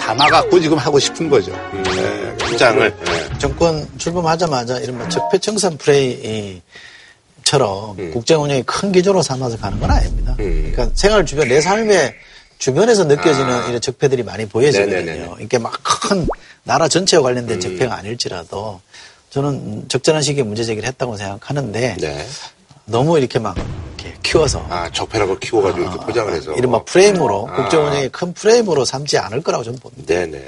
담아갖고 0.00 0.58
지금 0.58 0.78
하고 0.78 0.98
싶은 0.98 1.28
거죠. 1.28 1.52
예, 1.52 2.46
주장을. 2.46 2.94
정권 3.38 3.86
출범하자마자 3.98 4.78
이른바 4.78 5.06
적폐청산 5.10 5.76
프레이 5.76 6.62
처럼 7.44 7.98
음. 7.98 8.10
국정 8.10 8.42
운영이 8.42 8.62
큰 8.62 8.90
기조로 8.90 9.20
삼아서 9.20 9.58
가는 9.58 9.78
건 9.78 9.90
아닙니다. 9.90 10.34
그러니까 10.38 10.88
생활 10.94 11.26
주변, 11.26 11.48
내 11.48 11.60
삶의 11.60 12.14
주변에서 12.58 13.04
느껴지는 13.04 13.68
이런 13.68 13.80
적폐들이 13.82 14.22
많이 14.22 14.46
보여지거든요. 14.46 14.96
아. 14.96 15.02
네네네. 15.02 15.30
이게 15.40 15.58
막 15.58 15.74
큰 16.08 16.26
나라 16.64 16.88
전체와 16.88 17.22
관련된 17.22 17.60
적폐가 17.60 17.94
아닐지라도 17.96 18.80
저는 19.30 19.88
적절한 19.88 20.22
시기에 20.22 20.42
문제 20.42 20.64
제기를 20.64 20.88
했다고 20.88 21.16
생각하는데 21.16 21.96
너무 22.86 23.18
이렇게 23.18 23.38
막 23.38 23.56
이렇게 23.98 24.16
키워서 24.22 24.66
아, 24.68 24.90
적폐라고 24.90 25.38
키워가지고 25.38 25.82
이렇게 25.82 26.06
포장을 26.06 26.32
해서. 26.32 26.52
이른바 26.52 26.82
프레임으로 26.84 27.48
아. 27.50 27.56
국정 27.56 27.86
운영의 27.86 28.10
큰 28.10 28.32
프레임으로 28.32 28.84
삼지 28.84 29.18
않을 29.18 29.42
거라고 29.42 29.64
저는 29.64 29.78
봅니다. 29.78 30.06
네네. 30.06 30.42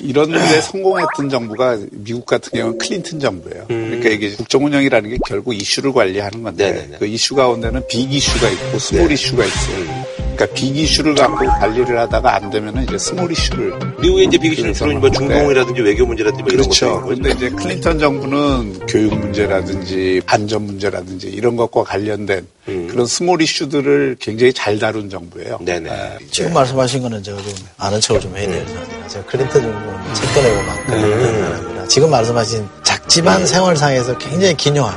이런 0.00 0.30
데 0.30 0.60
성공했던 0.60 1.28
정부가 1.28 1.78
미국 1.90 2.24
같은 2.24 2.50
경우는 2.52 2.78
클린턴 2.78 3.18
정부예요. 3.18 3.64
그러니까 3.66 4.08
이게 4.10 4.30
국정 4.30 4.64
운영이라는 4.64 5.10
게 5.10 5.18
결국 5.26 5.54
이슈를 5.54 5.92
관리하는 5.92 6.42
건데 6.42 6.88
그 6.98 7.06
이슈 7.06 7.34
가운데는 7.34 7.86
big 7.88 8.12
이슈가 8.12 8.48
있고 8.48 8.78
small 8.78 9.10
이슈가 9.10 9.44
있어요. 9.44 10.17
그러니까 10.38 10.54
big 10.54 10.76
이슈를 10.76 11.16
갖고 11.16 11.44
관리를 11.46 11.98
하다가 11.98 12.36
안 12.36 12.48
되면은 12.48 12.84
이제 12.84 12.96
small 12.96 13.32
이슈를 13.32 13.74
미국의 13.98 14.26
이제 14.26 14.38
big 14.38 14.52
이슈는 14.52 14.72
주로 14.72 14.96
뭐 15.00 15.10
중동이라든지 15.10 15.80
외교 15.82 16.06
문제라든지 16.06 16.42
뭐 16.44 16.52
이런 16.52 16.62
그렇죠. 16.62 16.86
것도 16.86 16.96
있고. 16.98 17.06
그런데 17.08 17.30
이제 17.32 17.50
클린턴 17.50 17.98
정부는 17.98 18.86
교육 18.86 19.18
문제라든지 19.18 20.22
안전 20.26 20.62
문제라든지 20.62 21.26
이런 21.26 21.56
것과 21.56 21.82
관련된 21.82 22.46
그런 22.64 23.06
small 23.06 23.42
이슈들을 23.42 24.16
굉장히 24.20 24.52
잘 24.52 24.78
다룬 24.78 25.10
정부예요. 25.10 25.58
네네. 25.60 26.18
지금 26.30 26.52
말씀하신 26.52 27.02
거는 27.02 27.20
제가 27.20 27.42
좀 27.42 27.52
아는 27.76 28.00
척을 28.00 28.20
좀 28.20 28.36
해야 28.36 28.46
돼요. 28.46 28.64
제가 29.08 29.24
클린턴 29.26 29.60
정부는 29.60 30.14
책 30.14 30.34
꺼내고 30.34 30.62
막 30.62 30.86
그런 30.86 31.60
사람이라 31.60 31.88
지금 31.88 32.10
말씀하신 32.10 32.68
작지만 32.84 33.44
생활상에서 33.44 34.16
굉장히 34.18 34.54
긴요한 34.54 34.94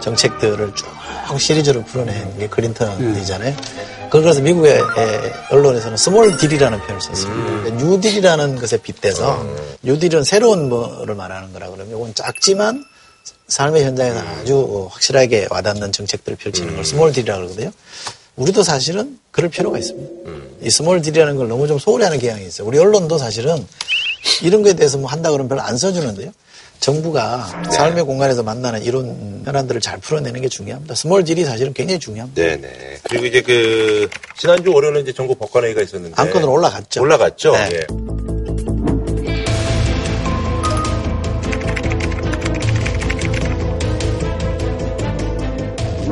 정책들을 0.00 0.72
쭉 0.74 0.88
시리즈로 1.38 1.84
풀어낸 1.84 2.38
게 2.38 2.48
클린턴이잖아요. 2.48 3.54
그래서 4.22 4.40
미국의 4.40 4.72
에, 4.72 5.32
언론에서는 5.50 5.96
small 5.96 6.36
deal이라는 6.36 6.78
표현을 6.78 7.00
썼습니다. 7.00 7.70
뉴딜이라는 7.84 8.56
것에 8.56 8.76
빗대서 8.78 9.44
뉴딜은 9.82 10.24
새로운 10.24 10.68
뭐를 10.68 11.14
말하는 11.14 11.52
거라 11.52 11.68
그러면 11.68 11.96
이건 11.96 12.14
작지만 12.14 12.84
삶의 13.48 13.84
현장에서 13.84 14.18
아주 14.20 14.56
어, 14.58 14.88
확실하게 14.92 15.48
와닿는 15.50 15.92
정책들을 15.92 16.38
펼치는 16.38 16.76
걸 16.76 16.84
small 16.84 17.12
deal이라고 17.12 17.40
그러거든요. 17.42 17.72
우리도 18.36 18.62
사실은 18.62 19.18
그럴 19.30 19.50
필요가 19.50 19.78
있습니다. 19.78 20.30
이 20.62 20.70
small 20.70 21.02
deal이라는 21.02 21.36
걸 21.36 21.48
너무 21.48 21.66
좀 21.66 21.78
소홀히 21.78 22.04
하는 22.04 22.18
경향이 22.18 22.46
있어요. 22.46 22.66
우리 22.66 22.78
언론도 22.78 23.18
사실은 23.18 23.66
이런 24.42 24.62
거에 24.62 24.72
대해서 24.74 24.98
뭐 24.98 25.08
한다 25.08 25.30
그러면 25.30 25.48
별로 25.48 25.62
안 25.62 25.76
써주는데요. 25.76 26.32
정부가 26.80 27.62
삶의 27.70 28.04
공간에서 28.04 28.42
만나는 28.42 28.82
이런 28.82 29.42
현안들을 29.44 29.80
잘 29.80 29.98
풀어내는 29.98 30.42
게 30.42 30.48
중요합니다. 30.48 30.94
small 30.94 31.24
deal이 31.24 31.44
사실은 31.44 31.72
굉장히 31.72 31.98
중요합니다. 31.98 32.42
네네. 32.42 32.98
그리고 33.04 33.24
이제 33.24 33.40
그, 33.40 34.08
지난주 34.36 34.70
월요일에 34.72 35.00
이제 35.00 35.12
전국 35.12 35.38
법관회의가 35.38 35.80
있었는데. 35.80 36.14
안건으로 36.20 36.52
올라갔죠. 36.52 37.00
올라갔죠. 37.00 37.52
네. 37.52 37.70
예. 37.72 37.86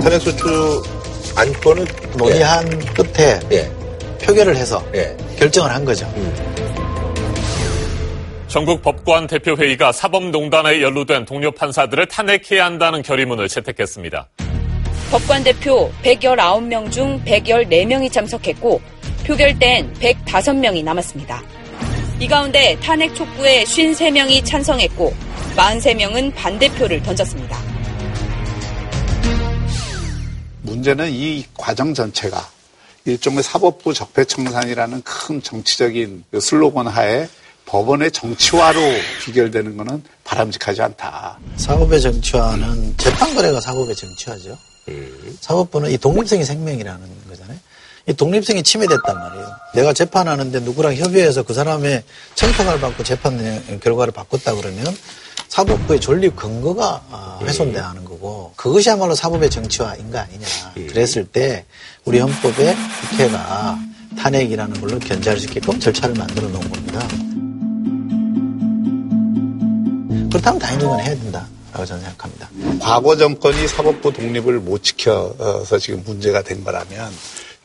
탄핵소추 0.03 0.83
안건은 1.37 1.87
논의한 2.17 2.79
끝에 2.95 3.41
예. 3.53 3.71
표결을 4.23 4.57
해서 4.57 4.85
예. 4.95 5.17
결정을 5.39 5.71
한 5.71 5.85
거죠. 5.85 6.11
전국 8.53 8.83
법관 8.83 9.29
대표회의가 9.29 9.93
사법농단에 9.93 10.83
연루된 10.83 11.25
동료 11.25 11.51
판사들을 11.53 12.05
탄핵해야 12.05 12.67
한다는 12.67 13.01
결의문을 13.01 13.49
채택했습니다. 13.49 14.29
법관 15.11 15.43
대표 15.43 15.91
119명 16.03 16.93
중 16.93 17.25
114명이 17.25 18.13
참석했고 18.13 18.79
표결 19.27 19.59
땐 19.59 19.91
105명이 19.95 20.85
남았습니다. 20.85 21.43
이 22.21 22.29
가운데 22.29 22.79
탄핵 22.83 23.15
촉구에 23.15 23.65
53명이 23.65 24.45
찬성했고 24.45 25.15
43명은 25.57 26.35
반대표를 26.35 27.03
던졌습니다. 27.03 27.57
문제는 30.61 31.09
이 31.11 31.47
과정 31.57 31.95
전체가 31.95 32.47
일종의 33.07 33.43
사법부 33.43 33.95
적폐청산이라는 33.95 35.01
큰 35.05 35.43
정치적인 35.43 36.25
그 36.31 36.39
슬로건 36.39 36.87
하에 36.87 37.27
법원의 37.67 38.11
정치화로 38.13 38.81
귀결되는 39.25 39.77
것은 39.77 40.03
바람직하지 40.25 40.83
않다. 40.83 41.39
사법의 41.57 42.01
정치화는 42.01 42.95
재판거래가 42.99 43.61
사법의 43.61 43.95
정치화죠. 43.97 44.59
사법부는 45.41 45.91
이 45.91 45.99
독립성이 45.99 46.45
생명이라는 46.45 47.01
거잖아요. 47.29 47.57
이 48.09 48.13
독립성이 48.15 48.63
침해됐단 48.63 49.15
말이에요. 49.17 49.47
내가 49.75 49.93
재판하는데 49.93 50.61
누구랑 50.61 50.97
협의해서 50.97 51.45
그 51.45 51.55
사람의 51.55 52.03
청탁을 52.35 52.81
받고 52.81 53.05
재판 53.05 53.81
결과를 53.81 54.13
바꿨다 54.13 54.55
그러면 54.55 54.85
사법부의 55.49 56.01
존립 56.01 56.35
근거가 56.35 57.03
아, 57.11 57.39
훼손돼하는 57.43 58.05
거고 58.05 58.53
그것이야말로 58.57 59.15
사법의 59.15 59.51
정치화인 59.51 60.11
거 60.11 60.19
아니냐. 60.19 60.47
그랬을 60.89 61.27
때 61.27 61.65
우리 62.05 62.19
헌법에 62.19 62.75
국회가 63.11 63.79
탄핵이라는 64.19 64.81
걸로 64.81 64.99
견제할 64.99 65.39
수 65.39 65.47
있게끔 65.47 65.79
절차를 65.79 66.15
만들어 66.17 66.49
놓은 66.49 66.69
겁니다. 66.71 67.07
그렇다면 70.31 70.59
당연히 70.59 70.85
이건 70.85 71.01
해야 71.01 71.15
된다라고 71.15 71.85
저는 71.87 72.03
생각합니다. 72.05 72.51
과거 72.81 73.17
정권이 73.17 73.67
사법부 73.69 74.13
독립을 74.13 74.61
못 74.61 74.83
지켜서 74.83 75.79
지금 75.79 76.03
문제가 76.05 76.43
된 76.43 76.63
거라면 76.65 77.11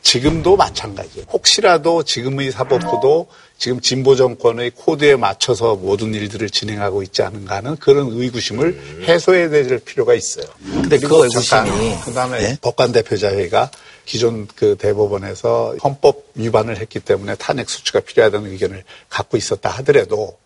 지금도 0.03 0.55
마찬가지예요. 0.55 1.25
혹시라도 1.31 2.03
지금의 2.03 2.51
사법부도 2.51 3.27
지금 3.57 3.81
진보 3.81 4.15
정권의 4.15 4.71
코드에 4.75 5.17
맞춰서 5.17 5.75
모든 5.75 6.13
일들을 6.13 6.49
진행하고 6.49 7.03
있지 7.03 7.23
않은가 7.23 7.57
하는 7.57 7.75
그런 7.75 8.07
의구심을 8.11 9.03
해소해야 9.07 9.49
될 9.49 9.79
필요가 9.79 10.13
있어요. 10.13 10.45
근데 10.63 10.97
그 10.99 11.07
의구심이- 11.09 12.05
그다음에 12.05 12.57
법관 12.61 12.93
대표자회가 12.93 13.69
기존 14.05 14.47
그 14.55 14.77
대법원에서 14.77 15.75
헌법 15.83 16.23
위반을 16.35 16.77
했기 16.77 16.99
때문에 17.01 17.35
탄핵 17.35 17.69
소추가 17.69 17.99
필요하다는 17.99 18.51
의견을 18.51 18.85
갖고 19.09 19.35
있었다 19.35 19.69
하더라도 19.71 20.37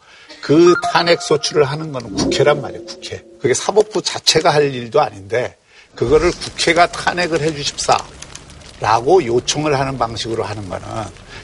그 0.41 0.75
탄핵 0.91 1.21
소추를 1.21 1.63
하는 1.63 1.91
건 1.91 2.13
국회란 2.15 2.61
말이에요, 2.61 2.85
국회. 2.85 3.23
그게 3.39 3.53
사법부 3.53 4.01
자체가 4.01 4.53
할 4.53 4.73
일도 4.73 4.99
아닌데 4.99 5.55
그거를 5.95 6.31
국회가 6.31 6.87
탄핵을 6.87 7.41
해 7.41 7.53
주십사. 7.53 7.97
라고 8.79 9.23
요청을 9.23 9.79
하는 9.79 9.95
방식으로 9.97 10.43
하는 10.43 10.67
거는 10.67 10.87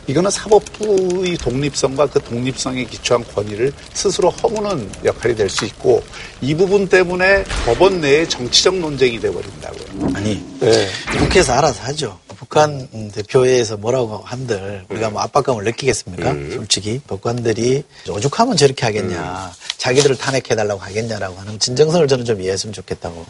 이거는 0.07 0.31
사법부의 0.31 1.37
독립성과 1.37 2.07
그 2.07 2.19
독립성에 2.21 2.85
기초한 2.85 3.25
권위를 3.33 3.73
스스로 3.93 4.29
허무는 4.29 4.89
역할이 5.03 5.35
될 5.35 5.47
수 5.49 5.65
있고 5.65 6.03
이 6.41 6.53
부분 6.53 6.87
때문에 6.87 7.43
법원 7.65 8.01
내에 8.01 8.27
정치적 8.27 8.75
논쟁이 8.75 9.19
돼버린다고요. 9.19 10.11
아니 10.13 10.43
네. 10.59 10.87
국회에서 11.17 11.53
알아서 11.53 11.83
하죠. 11.83 12.19
북한 12.37 12.87
음, 12.93 13.09
대표회에서 13.13 13.77
뭐라고 13.77 14.17
한들 14.23 14.85
우리가 14.89 15.09
뭐 15.09 15.21
압박감을 15.21 15.63
느끼겠습니까? 15.63 16.33
솔직히 16.53 17.01
법관들이 17.07 17.83
오죽하면 18.09 18.55
저렇게 18.57 18.85
하겠냐, 18.85 19.51
자기들을 19.77 20.17
탄핵해달라고 20.17 20.79
하겠냐라고 20.79 21.35
하는 21.37 21.57
진정성을 21.57 22.07
저는 22.07 22.25
좀 22.25 22.39
이해했으면 22.41 22.73
좋겠다고 22.73 23.25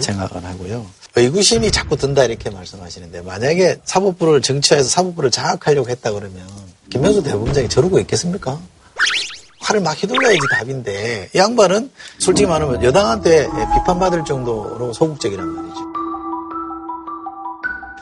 생각을 0.00 0.44
하고요. 0.44 0.86
의구심이 1.16 1.70
자꾸 1.72 1.96
든다 1.96 2.24
이렇게 2.24 2.50
말씀하시는데 2.50 3.22
만약에 3.22 3.78
사법부를 3.84 4.42
정치화해서 4.42 4.88
사법부를 4.88 5.30
장악하려고 5.30 5.88
했다 5.88 6.12
그러면 6.20 6.46
김명수 6.90 7.22
대법원장이 7.22 7.68
저러고 7.70 7.98
있겠습니까? 8.00 8.58
화를 9.60 9.80
막 9.80 10.00
휘둘러야지 10.00 10.38
답인데 10.52 11.30
이 11.34 11.38
양반은 11.38 11.90
솔직히 12.18 12.46
말하면 12.46 12.82
여당한테 12.84 13.48
비판받을 13.74 14.24
정도로 14.24 14.92
소극적이란 14.92 15.48
말이죠. 15.48 15.80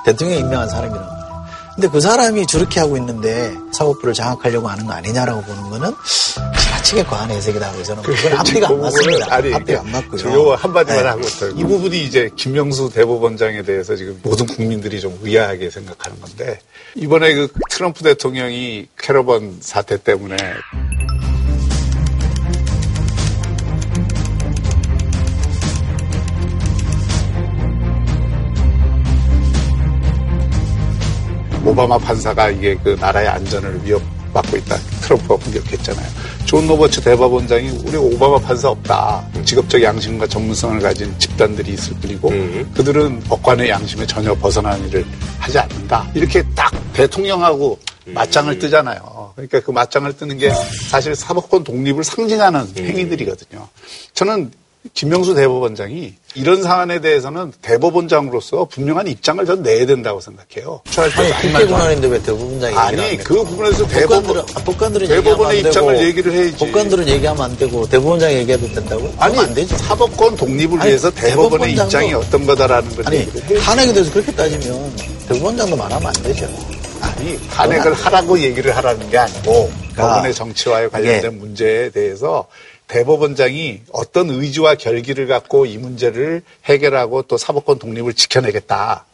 대통령이 0.04 0.40
임명한 0.40 0.68
말이에요. 0.68 1.17
근데 1.78 1.86
그 1.90 2.00
사람이 2.00 2.44
저렇게 2.48 2.80
하고 2.80 2.96
있는데 2.96 3.54
사법부를 3.70 4.12
장악하려고 4.12 4.66
하는 4.66 4.84
거 4.84 4.94
아니냐라고 4.94 5.42
보는 5.42 5.70
거는 5.70 5.94
지나치게 6.60 7.04
과한 7.04 7.30
해석이다 7.30 7.70
그래서 7.70 7.94
저는 7.94 8.02
그건 8.02 8.32
앞뒤가 8.32 8.68
안 8.68 8.80
맞습니다. 8.80 9.26
아니, 9.32 9.54
앞뒤가 9.54 9.80
안 9.82 9.92
맞고요. 9.92 10.20
저 10.20 10.32
요거 10.32 10.56
한마디만 10.56 11.02
네. 11.04 11.08
하고 11.08 11.20
있어요. 11.20 11.50
이 11.52 11.62
부분이 11.62 12.02
이제 12.02 12.30
김명수 12.34 12.90
대법원장에 12.92 13.62
대해서 13.62 13.94
지금 13.94 14.18
모든 14.24 14.46
국민들이 14.46 15.00
좀 15.00 15.16
의아하게 15.22 15.70
생각하는 15.70 16.20
건데 16.20 16.58
이번에 16.96 17.32
그 17.34 17.46
트럼프 17.70 18.02
대통령이 18.02 18.88
캐러번 18.98 19.58
사태 19.60 20.02
때문에 20.02 20.36
오바마 31.68 31.98
판사가 31.98 32.48
이게 32.48 32.74
그 32.82 32.96
나라의 32.98 33.28
안전을 33.28 33.84
위협받고 33.84 34.56
있다. 34.56 34.76
트럼프가 35.02 35.36
공격했잖아요. 35.36 36.06
존 36.46 36.66
로버츠 36.66 37.02
대법원장이 37.02 37.68
우리 37.84 37.96
오바마 37.96 38.38
판사 38.38 38.70
없다. 38.70 39.26
직업적 39.44 39.82
양심과 39.82 40.26
전문성을 40.28 40.80
가진 40.80 41.14
집단들이 41.18 41.74
있을 41.74 41.94
뿐이고 41.96 42.30
그들은 42.74 43.20
법관의 43.20 43.68
양심에 43.68 44.06
전혀 44.06 44.34
벗어나는 44.34 44.88
일을 44.88 45.04
하지 45.38 45.58
않는다. 45.58 46.10
이렇게 46.14 46.42
딱 46.54 46.72
대통령하고 46.94 47.78
맞짱을 48.06 48.58
뜨잖아요. 48.58 49.32
그러니까 49.34 49.60
그 49.60 49.70
맞짱을 49.70 50.16
뜨는 50.16 50.38
게 50.38 50.50
사실 50.88 51.14
사법권 51.14 51.64
독립을 51.64 52.02
상징하는 52.02 52.66
행위들이거든요. 52.78 53.68
저는 54.14 54.50
김명수 54.94 55.34
대법원장이 55.34 56.14
이런 56.34 56.62
사안에 56.62 57.00
대해서는 57.00 57.52
대법원장으로서 57.62 58.66
분명한 58.66 59.06
입장을 59.08 59.44
전 59.46 59.62
내야 59.62 59.86
된다고 59.86 60.20
생각해요. 60.20 60.80
아니, 60.96 61.32
국회 61.52 61.66
권한인데 61.66 62.08
왜 62.08 62.22
대법원장이 62.22 62.76
아니, 62.76 63.16
그 63.18 63.42
부분에서 63.44 63.86
대법원, 63.88 64.22
법관들은, 64.24 64.40
아, 64.56 64.64
법관들은 64.64 65.08
대법원의 65.08 65.60
입장을 65.60 65.94
되고, 65.94 66.06
얘기를 66.06 66.32
해야지. 66.32 66.56
법관들은 66.56 67.08
얘기하면 67.08 67.42
안 67.42 67.56
되고 67.56 67.88
대법원장이 67.88 68.34
얘기해도 68.36 68.68
된다고? 68.74 69.12
아니, 69.18 69.38
안 69.38 69.54
되죠. 69.54 69.76
사법권 69.76 70.36
독립을 70.36 70.80
아니, 70.80 70.88
위해서 70.90 71.10
대법원의 71.10 71.72
입장이 71.72 72.12
어떤 72.14 72.46
거다라는 72.46 72.94
걸 72.96 73.06
아니. 73.08 73.26
탄핵에 73.60 73.92
대해서 73.92 74.12
그렇게 74.12 74.32
따지면 74.32 74.96
대법원장도 75.28 75.76
말하면 75.76 76.06
안 76.06 76.12
되죠. 76.22 76.48
아니, 77.00 77.38
탄핵을 77.50 77.94
하라고 77.94 78.38
얘기를 78.40 78.76
하라는 78.76 79.08
게 79.10 79.18
아니고 79.18 79.70
그러니까 79.72 80.08
법원의 80.08 80.34
정치와에 80.34 80.88
관련된 80.88 81.18
이게- 81.18 81.28
문제에 81.30 81.90
대해서 81.90 82.46
대법원장이 82.88 83.82
어떤 83.92 84.30
의지와 84.30 84.74
결기를 84.74 85.26
갖고 85.26 85.66
이 85.66 85.78
문제를 85.78 86.42
해결하고 86.64 87.22
또 87.22 87.36
사법권 87.38 87.78
독립을 87.78 88.14
지켜내겠다 88.14 89.04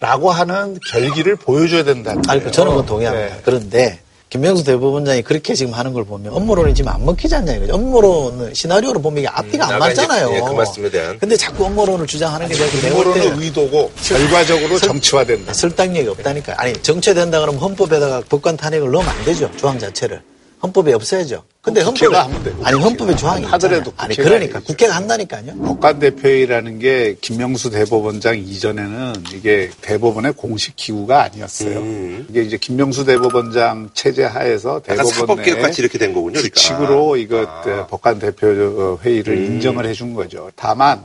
라고 0.00 0.30
하는 0.30 0.78
결기를 0.90 1.36
보여줘야 1.36 1.84
된다. 1.84 2.14
아니, 2.28 2.42
그 2.42 2.50
저는 2.50 2.72
그건 2.72 2.86
동의합니다. 2.86 3.36
그런데 3.44 4.00
김명수 4.30 4.64
대법원장이 4.64 5.22
그렇게 5.22 5.54
지금 5.54 5.74
하는 5.74 5.92
걸 5.92 6.04
보면 6.04 6.32
업무론이 6.32 6.74
지금 6.74 6.90
안 6.90 7.04
먹히잖아요. 7.04 7.58
이거죠. 7.58 7.74
업무론은 7.74 8.54
시나리오로 8.54 9.00
보면 9.00 9.18
이게 9.18 9.28
앞뒤가 9.28 9.66
안 9.68 9.74
아까 9.74 9.92
이제, 9.92 10.00
맞잖아요. 10.00 10.34
예, 10.34 10.40
그 10.40 10.50
말씀에 10.52 10.90
대한. 10.90 11.18
근데 11.18 11.36
자꾸 11.36 11.66
업무론을 11.66 12.06
주장하는 12.06 12.48
게 12.48 12.54
내가 12.54 12.70
때는 13.12 13.40
의도고 13.42 13.92
결과적으로 14.02 14.78
정치화된다. 14.78 15.52
설득력이 15.52 16.08
없다니까. 16.08 16.54
아니 16.56 16.72
정치화된다 16.72 17.40
그러면 17.40 17.60
헌법에다가 17.60 18.22
법관 18.28 18.56
탄핵을 18.56 18.90
넣으면 18.90 19.06
안 19.06 19.24
되죠. 19.24 19.50
조항 19.58 19.78
자체를. 19.78 20.22
헌법에 20.62 20.92
없애야죠. 20.92 21.42
근데 21.60 21.80
헌법에 21.80 22.06
국회가 22.06 22.24
하면 22.24 22.42
되고, 22.42 22.64
아니 22.64 22.80
헌법에 22.80 23.16
조항이 23.16 23.44
하더라도. 23.46 23.92
아니 23.96 24.16
그러니까 24.16 24.58
해야지. 24.58 24.66
국회가 24.66 24.96
한다니까요. 24.96 25.54
법관 25.56 25.98
대표회의라는 26.00 26.78
게 26.78 27.16
김명수 27.20 27.70
대법원장 27.70 28.38
이전에는 28.38 29.24
이게 29.32 29.70
대법원의 29.80 30.34
공식 30.34 30.74
기구가 30.76 31.22
아니었어요. 31.24 32.24
이게 32.28 32.42
이제 32.42 32.56
김명수 32.56 33.04
대법원장 33.04 33.90
체제 33.94 34.24
하에서 34.24 34.80
약간 34.88 34.96
대법원 34.96 35.12
사법개혁 35.14 35.56
내 35.56 35.62
같이 35.62 35.82
이렇게 35.82 35.98
된 35.98 36.12
거군요. 36.14 36.34
그러니까. 36.34 36.54
규칙으로 36.54 37.16
이거 37.16 37.42
어, 37.42 37.86
법관 37.88 38.18
대표 38.18 38.98
회의를 39.04 39.36
음. 39.36 39.44
인정을 39.44 39.86
해준 39.86 40.14
거죠. 40.14 40.50
다만 40.56 41.02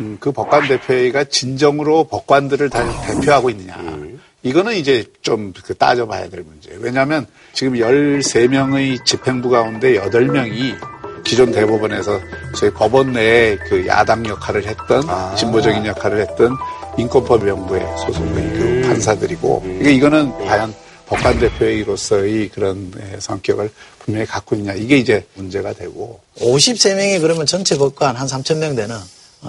음, 0.00 0.16
그 0.18 0.32
법관 0.32 0.66
대표회의가 0.68 1.24
진정으로 1.24 2.04
법관들을 2.04 2.70
다 2.70 2.84
대표하고 3.06 3.50
있느냐. 3.50 3.76
음. 3.80 4.11
이거는 4.42 4.74
이제 4.74 5.04
좀그 5.22 5.74
따져봐야 5.74 6.28
될 6.28 6.42
문제예요. 6.42 6.80
왜냐하면 6.80 7.26
지금 7.52 7.74
13명의 7.74 9.04
집행부 9.04 9.50
가운데 9.50 9.94
8명이 9.94 10.76
기존 11.24 11.52
대법원에서 11.52 12.20
저희 12.56 12.70
법원 12.70 13.12
내에 13.12 13.56
그 13.56 13.86
야당 13.86 14.26
역할을 14.26 14.66
했던 14.66 15.08
아. 15.08 15.34
진보적인 15.36 15.86
역할을 15.86 16.20
했던 16.20 16.56
인권법 16.98 17.48
연구에 17.48 17.80
소속된 17.98 18.52
그 18.52 18.88
판사들이고 18.88 19.60
그러니까 19.60 19.90
이거는 19.90 20.30
과연 20.46 20.74
법관 21.06 21.38
대표회의로서의 21.40 22.48
그런 22.48 22.90
예, 23.00 23.20
성격을 23.20 23.70
분명히 23.98 24.26
갖고 24.26 24.56
있냐 24.56 24.72
이게 24.72 24.96
이제 24.96 25.24
문제가 25.34 25.72
되고 25.72 26.20
53명이 26.38 27.20
그러면 27.20 27.46
전체 27.46 27.76
법관 27.76 28.16
한 28.16 28.26
3천 28.26 28.58
명 28.58 28.74
되는 28.74 28.96
어, 28.96 29.00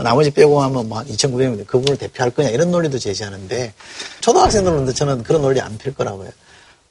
나머지 0.01 0.31
빼고 0.31 0.61
하면 0.63 0.89
뭐한 0.89 1.05
2,900명 1.07 1.57
돼. 1.57 1.63
그분을 1.65 1.97
대표할 1.97 2.31
거냐 2.31 2.49
이런 2.49 2.71
논리도 2.71 2.97
제시하는데 2.99 3.73
초등학생들은 4.21 4.93
저는 4.93 5.23
그런 5.23 5.41
논리 5.41 5.61
안 5.61 5.77
필 5.77 5.93
거라고요. 5.93 6.29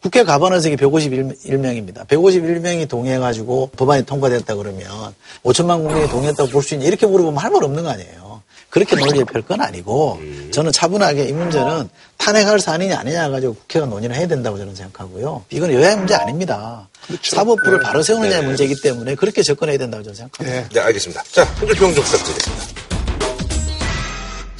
국회 0.02 0.24
가반의석이 0.24 0.76
151명입니다. 0.76 2.06
151명이 2.08 2.88
동의해가지고 2.88 3.70
법안이 3.76 4.04
통과됐다 4.04 4.54
그러면 4.56 5.14
5천만 5.44 5.82
국민이 5.84 6.08
동의했다고 6.08 6.50
볼 6.50 6.62
수 6.62 6.74
있냐 6.74 6.86
이렇게 6.86 7.06
물어보면 7.06 7.38
할 7.42 7.50
말 7.52 7.62
없는 7.64 7.82
거 7.84 7.90
아니에요. 7.90 8.42
그렇게 8.70 8.96
논리에 8.96 9.24
펼건 9.24 9.60
아니고 9.60 10.18
저는 10.50 10.72
차분하게 10.72 11.26
이 11.26 11.32
문제는 11.32 11.88
탄핵할 12.16 12.58
사안이냐 12.58 12.98
아니냐 12.98 13.28
가지고 13.28 13.54
국회가 13.54 13.84
논의를 13.86 14.16
해야 14.16 14.26
된다고 14.26 14.56
저는 14.58 14.74
생각하고요. 14.74 15.44
이건 15.50 15.72
여야의 15.72 15.96
문제 15.98 16.14
아닙니다. 16.14 16.88
사법부를 17.22 17.78
네. 17.78 17.84
바로 17.84 18.02
세우느냐의 18.02 18.40
네. 18.40 18.46
문제이기 18.46 18.80
때문에 18.82 19.14
그렇게 19.14 19.42
접근해야 19.42 19.76
된다고 19.76 20.02
저는 20.02 20.16
생각합니다. 20.16 20.68
네, 20.72 20.80
알겠습니다. 20.80 21.22
자, 21.30 21.44
홍준평 21.60 21.94
좀 21.94 22.02
부탁드리겠습니다. 22.02 22.81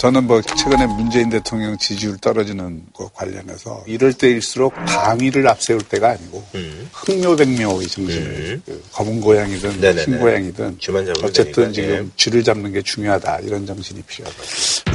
저는 0.03 0.25
뭐 0.25 0.43
최근에 0.43 0.85
문재인 0.87 1.31
대통령 1.31 1.79
지지율 1.79 2.19
떨어지는 2.19 2.83
거 2.93 3.09
관련해서 3.15 3.85
이럴 3.87 4.13
때일수록 4.13 4.75
방위를 4.75 5.47
앞세울 5.47 5.81
때가 5.83 6.11
아니고 6.11 6.45
흥묘백묘의 6.93 7.87
정신을 7.87 8.63
그 8.67 8.83
검은 8.91 9.21
고양이든 9.21 9.71
음. 9.71 9.81
네네네. 9.81 10.03
흰 10.03 10.19
고양이든 10.19 10.79
어쨌든 11.23 11.53
되니까, 11.53 11.73
지금 11.73 11.95
예. 11.95 12.17
쥐를 12.17 12.43
잡는 12.43 12.73
게 12.73 12.83
중요하다 12.83 13.39
이런 13.45 13.65
정신이 13.65 14.03
필요하다. 14.03 14.39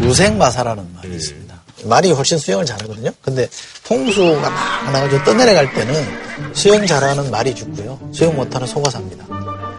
우생마사라는 0.05 0.93
말이 0.95 1.15
있습니다. 1.15 1.63
말이 1.85 2.11
훨씬 2.11 2.37
수영을 2.37 2.65
잘하거든요. 2.65 3.09
근데 3.21 3.47
홍수가 3.89 4.41
막 4.41 4.91
나가지고 4.91 5.23
떠내려갈 5.23 5.73
때는 5.73 6.53
수영 6.53 6.85
잘하는 6.85 7.31
말이 7.31 7.55
죽고요. 7.55 8.09
수영 8.11 8.35
못하는 8.35 8.67
소가 8.67 8.89
삽니다. 8.89 9.25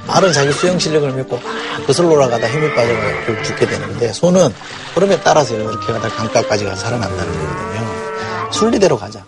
말은 0.09 0.33
자기 0.33 0.53
수영 0.53 0.79
실력을 0.79 1.11
믿고 1.13 1.37
막 1.37 1.87
거슬러 1.87 2.09
올라가다 2.09 2.49
힘이 2.51 2.75
빠져서 2.75 3.01
결국 3.27 3.45
죽게 3.45 3.67
되는데 3.67 4.13
소는 4.13 4.53
흐름에 4.95 5.21
따라서 5.21 5.55
이렇게 5.55 5.93
가다 5.93 6.09
강가까지 6.09 6.65
가서 6.65 6.83
살아난다는 6.83 7.33
거거든요. 7.33 8.53
순리대로 8.53 8.97
가자. 8.99 9.25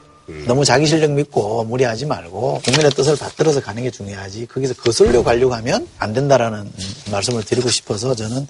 너무 0.47 0.65
자기 0.65 0.87
실력 0.87 1.11
믿고 1.11 1.65
무리하지 1.65 2.07
말고 2.07 2.61
국민의 2.65 2.93
뜻을 2.93 3.17
받들어서 3.17 3.61
가는 3.61 3.83
게 3.83 3.91
중요하지 3.91 4.47
거기서 4.47 4.75
거슬려 4.75 5.23
가려고 5.25 5.55
하면 5.55 5.87
안 5.99 6.13
된다라는 6.13 6.71
말씀을 7.11 7.45
드리고 7.45 7.69
싶어서 7.69 8.15
저는 8.15 8.47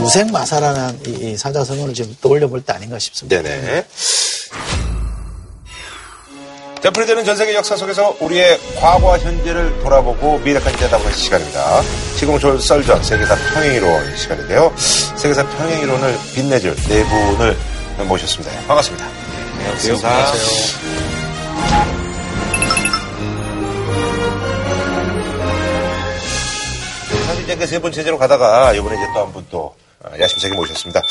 우생마사라는 0.00 1.00
이, 1.06 1.10
이 1.32 1.36
사자성어를 1.36 1.94
지금 1.94 2.16
떠올려 2.20 2.48
볼 2.48 2.60
때 2.62 2.72
아닌가 2.72 2.98
싶습니다. 2.98 3.40
네네. 3.42 3.86
되풀이되는 6.82 7.24
전 7.24 7.36
세계 7.36 7.54
역사 7.54 7.76
속에서 7.76 8.16
우리의 8.20 8.58
과거와 8.80 9.18
현재를 9.18 9.80
돌아보고 9.80 10.38
미래까지 10.38 10.76
내다보는 10.82 11.12
시간입니다. 11.12 11.82
지금은 12.16 12.40
저 12.40 12.58
썰전 12.58 13.02
세계사 13.04 13.34
평행이론 13.52 14.16
시간인데요. 14.16 14.72
세계사 14.76 15.46
평행이론을 15.46 16.18
빛내줄 16.34 16.74
네 16.88 17.04
분을 17.04 17.56
모셨습니다. 18.06 18.50
반갑습니다. 18.66 19.06
안녕하세요. 19.58 19.96
사실 27.26 27.44
이제 27.44 27.56
그 27.56 27.66
세 27.66 27.78
번째제로 27.80 28.18
가다가 28.18 28.72
이번에 28.74 28.96
이제 28.96 29.04
또 29.14 29.20
한 29.20 29.32
분 29.32 29.46
또 29.50 29.74
야심차게 30.18 30.54
모셨습니다. 30.54 31.02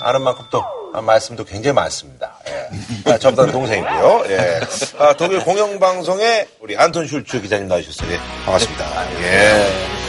아는 0.00 0.22
만큼 0.22 0.44
또 0.50 0.64
아, 0.94 1.00
말씀도 1.02 1.44
굉장히 1.44 1.74
많습니다. 1.74 2.38
예. 2.48 3.12
아, 3.12 3.18
저보다 3.18 3.50
동생이고요. 3.52 4.24
예. 4.30 4.60
아, 4.98 5.12
독일 5.14 5.40
공영방송에 5.40 6.48
우리 6.60 6.76
안톤 6.76 7.06
슐츠 7.06 7.42
기자님 7.42 7.68
나오셨어요. 7.68 8.10
예. 8.10 8.18
반갑습니다. 8.44 9.12
예. 9.22 10.07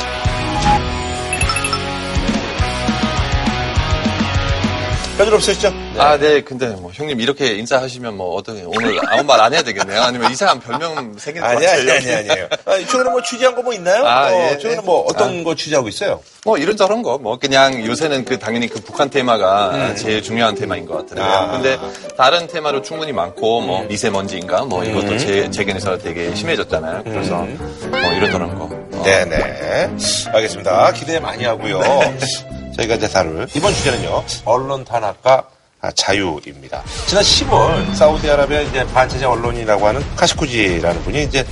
별일 5.20 5.34
없으시죠? 5.34 5.74
아, 5.98 6.18
네. 6.18 6.40
근데 6.40 6.68
뭐 6.70 6.92
형님 6.94 7.20
이렇게 7.20 7.48
인사하시면 7.56 8.16
뭐 8.16 8.36
어떻게 8.36 8.64
오늘 8.66 8.98
아무 9.12 9.24
말 9.26 9.42
안 9.42 9.54
해야 9.54 9.62
되겠네요. 9.64 10.02
아니면 10.02 10.32
이상한 10.32 10.62
별명 10.62 11.18
생길 11.18 11.42
것 11.42 11.48
아니, 11.50 11.66
같아요. 11.66 11.82
아니, 11.82 11.92
아니, 11.92 12.12
아니에요. 12.32 12.48
아, 12.66 12.78
최근에 12.78 13.10
뭐 13.10 13.22
취재한 13.22 13.54
거 13.56 13.62
뭐 13.62 13.74
있나요? 13.74 14.06
아, 14.06 14.30
어, 14.32 14.50
예. 14.54 14.58
최근에 14.58 14.82
뭐 14.82 15.02
어떤 15.10 15.42
아. 15.42 15.44
거 15.44 15.56
취재하고 15.56 15.90
있어요? 15.90 16.22
뭐 16.46 16.58
이런저런 16.58 17.02
거, 17.04 17.18
뭐 17.18 17.38
그냥 17.38 17.86
요새는 17.86 18.24
그 18.24 18.40
당연히 18.40 18.68
그 18.70 18.80
북한 18.80 19.10
테마가 19.10 19.96
제일 19.96 20.24
중요한 20.24 20.56
테마인 20.56 20.86
것. 20.86 21.12
음. 21.12 21.22
아. 21.22 21.46
음. 21.56 21.62
근데 21.62 21.78
다른 22.16 22.48
테마로 22.48 22.82
충분히 22.82 23.12
많고 23.12 23.60
뭐 23.60 23.84
미세먼지인가 23.84 24.64
뭐 24.64 24.86
이것도 24.86 25.18
제, 25.18 25.52
제겐에서 25.52 25.98
되게 25.98 26.34
심해졌잖아요. 26.34 27.04
그래서 27.04 27.36
뭐 27.90 28.00
이런저런 28.14 28.58
거. 28.58 28.70
어. 28.72 29.04
네네. 29.04 29.90
알겠습니다. 30.34 30.94
기대 30.94 31.20
많이 31.20 31.44
하고요. 31.44 31.82
저희가 32.80 32.96
이제 32.96 33.08
다룰 33.08 33.48
이번 33.56 33.74
주제는요. 33.74 34.24
언론 34.46 34.86
탄압과 34.86 35.44
아, 35.82 35.92
자유입니다. 35.92 36.84
지난 37.08 37.24
10월 37.24 37.96
사우디아라비아 37.96 38.62
이제 38.62 38.86
반체제 38.88 39.26
언론이라고 39.26 39.88
하는 39.88 40.16
카시쿠지라는 40.16 41.04
분이 41.04 41.24
이제 41.24 41.46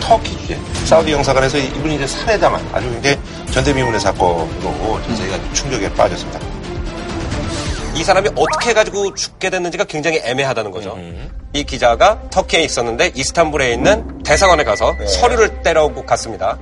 터키 0.00 0.36
주재 0.38 0.58
사우디 0.84 1.12
영사관에서 1.12 1.58
이분이 1.58 1.96
이제 1.96 2.06
살해당한 2.06 2.66
아주 2.72 2.90
굉장히 2.90 3.18
전대미문의 3.50 4.00
사건으로 4.00 5.00
저희가 5.16 5.52
충격에 5.52 5.92
빠졌습니다. 5.94 6.57
이 7.98 8.04
사람이 8.04 8.28
어떻게 8.36 8.70
해가지고 8.70 9.12
죽게 9.14 9.50
됐는지가 9.50 9.82
굉장히 9.84 10.20
애매하다는 10.22 10.70
거죠. 10.70 10.96
이 11.52 11.64
기자가 11.64 12.22
터키에 12.30 12.62
있었는데 12.62 13.10
이스탄불에 13.14 13.72
있는 13.72 14.22
대사관에 14.22 14.62
가서 14.62 14.94
서류를 15.04 15.62
떼려고 15.62 16.06
갔습니다. 16.06 16.56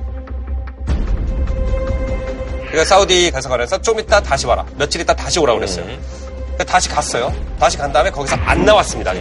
그러니까 2.61 2.85
사우디 2.85 3.31
대사관에서 3.33 3.83
좀 3.83 4.01
이따 4.01 4.21
다시 4.21 4.47
와라. 4.47 4.65
며칠 4.79 5.03
있다 5.03 5.15
다시 5.15 5.39
오라고 5.39 5.59
그랬어요. 5.59 5.85
그러니까 5.85 6.65
다시 6.65 6.89
갔어요. 6.89 7.31
다시 7.61 7.77
간 7.77 7.93
다음에 7.93 8.11
거기서 8.11 8.37
안 8.37 8.65
나왔습니다. 8.65 9.13
나 9.13 9.21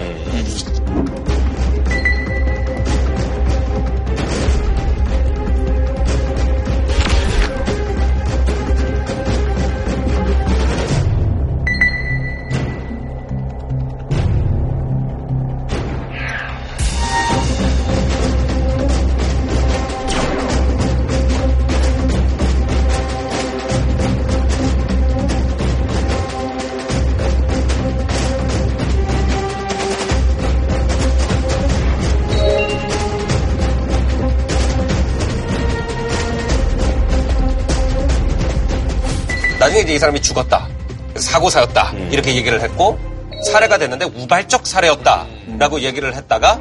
이 39.95 39.97
사람이 39.97 40.21
죽었다. 40.21 40.67
사고사였다. 41.15 41.93
이렇게 42.11 42.35
얘기를 42.35 42.59
했고 42.59 42.99
살해가 43.45 43.77
됐는데 43.77 44.05
우발적 44.05 44.67
살해였다라고 44.67 45.79
얘기를 45.79 46.13
했다가 46.13 46.59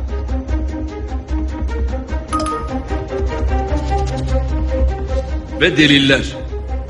ve 5.61 5.77
deliller 5.77 6.25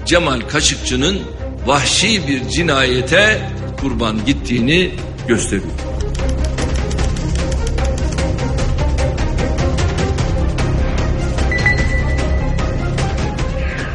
Cemal 0.04 0.40
Kaşıkçı'nın 0.48 1.22
vahşi 1.66 2.28
bir 2.28 2.48
cinayete 2.48 3.48
kurban 3.80 4.24
gittiğini 4.24 4.94
gösteriyor. 5.28 5.93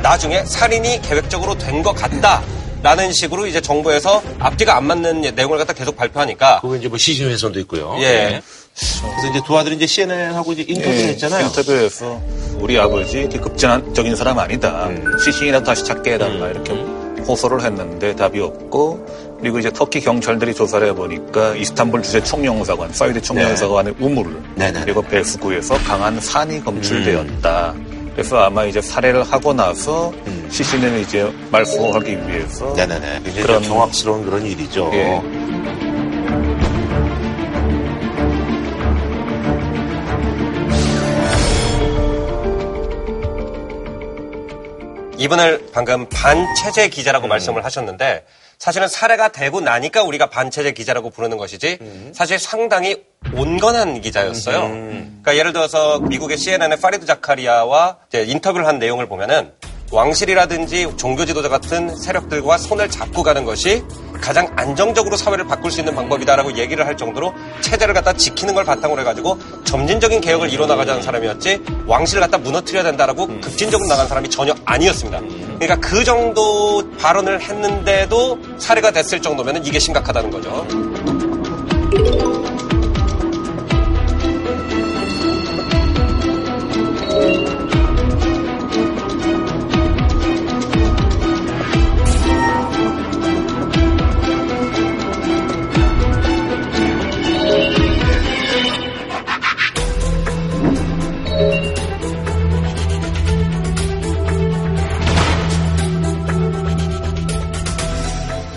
나중에 0.10 0.44
살인이 0.44 1.02
계획적으로 1.04 1.56
된 1.56 1.84
것 1.84 1.94
같다 1.94 2.42
라는 2.82 3.12
식으로 3.14 3.46
이제 3.46 3.62
정부에서 3.62 4.24
앞뒤가 4.40 4.76
안 4.76 4.86
맞는 4.88 5.22
내용을 5.36 5.58
갖다 5.60 5.72
계속 5.74 5.96
발표하니까 5.96 6.62
그거 6.62 6.76
이제 6.76 6.88
뭐 6.88 6.98
시신 6.98 7.30
훼손도 7.30 7.60
있고요. 7.62 7.96
예. 8.00 8.02
네. 8.02 8.42
그래서 8.74 9.30
이제 9.30 9.42
두 9.46 9.56
아들이 9.58 9.76
이제 9.76 9.86
CNN하고 9.86 10.54
이제 10.54 10.66
인터뷰를 10.68 10.98
예, 11.00 11.08
했잖아요. 11.10 11.46
인터뷰에서 11.46 12.20
우리 12.58 12.80
아버지 12.80 13.20
이렇게 13.20 13.38
급진적인 13.38 14.16
사람 14.16 14.40
아니다. 14.40 14.88
음. 14.88 15.06
시신이라도 15.24 15.64
다시 15.66 15.84
찾게 15.86 16.14
해달라 16.14 16.50
이렇게 16.50 16.74
호소를 17.28 17.64
했는데 17.64 18.16
답이 18.16 18.40
없고 18.40 19.38
그리고 19.40 19.60
이제 19.60 19.70
터키 19.72 20.02
경찰들이 20.02 20.54
조사를 20.56 20.88
해보니까 20.88 21.56
이스탄불 21.56 22.02
주재 22.02 22.24
총영사관, 22.24 22.92
사우디 22.94 23.22
총영사관의 23.22 23.94
우물 24.00 24.42
그리고 24.84 25.02
배수구에서 25.04 25.76
강한 25.84 26.20
산이 26.20 26.64
검출되었다. 26.64 27.76
그래서 28.14 28.44
아마 28.44 28.66
이제 28.66 28.82
살해를 28.82 29.24
하고 29.24 29.54
나서 29.54 30.12
시신을 30.50 31.00
이제 31.00 31.32
말소하기 31.52 32.28
위해서 32.28 32.74
네네네. 32.76 33.22
굉장히 33.24 33.48
좀 33.48 33.62
경악스러운 33.64 34.26
그런 34.26 34.46
일이죠. 34.46 34.90
예. 34.94 35.22
이분을 45.18 45.70
방금 45.74 46.08
반체제 46.08 46.88
기자라고 46.90 47.28
말씀을 47.28 47.66
하셨는데 47.66 48.24
사실은 48.60 48.90
살해가 48.90 49.30
되고 49.30 49.62
나니까 49.62 50.04
우리가 50.04 50.26
반체제 50.26 50.74
기자라고 50.74 51.10
부르는 51.12 51.38
것이지 51.38 52.12
사실 52.14 52.38
상당히 52.38 53.06
온건한 53.34 54.02
기자였어요. 54.02 54.68
그러니까 54.68 55.38
예를 55.38 55.54
들어서 55.54 56.00
미국의 56.00 56.38
CNN의 56.38 56.80
파리드 56.82 57.06
자카리아와 57.06 57.98
인터뷰를 58.14 58.68
한 58.68 58.78
내용을 58.78 59.08
보면은 59.08 59.54
왕실이라든지 59.92 60.94
종교 60.98 61.26
지도자 61.26 61.50
같은 61.50 61.96
세력들과 61.96 62.58
손을 62.58 62.90
잡고 62.90 63.24
가는 63.24 63.44
것이 63.44 63.84
가장 64.22 64.52
안정적으로 64.56 65.16
사회를 65.16 65.48
바꿀 65.48 65.72
수 65.72 65.80
있는 65.80 65.96
방법이다라고 65.96 66.58
얘기를 66.58 66.86
할 66.86 66.98
정도로 66.98 67.34
체제를 67.62 67.94
갖다 67.94 68.14
지키는 68.14 68.54
걸 68.54 68.66
바탕으로 68.66 69.02
해가지고 69.02 69.40
점진적인 69.64 70.22
개혁을 70.22 70.52
이뤄나가자는 70.52 71.02
사람이었지 71.02 71.62
왕실을 71.88 72.22
갖다 72.22 72.38
무너뜨려야 72.38 72.84
된다라고 72.84 73.28
급진적으로 73.28 73.88
나간 73.88 74.08
사람이 74.08 74.30
전혀 74.30 74.54
아니었습니다. 74.66 75.20
그러니까 75.60 75.76
그 75.78 76.04
정도 76.04 76.84
발언을 76.98 77.42
했는데도 77.42 78.40
살해가 78.58 78.92
됐을 78.92 79.22
정도면 79.22 79.66
이게 79.66 79.80
심각하다는 79.80 80.30
거죠. 80.30 80.68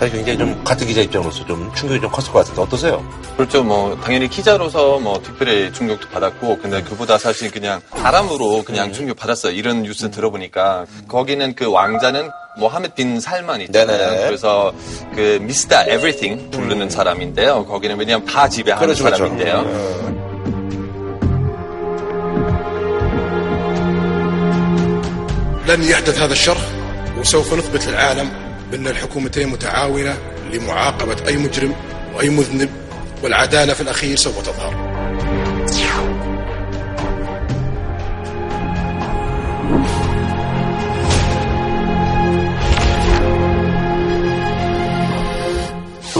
사실 0.02 0.16
굉장히 0.16 0.38
좀 0.38 0.64
같은 0.64 0.86
기자 0.86 1.00
입장으로서 1.00 1.44
좀 1.46 1.72
충격이 1.74 2.00
좀 2.00 2.10
컸을 2.10 2.32
것 2.32 2.40
같은데 2.40 2.62
어떠세요? 2.62 3.04
그렇죠. 3.36 3.64
뭐 3.64 3.96
당연히 4.02 4.28
기자로서 4.28 4.98
뭐 4.98 5.20
특별히 5.22 5.72
충격도 5.72 6.08
받았고 6.08 6.58
근데 6.58 6.82
그보다 6.82 7.18
사실 7.18 7.50
그냥 7.50 7.80
사람으로 7.96 8.62
그냥 8.64 8.92
충격 8.92 9.16
받았어요. 9.16 9.52
이런 9.52 9.82
뉴스 9.82 10.10
들어보니까 10.10 10.86
거기는 11.08 11.54
그 11.54 11.70
왕자는 11.70 12.30
모하메드 12.58 12.94
빈 12.94 13.20
살만 13.20 13.60
있잖아요. 13.62 14.10
네네. 14.10 14.26
그래서 14.26 14.72
그 15.14 15.38
미스터 15.42 15.82
에브리띵 15.88 16.50
부르는 16.50 16.90
사람인데요. 16.90 17.66
거기는 17.66 17.96
왜냐면 17.98 18.26
다 18.26 18.48
지배하는 18.48 18.86
그렇죠, 18.86 19.04
그렇죠. 19.04 19.24
사람인데요. 19.24 20.08
لن 25.68 25.84
يحدث 25.84 26.18
هذا 26.18 26.32
الشر 26.32 26.56
وسوف 27.18 27.54
نثبت 27.54 27.86
للعالم 27.86 28.41
بأن 28.73 28.87
الحكومتين 28.87 29.49
متعاونة 29.49 30.17
لمعاقبة 30.53 31.27
أي 31.27 31.37
مجرم 31.37 31.75
وأي 32.15 32.29
مذنب 32.29 32.69
والعدالة 33.23 33.73
في 33.73 33.81
الأخير 33.81 34.15
سوف 34.15 34.41
تظهر. 34.41 34.93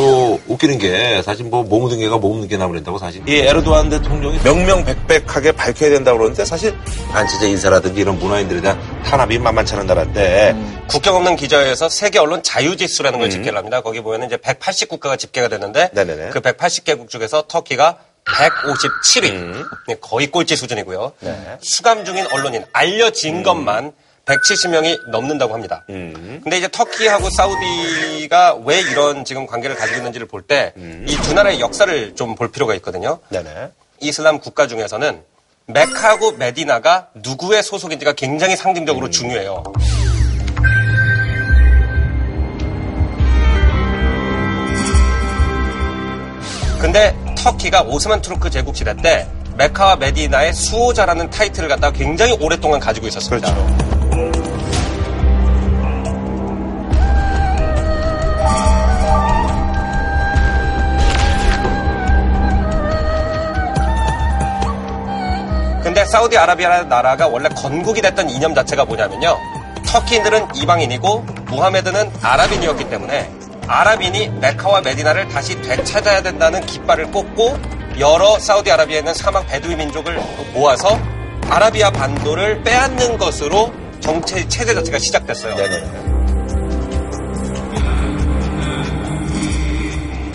또 0.04 0.42
웃기는 0.48 0.78
게 0.80 1.22
사실 1.22 1.46
뭐 1.46 1.64
몸묻은 1.64 2.00
개가 2.00 2.18
몸묻은 2.18 2.50
개 2.50 2.58
나버린다고 2.58 2.98
사실 2.98 3.22
이 3.28 3.36
에르도안 3.36 3.90
대통령이 3.90 4.40
명명백백하게 4.44 5.54
밝혀야 5.54 5.92
된다고 5.92 6.18
그러는데 6.18 6.44
사실 6.44 6.76
반체제 7.12 7.50
인사라든지 7.50 8.02
이런 8.02 8.20
문화인들에 8.20 8.60
대한 8.60 8.80
탄압이 9.04 9.40
만만치 9.40 9.76
않은 9.76 9.88
나라인데 9.88 10.56
국경 10.88 11.16
없는 11.16 11.38
기자회에서 11.38 11.88
세계 11.88 12.20
언론 12.20 12.44
자유지수라는 12.44 13.20
걸 13.20 13.30
집계를 13.30 13.58
합니다. 13.58 13.80
거기 13.82 14.02
보면은 14.02 14.28
이제 14.28 14.36
180국가가 14.36 15.18
집계가 15.18 15.48
됐는데 15.48 15.92
네네네. 15.94 16.30
그 16.32 16.42
180개국 16.42 17.10
중에서 17.10 17.46
터키가 17.48 18.00
157위. 18.26 20.00
거의 20.02 20.28
꼴찌 20.28 20.56
수준이고요. 20.56 21.14
수감 21.62 22.04
중인 22.04 22.28
언론인 22.32 22.66
알려진 22.74 23.44
것만 23.44 23.94
170명이 24.26 25.10
넘는다고 25.10 25.54
합니다. 25.54 25.84
근데 25.88 26.58
이제 26.58 26.68
터키하고 26.72 27.30
사우디가 27.30 28.60
왜 28.66 28.80
이런 28.80 29.26
지금 29.26 29.46
관계를 29.46 29.76
가지고 29.76 29.98
있는지를 29.98 30.28
볼 30.28 30.44
때 30.48 30.74
이 31.08 31.16
두 31.24 31.34
나라의 31.34 31.60
역사를 31.60 32.16
좀 32.16 32.36
볼 32.36 32.52
필요가 32.52 32.74
있거든요. 32.76 33.20
네네. 33.30 33.70
이슬람 34.00 34.40
국가 34.40 34.66
중에서는 34.68 35.22
메카하고 35.68 36.34
메디나가 36.34 37.10
누구의 37.16 37.64
소속인지가 37.64 38.14
굉장히 38.14 38.56
상징적으로 38.56 39.10
중요해요. 39.10 39.64
근데 46.80 47.16
터키가 47.38 47.84
오스만 47.84 48.22
투르크 48.22 48.50
제국 48.50 48.76
시대 48.76 48.96
때 48.96 49.28
메카와 49.58 49.96
메디나의 49.98 50.54
수호자라는 50.54 51.30
타이틀을 51.30 51.70
갖다가 51.70 51.96
굉장히 51.96 52.34
오랫동안 52.42 52.80
가지고 52.80 53.08
있었습니다. 53.08 53.54
사우디아라비아라는 66.14 66.90
나라가 66.90 67.28
원래 67.28 67.50
건국이 67.50 68.00
됐던 68.00 68.30
이념 68.30 68.54
자체가 68.54 68.86
뭐냐면요. 68.86 69.36
터키인들은 69.88 70.56
이방인이고 70.56 71.26
무하메드는 71.48 72.12
아랍인이었기 72.22 72.88
때문에 72.88 73.32
아랍인이 73.68 74.28
메카와 74.28 74.82
메디나를 74.82 75.28
다시 75.30 75.60
되찾아야 75.60 76.22
된다는 76.22 76.64
깃발을 76.68 77.10
꽂고 77.10 77.58
여러 77.98 78.38
사우디아라비아에 78.38 79.00
있는 79.00 79.16
사막 79.16 79.48
베두이 79.48 79.76
민족을 79.76 80.20
모아서 80.54 81.00
아라비아 81.50 81.90
반도를 81.90 82.62
빼앗는 82.62 83.18
것으로 83.18 83.74
정체 84.00 84.48
체제 84.48 84.76
자체가 84.76 85.00
시작됐어요. 85.00 85.56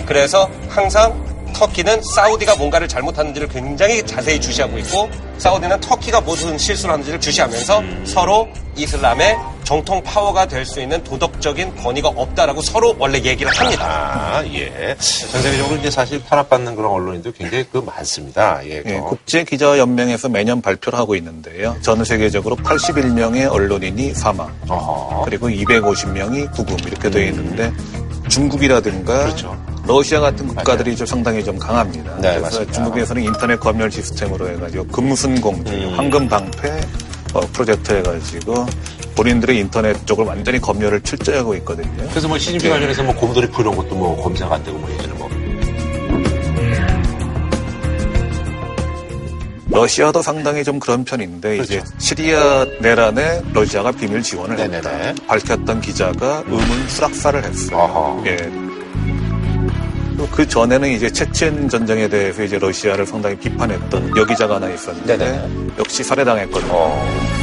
그래서 0.06 0.50
항상 0.68 1.27
터키는 1.52 2.02
사우디가 2.02 2.56
뭔가를 2.56 2.88
잘못하는지를 2.88 3.48
굉장히 3.48 4.04
자세히 4.06 4.40
주시하고 4.40 4.78
있고 4.78 5.08
사우디는 5.38 5.80
터키가 5.80 6.20
무슨 6.20 6.56
실수를 6.58 6.92
하는지를 6.92 7.20
주시하면서 7.20 7.82
서로 8.04 8.48
이슬람의 8.76 9.36
정통 9.64 10.02
파워가 10.02 10.46
될 10.46 10.64
수 10.64 10.80
있는 10.80 11.02
도덕적인 11.02 11.76
권위가 11.76 12.08
없다라고 12.08 12.60
서로 12.62 12.94
원래 12.98 13.18
얘기를 13.22 13.50
합니다. 13.50 13.84
아, 13.84 14.44
예. 14.46 14.96
전 14.98 15.42
세계적으로 15.42 15.76
이제 15.76 15.90
사실 15.90 16.22
탄압받는 16.24 16.74
그런 16.76 16.90
언론인도 16.92 17.32
굉장히 17.32 17.64
그 17.72 17.78
많습니다. 17.78 18.60
예. 18.66 18.82
예, 18.84 18.98
국제 19.00 19.44
기자 19.44 19.78
연맹에서 19.78 20.28
매년 20.28 20.60
발표를 20.60 20.98
하고 20.98 21.14
있는데요. 21.16 21.76
전 21.80 22.04
세계적으로 22.04 22.56
81명의 22.56 23.50
언론인이 23.50 24.14
사망, 24.14 24.54
그리고 25.24 25.48
250명이 25.48 26.52
구금 26.52 26.76
이렇게 26.86 27.10
되어 27.10 27.26
있는데 27.28 27.72
중국이라든가 28.28 29.24
그렇죠. 29.24 29.56
러시아 29.88 30.20
같은 30.20 30.46
국가들이 30.46 30.94
좀 30.94 31.06
상당히 31.06 31.42
좀 31.42 31.58
강합니다. 31.58 32.14
네, 32.16 32.20
그래서 32.20 32.40
맞습니다. 32.42 32.72
중국에서는 32.72 33.22
인터넷 33.22 33.58
검열 33.58 33.90
시스템으로 33.90 34.46
해가지고 34.50 34.86
금순공주, 34.88 35.72
음. 35.72 35.94
황금 35.96 36.28
방패 36.28 36.80
어, 37.32 37.40
프로젝트 37.52 37.92
해가지고 37.94 38.66
본인들의 39.16 39.58
인터넷 39.58 40.06
쪽을 40.06 40.26
완전히 40.26 40.60
검열을 40.60 41.00
철저하고 41.00 41.54
있거든요. 41.56 42.06
그래서 42.10 42.28
뭐 42.28 42.36
시진핑 42.36 42.70
관련해서 42.70 43.02
뭐 43.02 43.14
곰돌이 43.14 43.48
풀 43.48 43.64
이런 43.64 43.76
것도 43.76 43.94
뭐 43.94 44.14
검사가 44.22 44.56
안 44.56 44.62
되고 44.62 44.76
뭐 44.76 44.90
예전에 44.90 45.14
뭐. 45.14 45.28
러시아도 49.70 50.22
상당히 50.22 50.64
좀 50.64 50.78
그런 50.78 51.04
편인데 51.04 51.58
이제 51.58 51.82
시리아 51.98 52.66
내란에 52.80 53.42
러시아가 53.52 53.90
비밀 53.92 54.22
지원을 54.22 54.58
했다 54.58 55.14
밝혔던 55.26 55.80
기자가 55.80 56.42
의문 56.46 56.88
수락사를 56.88 57.44
했어요. 57.44 58.22
예. 58.26 58.67
또 60.18 60.26
그 60.30 60.46
전에는 60.46 60.88
이제 60.90 61.10
체첸 61.10 61.68
전쟁에 61.68 62.08
대해서 62.08 62.42
이제 62.42 62.58
러시아를 62.58 63.06
상당히 63.06 63.36
비판했던 63.36 64.16
여기자가 64.16 64.56
하나 64.56 64.68
있었는데 64.68 65.48
역시 65.78 66.02
살해당했거든요. 66.02 67.37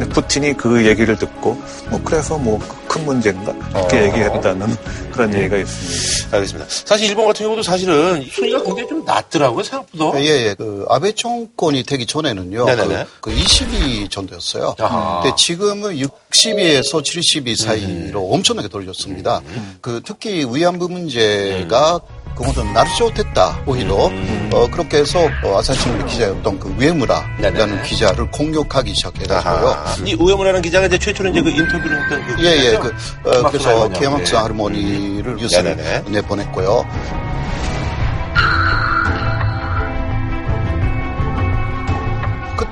근데 0.00 0.14
푸틴이 0.14 0.54
그 0.54 0.86
얘기를 0.86 1.14
듣고 1.16 1.60
뭐 1.90 2.00
그래서 2.02 2.38
뭐 2.38 2.58
큰 2.90 3.04
문제인가 3.04 3.54
이렇게 3.70 3.98
어. 4.00 4.02
얘기했다는 4.06 4.76
그런 5.12 5.32
얘기가 5.32 5.56
있습니다. 5.58 6.36
알겠습니다. 6.36 6.68
사실 6.68 7.08
일본 7.08 7.26
같은 7.26 7.46
경우도 7.46 7.62
사실은 7.62 8.26
순위가 8.28 8.64
굉장히 8.64 8.88
좀 8.88 9.04
낮더라고요 9.04 9.62
생각보다. 9.62 10.20
예, 10.20 10.48
예. 10.48 10.54
그 10.54 10.84
아베 10.88 11.12
정권이 11.12 11.84
되기 11.84 12.04
전에는요. 12.04 12.64
네네네. 12.64 13.06
그, 13.20 13.30
그 13.30 13.36
20위 13.36 14.10
정도였어요. 14.10 14.74
아하. 14.80 15.22
근데 15.22 15.36
지금은 15.36 15.96
60위에서 15.98 17.00
70위 17.00 17.54
사이로 17.54 18.26
음. 18.28 18.34
엄청나게 18.34 18.66
돌렸습니다. 18.66 19.40
그 19.80 20.00
특히 20.04 20.44
위안부 20.44 20.88
문제가 20.88 22.00
그것은 22.36 22.72
나르쇼됐다 22.72 23.60
오히려 23.66 24.06
음. 24.06 24.50
어, 24.52 24.68
그렇게 24.70 24.98
해서 24.98 25.20
어, 25.44 25.58
아사히신문 25.58 26.06
기자였던 26.06 26.58
그 26.58 26.74
우에무라라는 26.78 27.82
기자를 27.82 28.30
공격하기 28.30 28.94
시작해가지고요. 28.94 30.06
이 30.06 30.14
우에무라는 30.14 30.62
기자가 30.62 30.86
이제 30.86 30.98
최초로 30.98 31.30
이제 31.30 31.42
그 31.42 31.50
인터뷰를 31.50 32.02
했던 32.02 32.26
그 32.36 32.44
예, 32.44 32.72
예. 32.72 32.76
그, 32.78 32.88
어, 33.28 33.50
그래서. 33.50 33.88
케막스 33.90 34.34
예. 34.34 34.38
할머니를 34.38 35.36
뉴스를 35.36 35.76
네네네. 35.76 36.10
내보냈고요. 36.10 36.86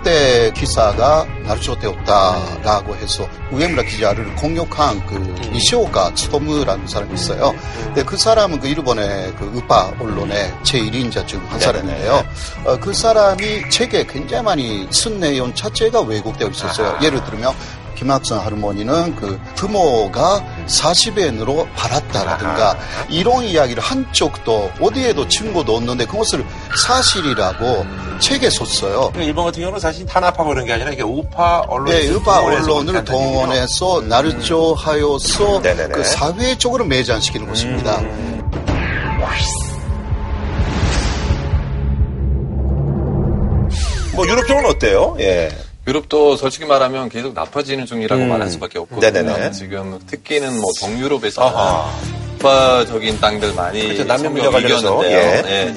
그때 0.08 0.50
기사가 0.54 1.26
나르쇼되었다라고 1.44 2.96
해서 2.96 3.28
우에무라 3.52 3.82
기자를 3.82 4.34
공격한 4.36 5.04
그 5.06 5.14
니시오카 5.52 6.12
스토무라는 6.14 6.86
사람이 6.86 7.12
있어요. 7.12 7.54
근데 7.84 8.02
그 8.04 8.16
사람은 8.16 8.58
그 8.60 8.68
일본의 8.68 9.34
그 9.38 9.44
우파 9.54 9.92
언론의 10.00 10.54
제1인자 10.62 11.26
중 11.26 11.38
한 11.48 11.60
사람인데요. 11.60 12.24
어, 12.64 12.78
그 12.80 12.94
사람이 12.94 13.68
책에 13.70 14.06
굉장히 14.06 14.44
많이 14.44 14.88
쓴 14.90 15.20
내용 15.20 15.54
자체가 15.54 16.00
왜곡되어 16.00 16.48
있었어요. 16.48 16.98
예를 17.02 17.22
들면 17.24 17.54
김학선 17.98 18.38
할머니는 18.38 19.16
그 19.16 19.40
부모가 19.56 20.44
40엔으로 20.66 21.66
팔았다라든가 21.74 22.78
이런 23.08 23.42
이야기를 23.42 23.82
한쪽도 23.82 24.70
어디에도 24.80 25.26
증거도 25.26 25.74
없는데 25.74 26.06
그것을 26.06 26.46
사실이라고 26.86 27.84
책에 28.20 28.50
썼어요. 28.50 29.10
그러니까 29.10 29.22
일본 29.22 29.44
같은 29.46 29.60
경우는 29.62 29.80
사실 29.80 30.06
탄압하고 30.06 30.50
그런 30.50 30.64
게 30.64 30.74
아니라 30.74 30.92
이게 30.92 31.02
우파 31.02 31.64
언론 31.66 31.86
네, 31.86 32.08
우파 32.08 32.40
언론을 32.40 33.04
동원해서 33.04 34.02
나르조하여서 34.02 35.60
네네네. 35.60 35.94
그 35.94 36.04
사회적으로 36.04 36.84
매장시키는 36.84 37.48
것입니다. 37.48 38.00
뭐 44.14 44.26
유럽 44.26 44.46
쪽은 44.46 44.66
어때요? 44.66 45.16
예. 45.20 45.48
유럽도 45.88 46.36
솔직히 46.36 46.66
말하면 46.66 47.08
계속 47.08 47.32
나빠지는 47.32 47.86
중이라고 47.86 48.22
음. 48.22 48.28
말할 48.28 48.50
수밖에 48.50 48.78
없거든요. 48.78 49.10
네네네. 49.10 49.52
지금 49.52 49.98
특히는 50.06 50.60
뭐 50.60 50.70
동유럽에서 50.78 51.90
우파적인 52.34 53.18
땅들 53.20 53.54
많이 53.54 53.82
그렇죠. 53.82 54.04
남녀 54.04 54.28
문제 54.28 54.44
성격 54.44 54.62
관련해서, 54.62 55.04
이겼는데요. 55.06 55.18
예. 55.18 55.66
예. 55.68 55.74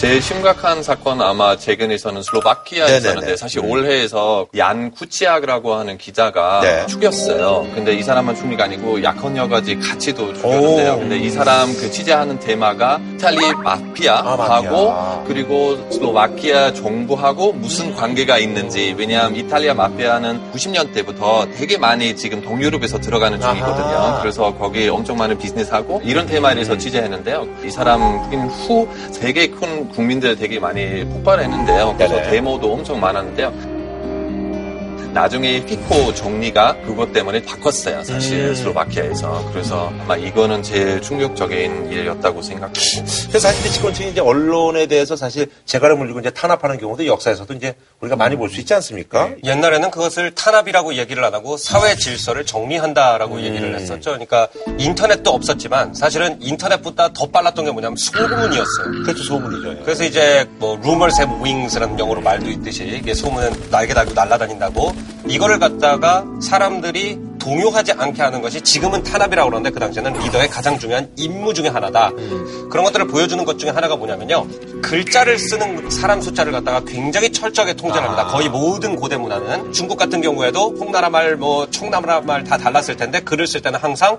제일 0.00 0.22
심각한 0.22 0.82
사건 0.82 1.20
아마 1.20 1.58
최근에서는 1.58 2.22
슬로바키아에 2.22 2.86
네네네. 2.86 2.98
있었는데 3.00 3.36
사실 3.36 3.60
올해에서 3.62 4.46
얀 4.56 4.90
쿠치악이라고 4.92 5.74
하는 5.74 5.98
기자가 5.98 6.60
네. 6.62 6.86
죽였어요. 6.86 7.66
근데 7.74 7.92
이 7.92 8.02
사람만 8.02 8.56
게 8.56 8.62
아니고 8.62 9.02
약혼녀까지 9.02 9.78
같이도 9.78 10.32
죽였는데요. 10.32 10.94
오. 10.94 10.98
근데 11.00 11.18
이 11.18 11.28
사람 11.28 11.66
그 11.74 11.90
취재하는 11.90 12.38
테마가 12.40 12.98
이탈리 13.16 13.54
마피아하고 13.56 14.90
마피아. 14.90 15.24
그리고 15.26 15.76
슬로바키아 15.90 16.72
정부하고 16.72 17.52
무슨 17.52 17.94
관계가 17.94 18.38
있는지 18.38 18.94
왜냐하면 18.96 19.36
이탈리아 19.36 19.74
마피아는 19.74 20.50
90년대부터 20.52 21.54
되게 21.58 21.76
많이 21.76 22.16
지금 22.16 22.40
동유럽에서 22.40 23.00
들어가는 23.00 23.38
중이거든요. 23.38 23.84
아하. 23.84 24.20
그래서 24.22 24.54
거기 24.54 24.88
엄청 24.88 25.18
많은 25.18 25.36
비즈니스하고 25.36 26.00
이런 26.04 26.24
테마에 26.24 26.54
대해서 26.54 26.78
취재했는데요. 26.78 27.46
이 27.66 27.70
사람 27.70 28.00
죽인 28.24 28.46
후 28.48 28.88
되게 29.20 29.48
큰 29.48 29.89
국민들 29.90 30.36
되게 30.36 30.58
많이 30.58 31.04
폭발했는데요. 31.04 31.94
그래서 31.96 32.14
네네. 32.16 32.30
데모도 32.30 32.72
엄청 32.72 33.00
많았는데요. 33.00 33.79
나중에 35.12 35.64
피코 35.64 36.14
정리가 36.14 36.76
그것 36.84 37.12
때문에 37.12 37.42
바꿨어요. 37.42 38.04
사실 38.04 38.48
음. 38.48 38.54
슬로바키아에서. 38.54 39.50
그래서 39.52 39.92
아마 40.00 40.16
이거는 40.16 40.62
제일 40.62 41.00
충격적인 41.00 41.90
일이었다고 41.90 42.42
생각하고. 42.42 42.72
그래서 43.28 43.38
사실 43.38 43.70
집권층이 43.72 44.10
이제 44.10 44.20
언론에 44.20 44.86
대해서 44.86 45.16
사실 45.16 45.48
재갈을 45.66 45.96
물리고 45.96 46.20
이제 46.20 46.30
탄압하는 46.30 46.78
경우도 46.78 47.06
역사에서도 47.06 47.52
이제 47.54 47.74
우리가 48.00 48.16
많이 48.16 48.36
볼 48.36 48.50
수 48.50 48.58
있지 48.60 48.74
않습니까? 48.74 49.30
옛날에는 49.44 49.90
그것을 49.92 50.32
탄압이라고 50.34 50.94
얘기를 50.94 51.22
안 51.24 51.34
하고 51.34 51.56
사회 51.56 51.94
질서를 51.96 52.44
정리한다라고 52.44 53.36
음. 53.36 53.40
얘기를 53.44 53.74
했었죠. 53.78 54.10
그러니까 54.10 54.48
인터넷도 54.78 55.30
없었지만 55.30 55.94
사실은 55.94 56.36
인터넷보다 56.40 57.12
더 57.12 57.26
빨랐던 57.30 57.64
게 57.64 57.70
뭐냐면 57.70 57.96
소문이었어요. 57.96 59.02
그렇죠, 59.04 59.22
소문이죠. 59.22 59.84
그래서 59.84 60.04
이제 60.04 60.46
뭐 60.58 60.76
rumors 60.78 61.20
have 61.20 61.42
wings라는 61.42 61.98
영어로 61.98 62.20
말도 62.20 62.50
있듯이 62.50 62.84
이게 62.86 63.14
소문은 63.14 63.70
날개 63.70 63.94
달고 63.94 64.12
날아다닌다고 64.14 64.92
이거를 65.26 65.58
갖다가 65.58 66.24
사람들이 66.40 67.18
동요하지 67.38 67.92
않게 67.92 68.22
하는 68.22 68.42
것이 68.42 68.60
지금은 68.60 69.02
탄압이라고 69.02 69.48
그러는데 69.48 69.70
그 69.70 69.80
당시에는 69.80 70.12
리더의 70.12 70.48
가장 70.48 70.78
중요한 70.78 71.08
임무 71.16 71.54
중에 71.54 71.68
하나다. 71.68 72.10
그런 72.70 72.84
것들을 72.84 73.06
보여주는 73.06 73.42
것 73.44 73.58
중에 73.58 73.70
하나가 73.70 73.96
뭐냐면요. 73.96 74.46
글자를 74.82 75.38
쓰는 75.38 75.88
사람 75.90 76.20
숫자를 76.20 76.52
갖다가 76.52 76.80
굉장히 76.86 77.32
철저하게 77.32 77.74
통제를 77.74 78.06
합니다. 78.08 78.26
거의 78.26 78.48
모든 78.50 78.94
고대 78.94 79.16
문화는 79.16 79.72
중국 79.72 79.96
같은 79.96 80.20
경우에도 80.20 80.74
홍나라 80.78 81.08
말, 81.08 81.36
뭐 81.36 81.68
청나라 81.70 82.20
말 82.20 82.44
다 82.44 82.56
달랐을 82.58 82.96
텐데 82.96 83.20
글을 83.20 83.46
쓸 83.46 83.62
때는 83.62 83.78
항상 83.78 84.18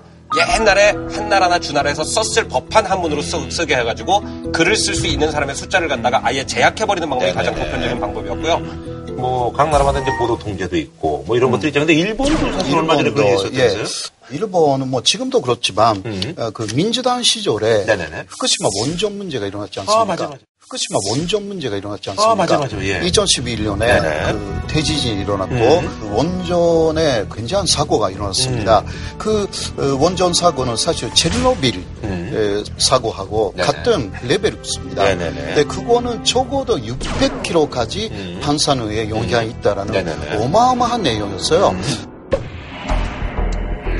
옛날에 0.57 0.93
한나라나 1.11 1.59
주나라에서 1.59 2.03
썼을 2.03 2.47
법한 2.47 2.85
한문으로 2.85 3.21
쓰, 3.21 3.65
게 3.65 3.75
해가지고 3.75 4.51
글을 4.53 4.75
쓸 4.77 4.95
수 4.95 5.05
있는 5.05 5.29
사람의 5.31 5.55
숫자를 5.55 5.87
갖다가 5.87 6.21
아예 6.23 6.45
제약해버리는 6.45 7.07
방법이 7.09 7.33
가장 7.33 7.53
보편적인 7.53 7.99
방법이었고요. 7.99 8.90
뭐 9.21 9.51
각 9.53 9.69
나라마다 9.69 9.99
이제 10.01 10.11
보도 10.17 10.37
통제도 10.37 10.75
있고 10.77 11.23
뭐 11.27 11.35
이런 11.37 11.51
것들이 11.51 11.69
있죠. 11.69 11.79
근데 11.81 11.93
일본도 11.93 12.51
사실 12.53 12.75
얼마 12.75 12.95
전에 12.97 13.09
그런 13.11 13.25
게 13.25 13.31
일본도, 13.31 13.57
있었다면서요? 13.57 13.83
예. 14.31 14.35
일본은 14.35 14.89
뭐 14.89 15.03
지금도 15.03 15.41
그렇지만 15.41 16.03
어, 16.37 16.49
그 16.51 16.65
민주당 16.75 17.21
시절에 17.23 17.85
네네네. 17.85 18.25
후쿠시마 18.29 18.69
원전 18.81 19.17
문제가 19.17 19.45
일어났지 19.47 19.79
않습니까? 19.81 20.01
아, 20.01 20.05
맞아, 20.05 20.27
맞아. 20.27 20.39
후쿠시마 20.71 20.99
원전 21.09 21.47
문제가 21.47 21.75
일어났지 21.75 22.11
않습니까? 22.11 22.31
아, 22.31 22.35
맞아, 22.35 22.57
맞아. 22.57 22.77
예. 22.83 23.01
2011년에 23.01 23.79
네네. 23.79 24.31
그 24.31 24.61
대지진이 24.67 25.21
일어났고 25.21 25.53
음. 25.53 25.97
그 25.99 26.15
원전에 26.15 27.25
굉장한 27.33 27.67
사고가 27.67 28.09
일어났습니다. 28.09 28.79
음. 28.79 28.85
그 29.17 29.49
어, 29.77 29.97
원전 29.99 30.33
사고는 30.33 30.77
사실 30.77 31.13
체르노빌 31.13 31.83
에, 32.03 32.63
사고하고 32.77 33.53
음. 33.55 33.57
네네. 33.57 33.67
같은 33.67 34.11
레벨이었습니다. 34.23 35.03
네네네. 35.03 35.41
근데 35.41 35.63
그거는 35.65 36.23
적어도 36.23 36.77
600km까지 36.77 38.39
반사능에 38.41 39.09
영향이 39.09 39.49
있다라는 39.51 39.93
음. 39.93 40.05
네네네. 40.05 40.35
음. 40.37 40.41
어마어마한 40.43 41.03
내용이었어요. 41.03 41.75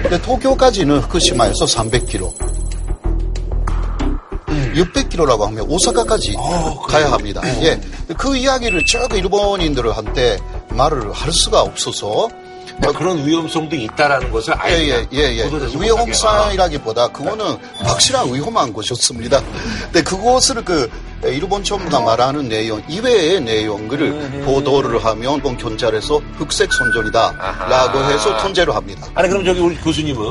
근데 0.04 0.22
도쿄까지는 0.22 1.00
후쿠시마에서 1.00 1.66
300km. 1.66 2.52
600km라고 4.74 5.42
하면 5.42 5.66
오사카까지 5.70 6.36
가야 6.88 7.12
합니다. 7.12 7.42
예. 7.64 7.80
그 8.18 8.36
이야기를 8.36 8.86
쭉 8.86 9.08
일본인들한테 9.14 10.38
말을 10.70 11.12
할 11.12 11.32
수가 11.32 11.62
없어서 11.62 12.30
그러니까 12.78 12.98
그런 12.98 13.26
위험성도 13.26 13.76
있다라는 13.76 14.32
것을 14.32 14.54
아예 14.58 14.88
예, 14.88 15.08
예, 15.14 15.38
예, 15.38 15.50
위험성이라기보다 15.80 17.10
그거는 17.10 17.58
확실한 17.80 18.34
위험한 18.34 18.74
것이었습니다. 18.74 19.42
근데 19.84 20.02
그것을 20.02 20.64
그 20.64 20.90
일본 21.24 21.64
정부가 21.64 22.00
말하는 22.02 22.50
내용 22.50 22.82
이외의 22.90 23.42
내용을 23.42 24.44
보도를 24.44 25.04
하면 25.06 25.36
일본 25.36 25.58
경찰에서 25.58 26.20
흑색 26.38 26.74
선전이다라고 26.74 28.00
해서 28.12 28.38
통제를 28.38 28.76
합니다. 28.76 29.08
아니 29.14 29.30
그럼 29.30 29.46
저기 29.46 29.60
우리 29.60 29.76
교수님은 29.76 30.24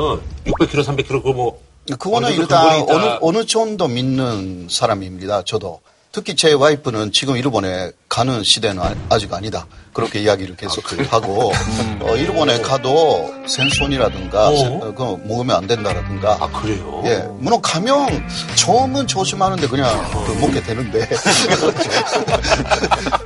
600km, 0.47 0.85
300km 0.85 1.09
그거 1.09 1.33
뭐 1.33 1.70
그거는 1.99 2.33
일단 2.33 2.85
어느. 2.89 3.19
어느 3.21 3.47
정도 3.47 3.89
믿는 3.89 4.69
사람입니다. 4.71 5.43
저도. 5.45 5.81
특히 6.13 6.35
제 6.35 6.53
와이프는 6.53 7.13
지금 7.13 7.37
일본에 7.37 7.93
가는 8.09 8.43
시대는 8.43 8.83
아- 8.83 8.95
아직 9.11 9.33
아니다. 9.33 9.67
그렇게 9.93 10.19
이야기를 10.21 10.57
계속 10.57 10.83
하고, 11.13 11.53
어, 12.01 12.17
일본에 12.17 12.61
가도 12.61 13.33
생선이라든가, 13.47 14.49
어. 14.49 14.81
그거 14.81 15.19
먹으면 15.25 15.55
안 15.57 15.67
된다라든가. 15.69 16.37
아, 16.41 16.49
그래요? 16.51 17.03
예. 17.07 17.25
물론 17.39 17.61
가면 17.63 18.29
처음은 18.57 19.07
조심하는데 19.07 19.69
그냥 19.69 19.89
그 20.27 20.33
먹게 20.41 20.61
되는데. 20.63 21.09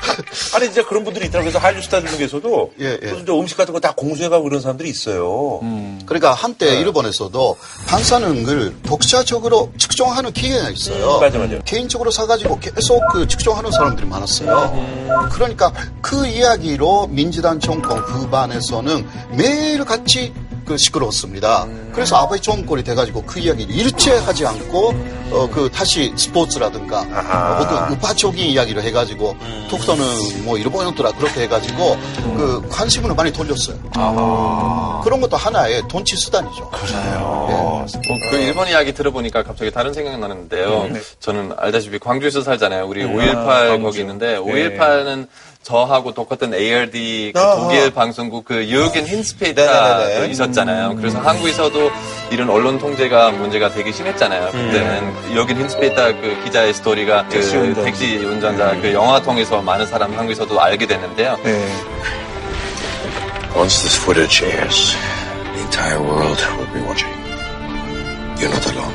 아니 0.54 0.66
진짜 0.66 0.84
그런 0.86 1.04
분들이 1.04 1.26
있더라고요. 1.26 1.52
그래서 1.52 1.64
한류 1.64 1.80
스타들 1.82 2.08
중에서도 2.10 2.72
예, 2.80 2.98
예. 3.02 3.12
무슨 3.12 3.28
음식 3.28 3.56
같은 3.56 3.72
거 3.72 3.84
다 3.84 3.92
공수해가고 3.94 4.44
그런 4.44 4.62
사람들이 4.62 4.88
있어요. 4.88 5.60
그러니까 6.06 6.34
네. 6.34 6.40
한때 6.40 6.80
일본에서도 6.80 7.56
반사능을 7.86 8.76
독자적으로 8.82 9.70
측정하는 9.76 10.32
기계가 10.32 10.70
있어요. 10.70 11.16
음, 11.16 11.20
맞아, 11.20 11.38
맞아. 11.38 11.58
개인적으로 11.66 12.10
사가지고 12.10 12.60
계속 12.60 13.02
그 13.12 13.28
측정하는 13.28 13.70
사람들이 13.70 14.06
많았어요. 14.06 14.72
음. 14.74 15.28
그러니까 15.32 15.70
그 16.00 16.26
이야기로 16.26 17.08
민주당 17.08 17.60
정권 17.60 17.98
후반에서는 17.98 19.06
매일 19.36 19.84
같이 19.84 20.32
그 20.64 20.76
시끄러웠습니다. 20.76 21.64
음. 21.64 21.90
그래서 21.94 22.16
아베 22.16 22.38
정권이 22.40 22.82
돼가지고 22.84 23.22
그 23.24 23.38
이야기를 23.38 23.74
일체 23.74 24.16
하지 24.18 24.46
않고 24.46 24.94
어 25.32 25.48
그 25.54 25.70
다시 25.70 26.12
스포츠라든가 26.16 27.00
어, 27.00 27.62
혹은 27.62 27.92
우파적인 27.96 28.44
이야기를 28.50 28.82
해가지고 28.82 29.36
음. 29.40 29.66
독서는 29.70 30.44
뭐 30.44 30.58
일본어더라 30.58 31.12
그렇게 31.12 31.42
해가지고 31.42 31.96
그 32.36 32.68
관심을 32.70 33.14
많이 33.14 33.32
돌렸어요. 33.32 33.76
그런 35.04 35.20
것도 35.20 35.36
하나의 35.36 35.82
돈치 35.88 36.16
수단이죠. 36.16 36.70
그래요. 36.70 37.46
뭐, 37.48 37.86
그 38.30 38.36
일본 38.36 38.68
이야기 38.68 38.92
들어보니까 38.92 39.42
갑자기 39.42 39.70
다른 39.70 39.92
생각이 39.92 40.16
나는데요. 40.16 40.88
저는 41.20 41.52
알다시피 41.56 41.98
광주에서 41.98 42.42
살잖아요. 42.42 42.86
우리 42.86 43.04
음. 43.04 43.16
5.18 43.16 43.36
아, 43.36 43.66
광주. 43.68 43.82
거기 43.82 44.00
있는데, 44.00 44.38
네. 44.38 44.38
5.18는 44.38 45.26
저하고 45.64 46.12
똑같은 46.14 46.54
ARD 46.54 47.32
그 47.34 47.40
아하. 47.40 47.56
독일 47.56 47.90
방송국 47.90 48.44
그 48.44 48.68
유겐 48.68 49.06
힌스페이터가 49.06 49.98
네네네네. 49.98 50.26
있었잖아요. 50.28 50.94
그래서 50.96 51.18
한국에서도 51.18 51.90
이런 52.30 52.50
언론 52.50 52.78
통제가 52.78 53.30
문제가 53.32 53.70
되게 53.72 53.90
심했잖아요. 53.90 54.50
그때는 54.52 55.34
유겐 55.34 55.56
힌스페이터 55.58 56.20
그 56.20 56.40
기자의 56.44 56.74
스토리가 56.74 57.24
그 57.24 57.30
택시 57.30 57.56
운전. 57.56 57.84
택시 57.84 58.16
운전자 58.18 58.78
그 58.80 58.92
영화 58.92 59.20
통해서 59.20 59.60
많은 59.62 59.86
사람 59.86 60.12
한국에서도 60.16 60.60
알게 60.60 60.86
됐는데요. 60.86 61.36
Once 63.56 63.80
this 63.82 63.96
footage 64.00 64.42
airs, 64.44 64.96
the 65.54 65.60
entire 65.62 66.00
world 66.00 66.42
will 66.58 66.72
be 66.74 66.80
watching. 66.82 67.12
You're 68.36 68.50
not 68.50 68.66
alone. 68.66 68.94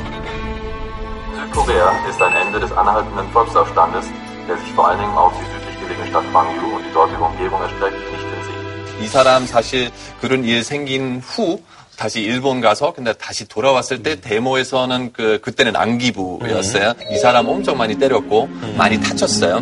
Südkorea 1.34 1.90
ist 2.08 2.20
ein 2.22 2.32
Ende 2.46 2.60
des 2.60 2.70
anhaltenden 2.70 3.26
Volksaufstandes, 3.32 4.04
der 4.46 4.56
sich 4.58 4.72
vor 4.74 4.88
allen 4.88 5.00
Dingen 5.00 5.16
auf 5.16 5.32
die 5.32 5.59
gelegene 5.90 6.06
Stadt 6.08 6.24
Gwangju 6.30 6.76
und 6.76 6.84
die 6.84 6.92
dortige 6.92 7.22
Umgebung 7.22 7.60
erstreckt, 7.62 7.98
nicht 8.12 8.22
in 8.22 8.42
Sicht. 8.44 9.02
이 9.02 9.06
사람 9.06 9.46
사실 9.46 9.90
그런 10.20 10.44
일 10.44 10.62
생긴 10.62 11.20
후 11.20 11.60
다시 11.96 12.20
일본 12.20 12.60
가서 12.60 12.92
근데 12.92 13.12
다시 13.14 13.46
돌아왔을 13.48 14.02
때 14.02 14.20
데모에서는 14.20 15.12
그 15.12 15.40
그때는 15.42 15.74
안기부였어요. 15.76 16.94
이 17.10 17.18
사람 17.18 17.48
엄청 17.48 17.76
많이 17.76 17.98
때렸고 17.98 18.48
많이 18.76 19.00
다쳤어요. 19.00 19.60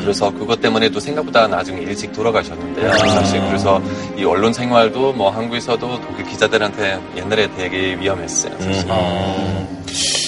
그래서 0.00 0.30
그것 0.30 0.60
때문에도 0.60 0.98
생각보다 0.98 1.46
나중에 1.46 1.82
일찍 1.82 2.12
돌아가셨는데요. 2.12 2.92
사실 2.92 3.40
그래서 3.46 3.80
이 4.16 4.24
언론 4.24 4.52
생활도 4.52 5.12
뭐 5.12 5.30
한국에서도 5.30 6.00
독일 6.00 6.26
기자들한테 6.26 7.00
옛날에 7.16 7.48
되게 7.56 7.96
위험했어요. 7.96 8.56
사실. 8.60 10.19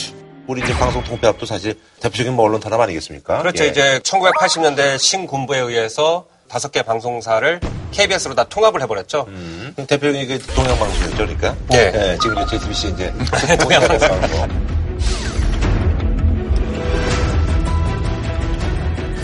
우리 0.46 0.60
이제 0.60 0.74
방송 0.74 1.02
통폐합도 1.04 1.46
사실 1.46 1.78
대표적인 2.00 2.34
뭐 2.34 2.46
언론 2.46 2.60
탄압 2.60 2.80
아니겠습니까? 2.80 3.38
그렇죠. 3.38 3.64
예. 3.64 3.68
이제 3.68 4.00
1980년대 4.00 4.98
신군부에 4.98 5.58
의해서 5.60 6.26
다섯 6.48 6.70
개 6.72 6.82
방송사를 6.82 7.60
KBS로 7.92 8.34
다 8.34 8.44
통합을 8.44 8.82
해버렸죠. 8.82 9.24
그럼 9.26 9.86
대표적인 9.86 10.28
그 10.28 10.38
동양방송이죠, 10.54 11.16
그러니까. 11.16 11.56
예. 11.72 12.18
지금 12.20 12.36
이제 12.38 12.58
JTBC 12.58 12.88
이제 12.88 13.12
동양방송. 13.56 14.72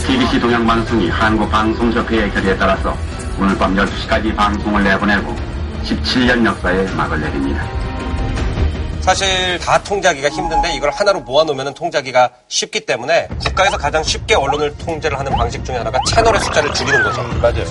TBC 0.07 0.41
동양방송이 0.41 1.11
한국방송협회의 1.11 2.31
결의에 2.33 2.57
따라서 2.57 2.97
오늘 3.39 3.59
밤 3.59 3.75
12시까지 3.75 4.35
방송을 4.35 4.83
내보내고 4.85 5.37
17년 5.85 6.47
역사에 6.47 6.85
막을 6.93 7.21
내립니다. 7.21 7.88
사실 9.09 9.59
다 9.61 9.83
통제하기가 9.83 10.29
힘든데 10.29 10.75
이걸 10.75 10.91
하나로 10.91 11.21
모아놓으면 11.21 11.73
통제하기가 11.73 12.29
쉽기 12.47 12.81
때문에 12.81 13.27
국가에서 13.43 13.79
가장 13.79 14.03
쉽게 14.03 14.35
언론을 14.35 14.77
통제를 14.77 15.19
하는 15.19 15.33
방식 15.33 15.65
중에 15.65 15.77
하나가 15.77 15.99
채널의 16.07 16.39
숫자를 16.43 16.75
줄이는 16.75 17.03
거죠. 17.03 17.23
맞아요. 17.41 17.65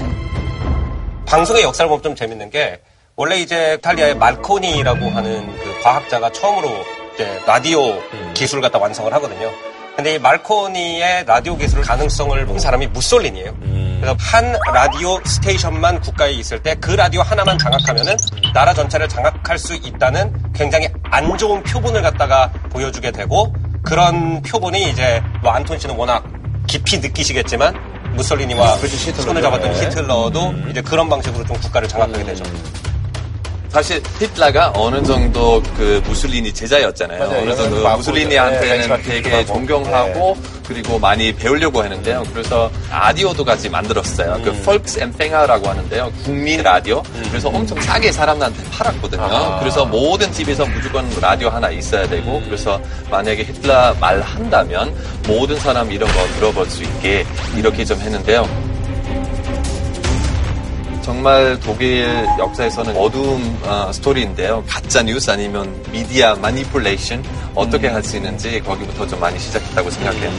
방송의 1.27 1.61
역사를 1.61 1.87
보면 1.87 2.01
좀 2.01 2.15
재밌는 2.15 2.49
게 2.49 2.81
원래 3.15 3.37
이제 3.37 3.75
이탈리아의 3.77 4.15
말코니라고 4.15 5.11
하는 5.11 5.55
그 5.59 5.79
과학자가 5.83 6.31
처음으로 6.31 6.71
이제 7.13 7.39
라디오 7.45 8.01
기술을 8.33 8.63
갖다 8.63 8.79
완성을 8.79 9.13
하거든요. 9.13 9.51
근데 9.95 10.15
이 10.15 10.19
말코니의 10.19 11.25
라디오 11.27 11.55
기술 11.55 11.83
가능성을 11.83 12.47
본 12.47 12.57
사람이 12.57 12.87
무솔린이에요. 12.87 13.55
그래서 13.59 13.86
한 14.19 14.55
라디오 14.73 15.19
스테이션만 15.25 16.01
국가에 16.01 16.31
있을 16.33 16.61
때 16.61 16.75
그 16.79 16.91
라디오 16.91 17.21
하나만 17.21 17.57
장악하면은 17.57 18.15
나라 18.53 18.73
전체를 18.73 19.09
장악할 19.09 19.57
수 19.57 19.75
있다는 19.75 20.33
굉장히 20.53 20.87
안 21.03 21.37
좋은 21.37 21.63
표본을 21.63 22.01
갖다가 22.01 22.49
보여주게 22.69 23.11
되고 23.11 23.53
그런 23.83 24.41
표본이 24.41 24.89
이제 24.91 25.21
뭐 25.41 25.51
안톤 25.51 25.79
씨는 25.79 25.95
워낙 25.95 26.23
깊이 26.67 26.99
느끼시겠지만 26.99 27.75
무솔리니와 28.15 28.77
손을 29.21 29.41
잡았던 29.41 29.71
네. 29.73 29.85
히틀러도 29.85 30.53
이제 30.69 30.81
그런 30.81 31.09
방식으로 31.09 31.45
좀 31.45 31.57
국가를 31.59 31.87
장악하게 31.87 32.23
되죠. 32.23 32.43
사실 33.69 34.01
히틀러가 34.19 34.73
어느 34.75 35.03
정도 35.03 35.61
그 35.75 36.01
무솔리니 36.05 36.53
제자였잖아요. 36.53 37.19
맞아요. 37.19 37.41
그래서 37.43 37.69
그 37.69 37.75
맞고, 37.75 38.01
네, 38.11 39.01
되게 39.03 39.31
하고. 39.31 39.45
존경하고 39.45 40.37
그리고 40.67 40.99
많이 40.99 41.33
배우려고 41.33 41.83
했는데요. 41.83 42.23
그래서 42.33 42.69
라디오도 42.89 43.43
같이 43.45 43.69
만들었어요. 43.69 44.39
그 44.43 44.49
음. 44.49 44.61
폴크스 44.65 44.99
엠팽아라고 44.99 45.67
하는데요. 45.67 46.11
국민 46.23 46.61
라디오. 46.61 47.01
그래서 47.29 47.49
엄청 47.49 47.79
싸게 47.81 48.11
사람들한테 48.11 48.69
팔았거든요. 48.71 49.21
아. 49.23 49.59
그래서 49.59 49.85
모든 49.85 50.31
집에서 50.31 50.65
무조건 50.65 51.09
라디오 51.21 51.49
하나 51.49 51.69
있어야 51.69 52.07
되고 52.07 52.41
그래서 52.45 52.79
만약에 53.09 53.43
히틀러 53.43 53.95
말 53.99 54.21
한다면 54.21 54.93
모든 55.27 55.57
사람 55.59 55.91
이런 55.91 56.11
거 56.11 56.27
들어볼 56.39 56.65
수 56.69 56.83
있게 56.83 57.25
이렇게 57.55 57.85
좀 57.85 57.99
했는데요. 57.99 58.47
정말 61.07 61.57
독일 61.61 62.05
역사에서는 62.37 62.97
어두운 62.97 63.57
어, 63.63 63.89
스토리인데요. 63.93 64.61
가짜 64.67 65.01
뉴스 65.01 65.31
아니면 65.31 65.73
미디어 65.89 66.35
manipulation 66.35 67.23
어떻게 67.55 67.87
할 67.87 68.03
수 68.03 68.17
있는지 68.17 68.59
거기부터 68.59 69.07
좀 69.07 69.17
많이 69.21 69.39
시작했다고 69.39 69.89
생각해요. 69.89 70.29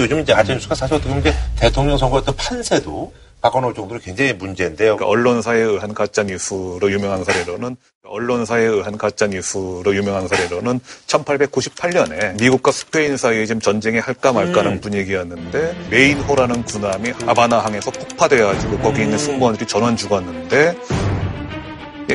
요즘 0.00 0.18
이제 0.18 0.32
가짜 0.32 0.54
뉴스가 0.54 0.74
사실 0.74 0.96
어떻게 0.96 1.08
보면 1.08 1.32
대통령 1.56 1.96
선거였던 1.96 2.34
판세도 2.34 3.12
바꿔놓을 3.42 3.74
정도로 3.74 4.00
굉장히 4.00 4.32
문제인데요. 4.32 4.96
그러니까 4.96 5.06
언론사에 5.06 5.58
의한 5.58 5.92
가짜 5.94 6.22
뉴스로 6.22 6.90
유명한 6.90 7.24
사례로는 7.24 7.76
언론사에 8.04 8.62
의한 8.62 8.96
가짜 8.96 9.26
뉴스로 9.26 9.84
유명한 9.94 10.28
사례로는 10.28 10.80
1898년에 11.06 12.40
미국과 12.40 12.70
스페인 12.70 13.16
사이에 13.16 13.44
지금 13.46 13.60
전쟁이 13.60 13.98
할까 13.98 14.32
말까라는 14.32 14.78
음. 14.78 14.80
분위기였는데 14.80 15.88
메인호라는 15.90 16.64
군함이 16.64 17.10
하바나 17.26 17.58
항에서 17.58 17.90
폭파돼가지고 17.90 18.78
거기 18.78 19.02
있는 19.02 19.18
승무원들이 19.18 19.66
전원 19.66 19.96
죽었는데 19.96 20.76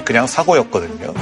그냥 0.06 0.28
사고였거든요. 0.28 1.14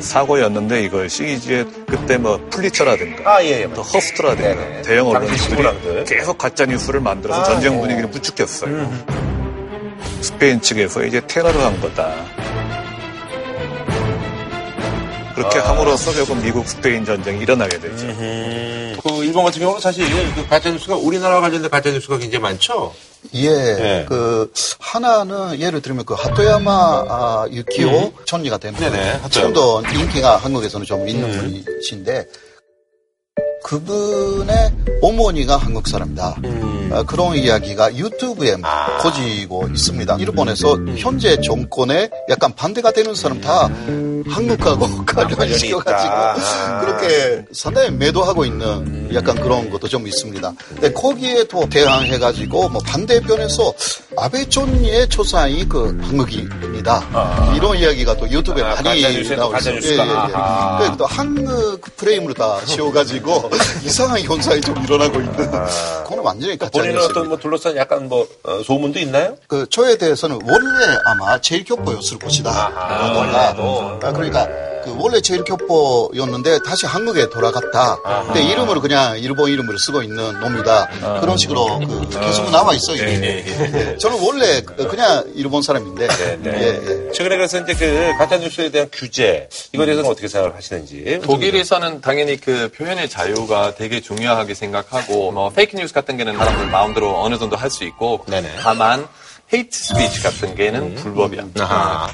사고였는데 0.00 0.82
이것이 0.84 1.34
이제 1.34 1.66
그때 1.86 2.16
뭐 2.16 2.40
플리처라든가 2.50 3.36
아, 3.36 3.44
예, 3.44 3.62
예. 3.62 3.72
또 3.74 3.82
허스트라든가 3.82 4.82
대형 4.82 5.12
당시 5.12 5.54
언론들이. 5.54 6.04
계속 6.04 6.38
가짜 6.38 6.64
뉴스를 6.64 7.00
만들어서 7.00 7.40
아, 7.40 7.44
전쟁 7.44 7.74
예. 7.74 7.80
분위기를 7.80 8.10
부추겼어요. 8.10 9.19
스페인 10.20 10.60
측에서 10.60 11.04
이제 11.04 11.20
테러를 11.26 11.60
한 11.60 11.80
거다. 11.80 12.14
그렇게 15.34 15.58
아. 15.58 15.70
함으로써 15.70 16.12
결국 16.12 16.36
미국 16.42 16.66
스페인 16.68 17.04
전쟁이 17.04 17.40
일어나게 17.40 17.78
되죠. 17.80 18.06
그 19.02 19.24
일본 19.24 19.44
같은 19.44 19.60
경우는 19.60 19.80
사실 19.80 20.04
그 20.34 20.46
가짜뉴스가 20.48 20.96
우리나라와 20.96 21.40
관련된 21.40 21.70
가짜뉴스가 21.70 22.18
굉장히 22.18 22.42
많죠. 22.42 22.92
예, 23.34 23.48
네. 23.50 24.06
그 24.08 24.52
하나는 24.78 25.58
예를 25.60 25.80
들면 25.80 26.04
그 26.04 26.14
하토야마 26.14 26.72
아, 27.08 27.46
유키오 27.50 27.88
음. 27.88 28.12
총리가 28.24 28.58
된 28.58 28.74
분, 28.74 28.90
네네, 28.90 29.12
하토야마. 29.12 29.28
지금도 29.28 29.82
인기가 29.94 30.36
한국에서는 30.36 30.86
좀 30.86 31.08
있는 31.08 31.32
음. 31.32 31.38
분이신데 31.38 32.26
그분의 33.64 34.72
어머니가 35.02 35.56
한국 35.56 35.88
사람이다. 35.88 36.36
음. 36.44 36.79
아, 36.92 37.02
그런 37.04 37.36
이야기가 37.36 37.96
유튜브에 37.96 38.56
아. 38.62 38.98
퍼지고 38.98 39.68
있습니다. 39.72 40.16
일본에서 40.18 40.74
음. 40.74 40.94
현재 40.98 41.40
정권에 41.40 42.10
약간 42.28 42.52
반대가 42.54 42.90
되는 42.90 43.14
사람 43.14 43.40
다 43.40 43.68
한국하고 44.28 45.04
관련시켜가지고 45.06 45.78
있다. 45.84 46.34
아. 46.36 46.80
그렇게 46.80 47.44
상당히 47.52 47.90
매도하고 47.90 48.44
있는 48.44 49.08
약간 49.14 49.34
그런 49.36 49.70
것도 49.70 49.88
좀 49.88 50.06
있습니다. 50.06 50.52
근데 50.68 50.92
거기에 50.92 51.44
또 51.44 51.68
대항해가지고 51.68 52.68
뭐 52.68 52.80
반대편에서 52.84 53.72
아베 54.16 54.48
총리의 54.48 55.08
초상이 55.08 55.68
그 55.68 55.96
한국인이다. 56.02 57.54
이런 57.56 57.76
이야기가 57.76 58.16
또 58.16 58.28
유튜브에 58.28 58.62
아, 58.62 58.74
많이 58.82 59.02
나오고 59.02 59.18
있어요. 59.20 59.48
가짜뉴스가. 59.48 60.02
아하. 60.02 60.78
그래서 60.78 60.96
또 60.96 61.06
한국 61.06 61.80
프레임으로 61.96 62.34
다 62.34 62.58
씌워가지고 62.66 63.50
이상한 63.84 64.20
현상이 64.20 64.60
좀 64.60 64.76
일어나고 64.82 65.20
있는. 65.20 65.32
그거는 65.32 66.24
완전히 66.24 66.56
아. 66.60 66.79
본인은. 66.82 67.02
어떤 67.04 67.28
뭐 67.28 67.36
둘러싼 67.38 67.76
약간 67.76 68.08
뭐 68.08 68.26
어, 68.42 68.62
소문도 68.62 68.98
있나요? 69.00 69.36
그 69.46 69.68
저에 69.68 69.96
대해서는 69.98 70.38
원래 70.44 70.98
아마 71.04 71.40
제일 71.40 71.64
교포였을 71.64 72.18
것이다. 72.18 72.50
원래. 73.16 73.32
아, 73.36 74.12
그러니까 74.12 74.48
그 74.84 74.94
원래 74.98 75.20
제일 75.20 75.44
교포였는데 75.44 76.58
다시 76.64 76.86
한국에 76.86 77.28
돌아갔다. 77.30 77.98
근데 78.26 78.42
이름으로 78.42 78.80
그냥 78.80 79.18
일본 79.18 79.50
이름으로 79.50 79.76
쓰고 79.78 80.02
있는 80.02 80.40
놈이다. 80.40 81.20
그런 81.20 81.36
식으로 81.36 81.78
그 81.80 82.08
계속 82.20 82.50
나와 82.50 82.72
있어요. 82.74 82.98
예. 83.02 83.96
저는 83.98 84.18
원래 84.22 84.60
그- 84.62 84.88
그냥 84.88 85.24
일본 85.34 85.62
사람인데. 85.62 86.08
예, 86.46 86.50
예. 87.06 87.12
최근에 87.12 87.36
그래서 87.36 87.58
이제 87.60 87.74
그 87.74 88.12
가짜 88.18 88.36
뉴스에 88.38 88.70
대한 88.70 88.88
규제, 88.92 89.48
이거에 89.72 89.86
대해서는 89.86 90.10
어떻게 90.10 90.28
생각을 90.28 90.54
하시는지. 90.56 91.20
독일에서는 91.22 92.00
당연히 92.00 92.36
그 92.40 92.70
표현의 92.76 93.08
자유가 93.08 93.74
되게 93.74 94.00
중요하게 94.00 94.54
생각하고 94.54 95.30
뭐 95.32 95.50
fake 95.50 95.76
news 95.76 95.92
같은 95.92 96.16
게는 96.16 96.36
사람들 96.36 96.66
마음대로 96.66 97.20
어느 97.22 97.38
정도 97.38 97.56
할 97.56 97.70
수 97.70 97.84
있고 97.84 98.24
다만 98.62 99.06
hate 99.52 99.78
speech 99.78 100.22
같은 100.22 100.54
게는 100.56 100.94
불법이야. 100.96 101.42
아하. 101.60 102.08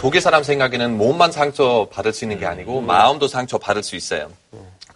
독일 0.00 0.22
사람 0.22 0.42
생각에는 0.42 0.96
몸만 0.96 1.30
상처 1.30 1.86
받을 1.92 2.14
수 2.14 2.24
있는 2.24 2.38
게 2.38 2.46
아니고 2.46 2.80
마음도 2.80 3.28
상처 3.28 3.58
받을 3.58 3.82
수 3.82 3.96
있어요. 3.96 4.30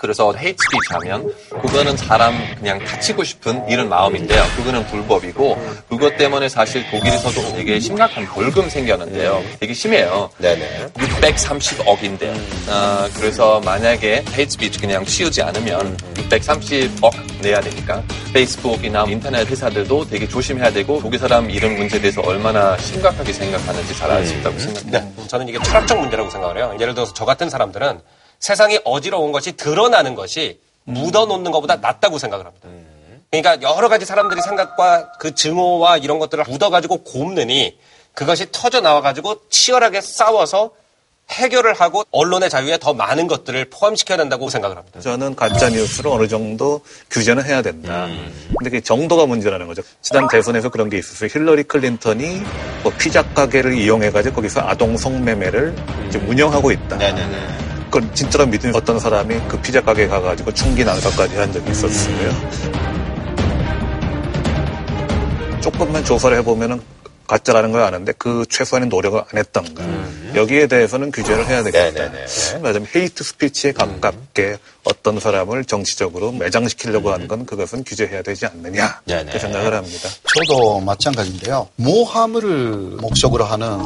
그래서 0.04 0.34
hate 0.36 0.58
speech 0.62 0.92
하면 0.92 1.32
그거는 1.62 1.96
사람 1.96 2.34
그냥 2.58 2.78
다치고 2.84 3.24
싶은 3.24 3.66
이런 3.70 3.88
마음인데요. 3.88 4.44
그거는 4.54 4.84
불법이고 4.88 5.56
그것 5.88 6.14
때문에 6.18 6.46
사실 6.50 6.84
독일에서도 6.90 7.54
되게 7.56 7.80
심각한 7.80 8.26
벌금 8.26 8.68
생겼는데요. 8.68 9.42
되게 9.60 9.72
심해요. 9.72 10.28
네네. 10.36 10.88
630억인데요. 10.94 12.34
아, 12.68 13.08
그래서 13.14 13.60
만약에 13.64 14.24
hate 14.36 14.50
speech 14.50 14.78
그냥 14.78 15.06
치우지 15.06 15.40
않으면 15.40 15.96
630억 16.28 17.40
내야 17.40 17.60
되니까 17.62 18.02
페이스북이나 18.34 19.04
인터넷 19.08 19.48
회사들도 19.48 20.08
되게 20.10 20.28
조심해야 20.28 20.70
되고 20.70 21.00
독일 21.00 21.18
사람 21.18 21.48
이런 21.48 21.76
문제에 21.76 21.98
대해서 21.98 22.20
얼마나 22.20 22.76
심각하게 22.76 23.32
생각하는지 23.32 23.96
잘 23.96 24.10
알 24.10 24.26
수 24.26 24.34
있다고 24.34 24.58
생각합니다. 24.58 24.98
음, 24.98 25.24
저는 25.28 25.48
이게 25.48 25.58
철학적 25.62 25.98
문제라고 25.98 26.28
생각을 26.28 26.58
해요. 26.58 26.76
예를 26.78 26.92
들어서 26.94 27.14
저 27.14 27.24
같은 27.24 27.48
사람들은 27.48 28.00
세상이 28.40 28.80
어지러운 28.84 29.32
것이 29.32 29.52
드러나는 29.56 30.14
것이 30.14 30.60
묻어놓는 30.84 31.50
것보다 31.50 31.76
낫다고 31.76 32.18
생각을 32.18 32.46
합니다. 32.46 32.68
그러니까 33.30 33.68
여러 33.68 33.88
가지 33.88 34.04
사람들이 34.04 34.40
생각과 34.42 35.12
그 35.18 35.34
증오와 35.34 35.96
이런 35.96 36.18
것들을 36.18 36.44
묻어가지고 36.46 36.98
곱느니 37.04 37.78
그것이 38.12 38.46
터져 38.52 38.80
나와가지고 38.80 39.48
치열하게 39.48 40.00
싸워서 40.00 40.70
해결을 41.30 41.72
하고 41.74 42.04
언론의 42.10 42.50
자유에 42.50 42.78
더 42.78 42.92
많은 42.92 43.26
것들을 43.26 43.70
포함시켜야 43.70 44.18
된다고 44.18 44.50
생각을 44.50 44.76
합니다. 44.76 45.00
저는 45.00 45.34
가짜 45.34 45.70
뉴스를 45.70 46.10
어느 46.10 46.28
정도 46.28 46.82
규제는 47.10 47.44
해야 47.44 47.62
된다. 47.62 48.06
근데 48.58 48.70
그 48.70 48.80
정도가 48.82 49.24
문제라는 49.26 49.66
거죠. 49.66 49.82
지난 50.02 50.28
대선에서 50.28 50.68
그런 50.68 50.90
게 50.90 50.98
있었어요. 50.98 51.30
힐러리 51.32 51.62
클린턴이 51.64 52.42
뭐 52.82 52.92
피자 52.98 53.22
가게를 53.22 53.74
이용해 53.74 54.10
가지고 54.10 54.36
거기서 54.36 54.60
아동 54.60 54.96
성매매를 54.98 55.74
지금 56.12 56.28
운영하고 56.28 56.70
있다. 56.70 56.98
그걸 57.94 58.12
진짜로 58.12 58.44
믿는 58.46 58.74
어떤 58.74 58.98
사람이 58.98 59.38
그 59.46 59.60
피자 59.60 59.80
가게 59.80 60.08
가가지고 60.08 60.52
총기 60.52 60.84
난사까지 60.84 61.36
한 61.36 61.52
적이 61.52 61.70
있었어요. 61.70 62.28
조금만 65.60 66.04
조사를 66.04 66.36
해보면은 66.38 66.82
가짜라는 67.28 67.70
걸 67.70 67.82
아는데 67.82 68.12
그 68.18 68.44
최소한의 68.50 68.88
노력을 68.88 69.20
안 69.20 69.38
했던가. 69.38 69.84
여기에 70.34 70.66
대해서는 70.66 71.12
규제를 71.12 71.46
해야 71.46 71.62
되겠다. 71.62 72.10
말하자면 72.58 72.88
헤이트 72.96 73.22
스피치에 73.22 73.70
가깝게 73.70 74.58
어떤 74.84 75.18
사람을 75.18 75.64
정치적으로 75.64 76.32
매장시키려고 76.32 77.12
하는 77.12 77.26
건 77.28 77.46
그것은 77.46 77.84
규제해야 77.84 78.22
되지 78.22 78.46
않느냐. 78.46 79.00
이렇게 79.06 79.38
생각을 79.38 79.74
합니다. 79.74 80.08
저도 80.34 80.80
마찬가지인데요. 80.80 81.68
모함을 81.76 82.42
목적으로 83.00 83.44
하는 83.44 83.78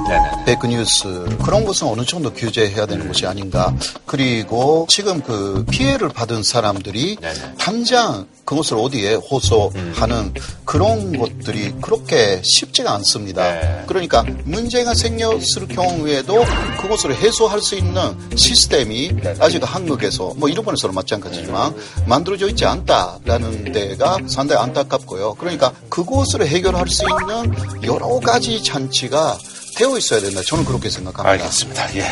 페이크뉴스 0.45 1.37
그런 1.45 1.65
것은 1.65 1.87
어느 1.87 2.05
정도 2.05 2.33
규제해야 2.33 2.87
되는 2.87 3.07
것이 3.07 3.27
아닌가. 3.27 3.75
그리고 4.07 4.87
지금 4.89 5.23
그 5.23 5.65
피해를 5.71 6.09
받은 6.09 6.43
사람들이 6.43 7.17
당장 7.59 8.27
그것을 8.45 8.79
어디에 8.79 9.15
호소하는 9.15 10.33
그런 10.65 11.19
것들이 11.19 11.75
그렇게 11.83 12.41
쉽지가 12.43 12.93
않습니다. 12.95 13.85
그러니까 13.87 14.25
문제가 14.45 14.95
생겼을 14.95 15.69
경우에도 15.69 16.45
그것을 16.81 17.15
해소할 17.15 17.61
수 17.61 17.75
있는 17.77 18.17
시스템이 18.35 19.13
아직 19.39 19.63
한국에서 19.63 20.33
뭐 20.37 20.49
일본에서 20.49 20.88
는 20.89 20.95
마찬가지지만 20.95 21.75
만들어져 22.07 22.49
있지 22.49 22.65
않다라는 22.65 23.73
데가 23.73 24.19
상당히 24.27 24.63
안타깝고요. 24.63 25.35
그러니까 25.35 25.73
그것을 25.89 26.47
해결할 26.47 26.89
수 26.89 27.05
있는 27.05 27.85
여러 27.85 28.19
가지 28.21 28.63
잔치가 28.63 29.37
되어 29.77 29.97
있어야 29.99 30.21
된다. 30.21 30.41
저는 30.45 30.65
그렇게 30.65 30.91
생각합니다. 30.91 31.31
알겠습니다. 31.31 31.97
예. 31.97 32.05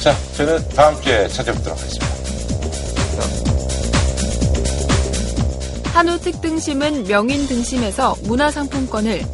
자, 0.00 0.16
저는 0.36 0.68
다음 0.70 1.00
주에 1.02 1.28
찾아뵙도록 1.28 1.78
하겠습니다. 1.78 2.14
한우 5.92 6.18
특등심은 6.18 7.04
명인 7.04 7.46
등심에서 7.46 8.16
문화상품권을 8.22 9.24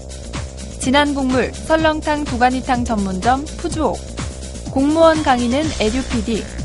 진한 0.80 1.14
국물 1.14 1.52
설렁탕 1.54 2.24
도가니탕 2.24 2.84
전문점 2.84 3.44
푸주옥 3.44 3.98
공무원 4.70 5.22
강의는 5.22 5.64
에듀피디 5.80 6.59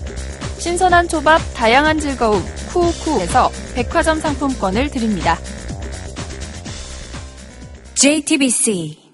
신선한 0.66 1.08
초밥 1.08 1.40
다양한 1.54 2.00
즐거움 2.00 2.44
쿠우쿠에서 2.74 3.52
백화점 3.76 4.20
상품권을 4.20 4.90
드립니다. 4.90 5.38
JTBC 7.94 9.05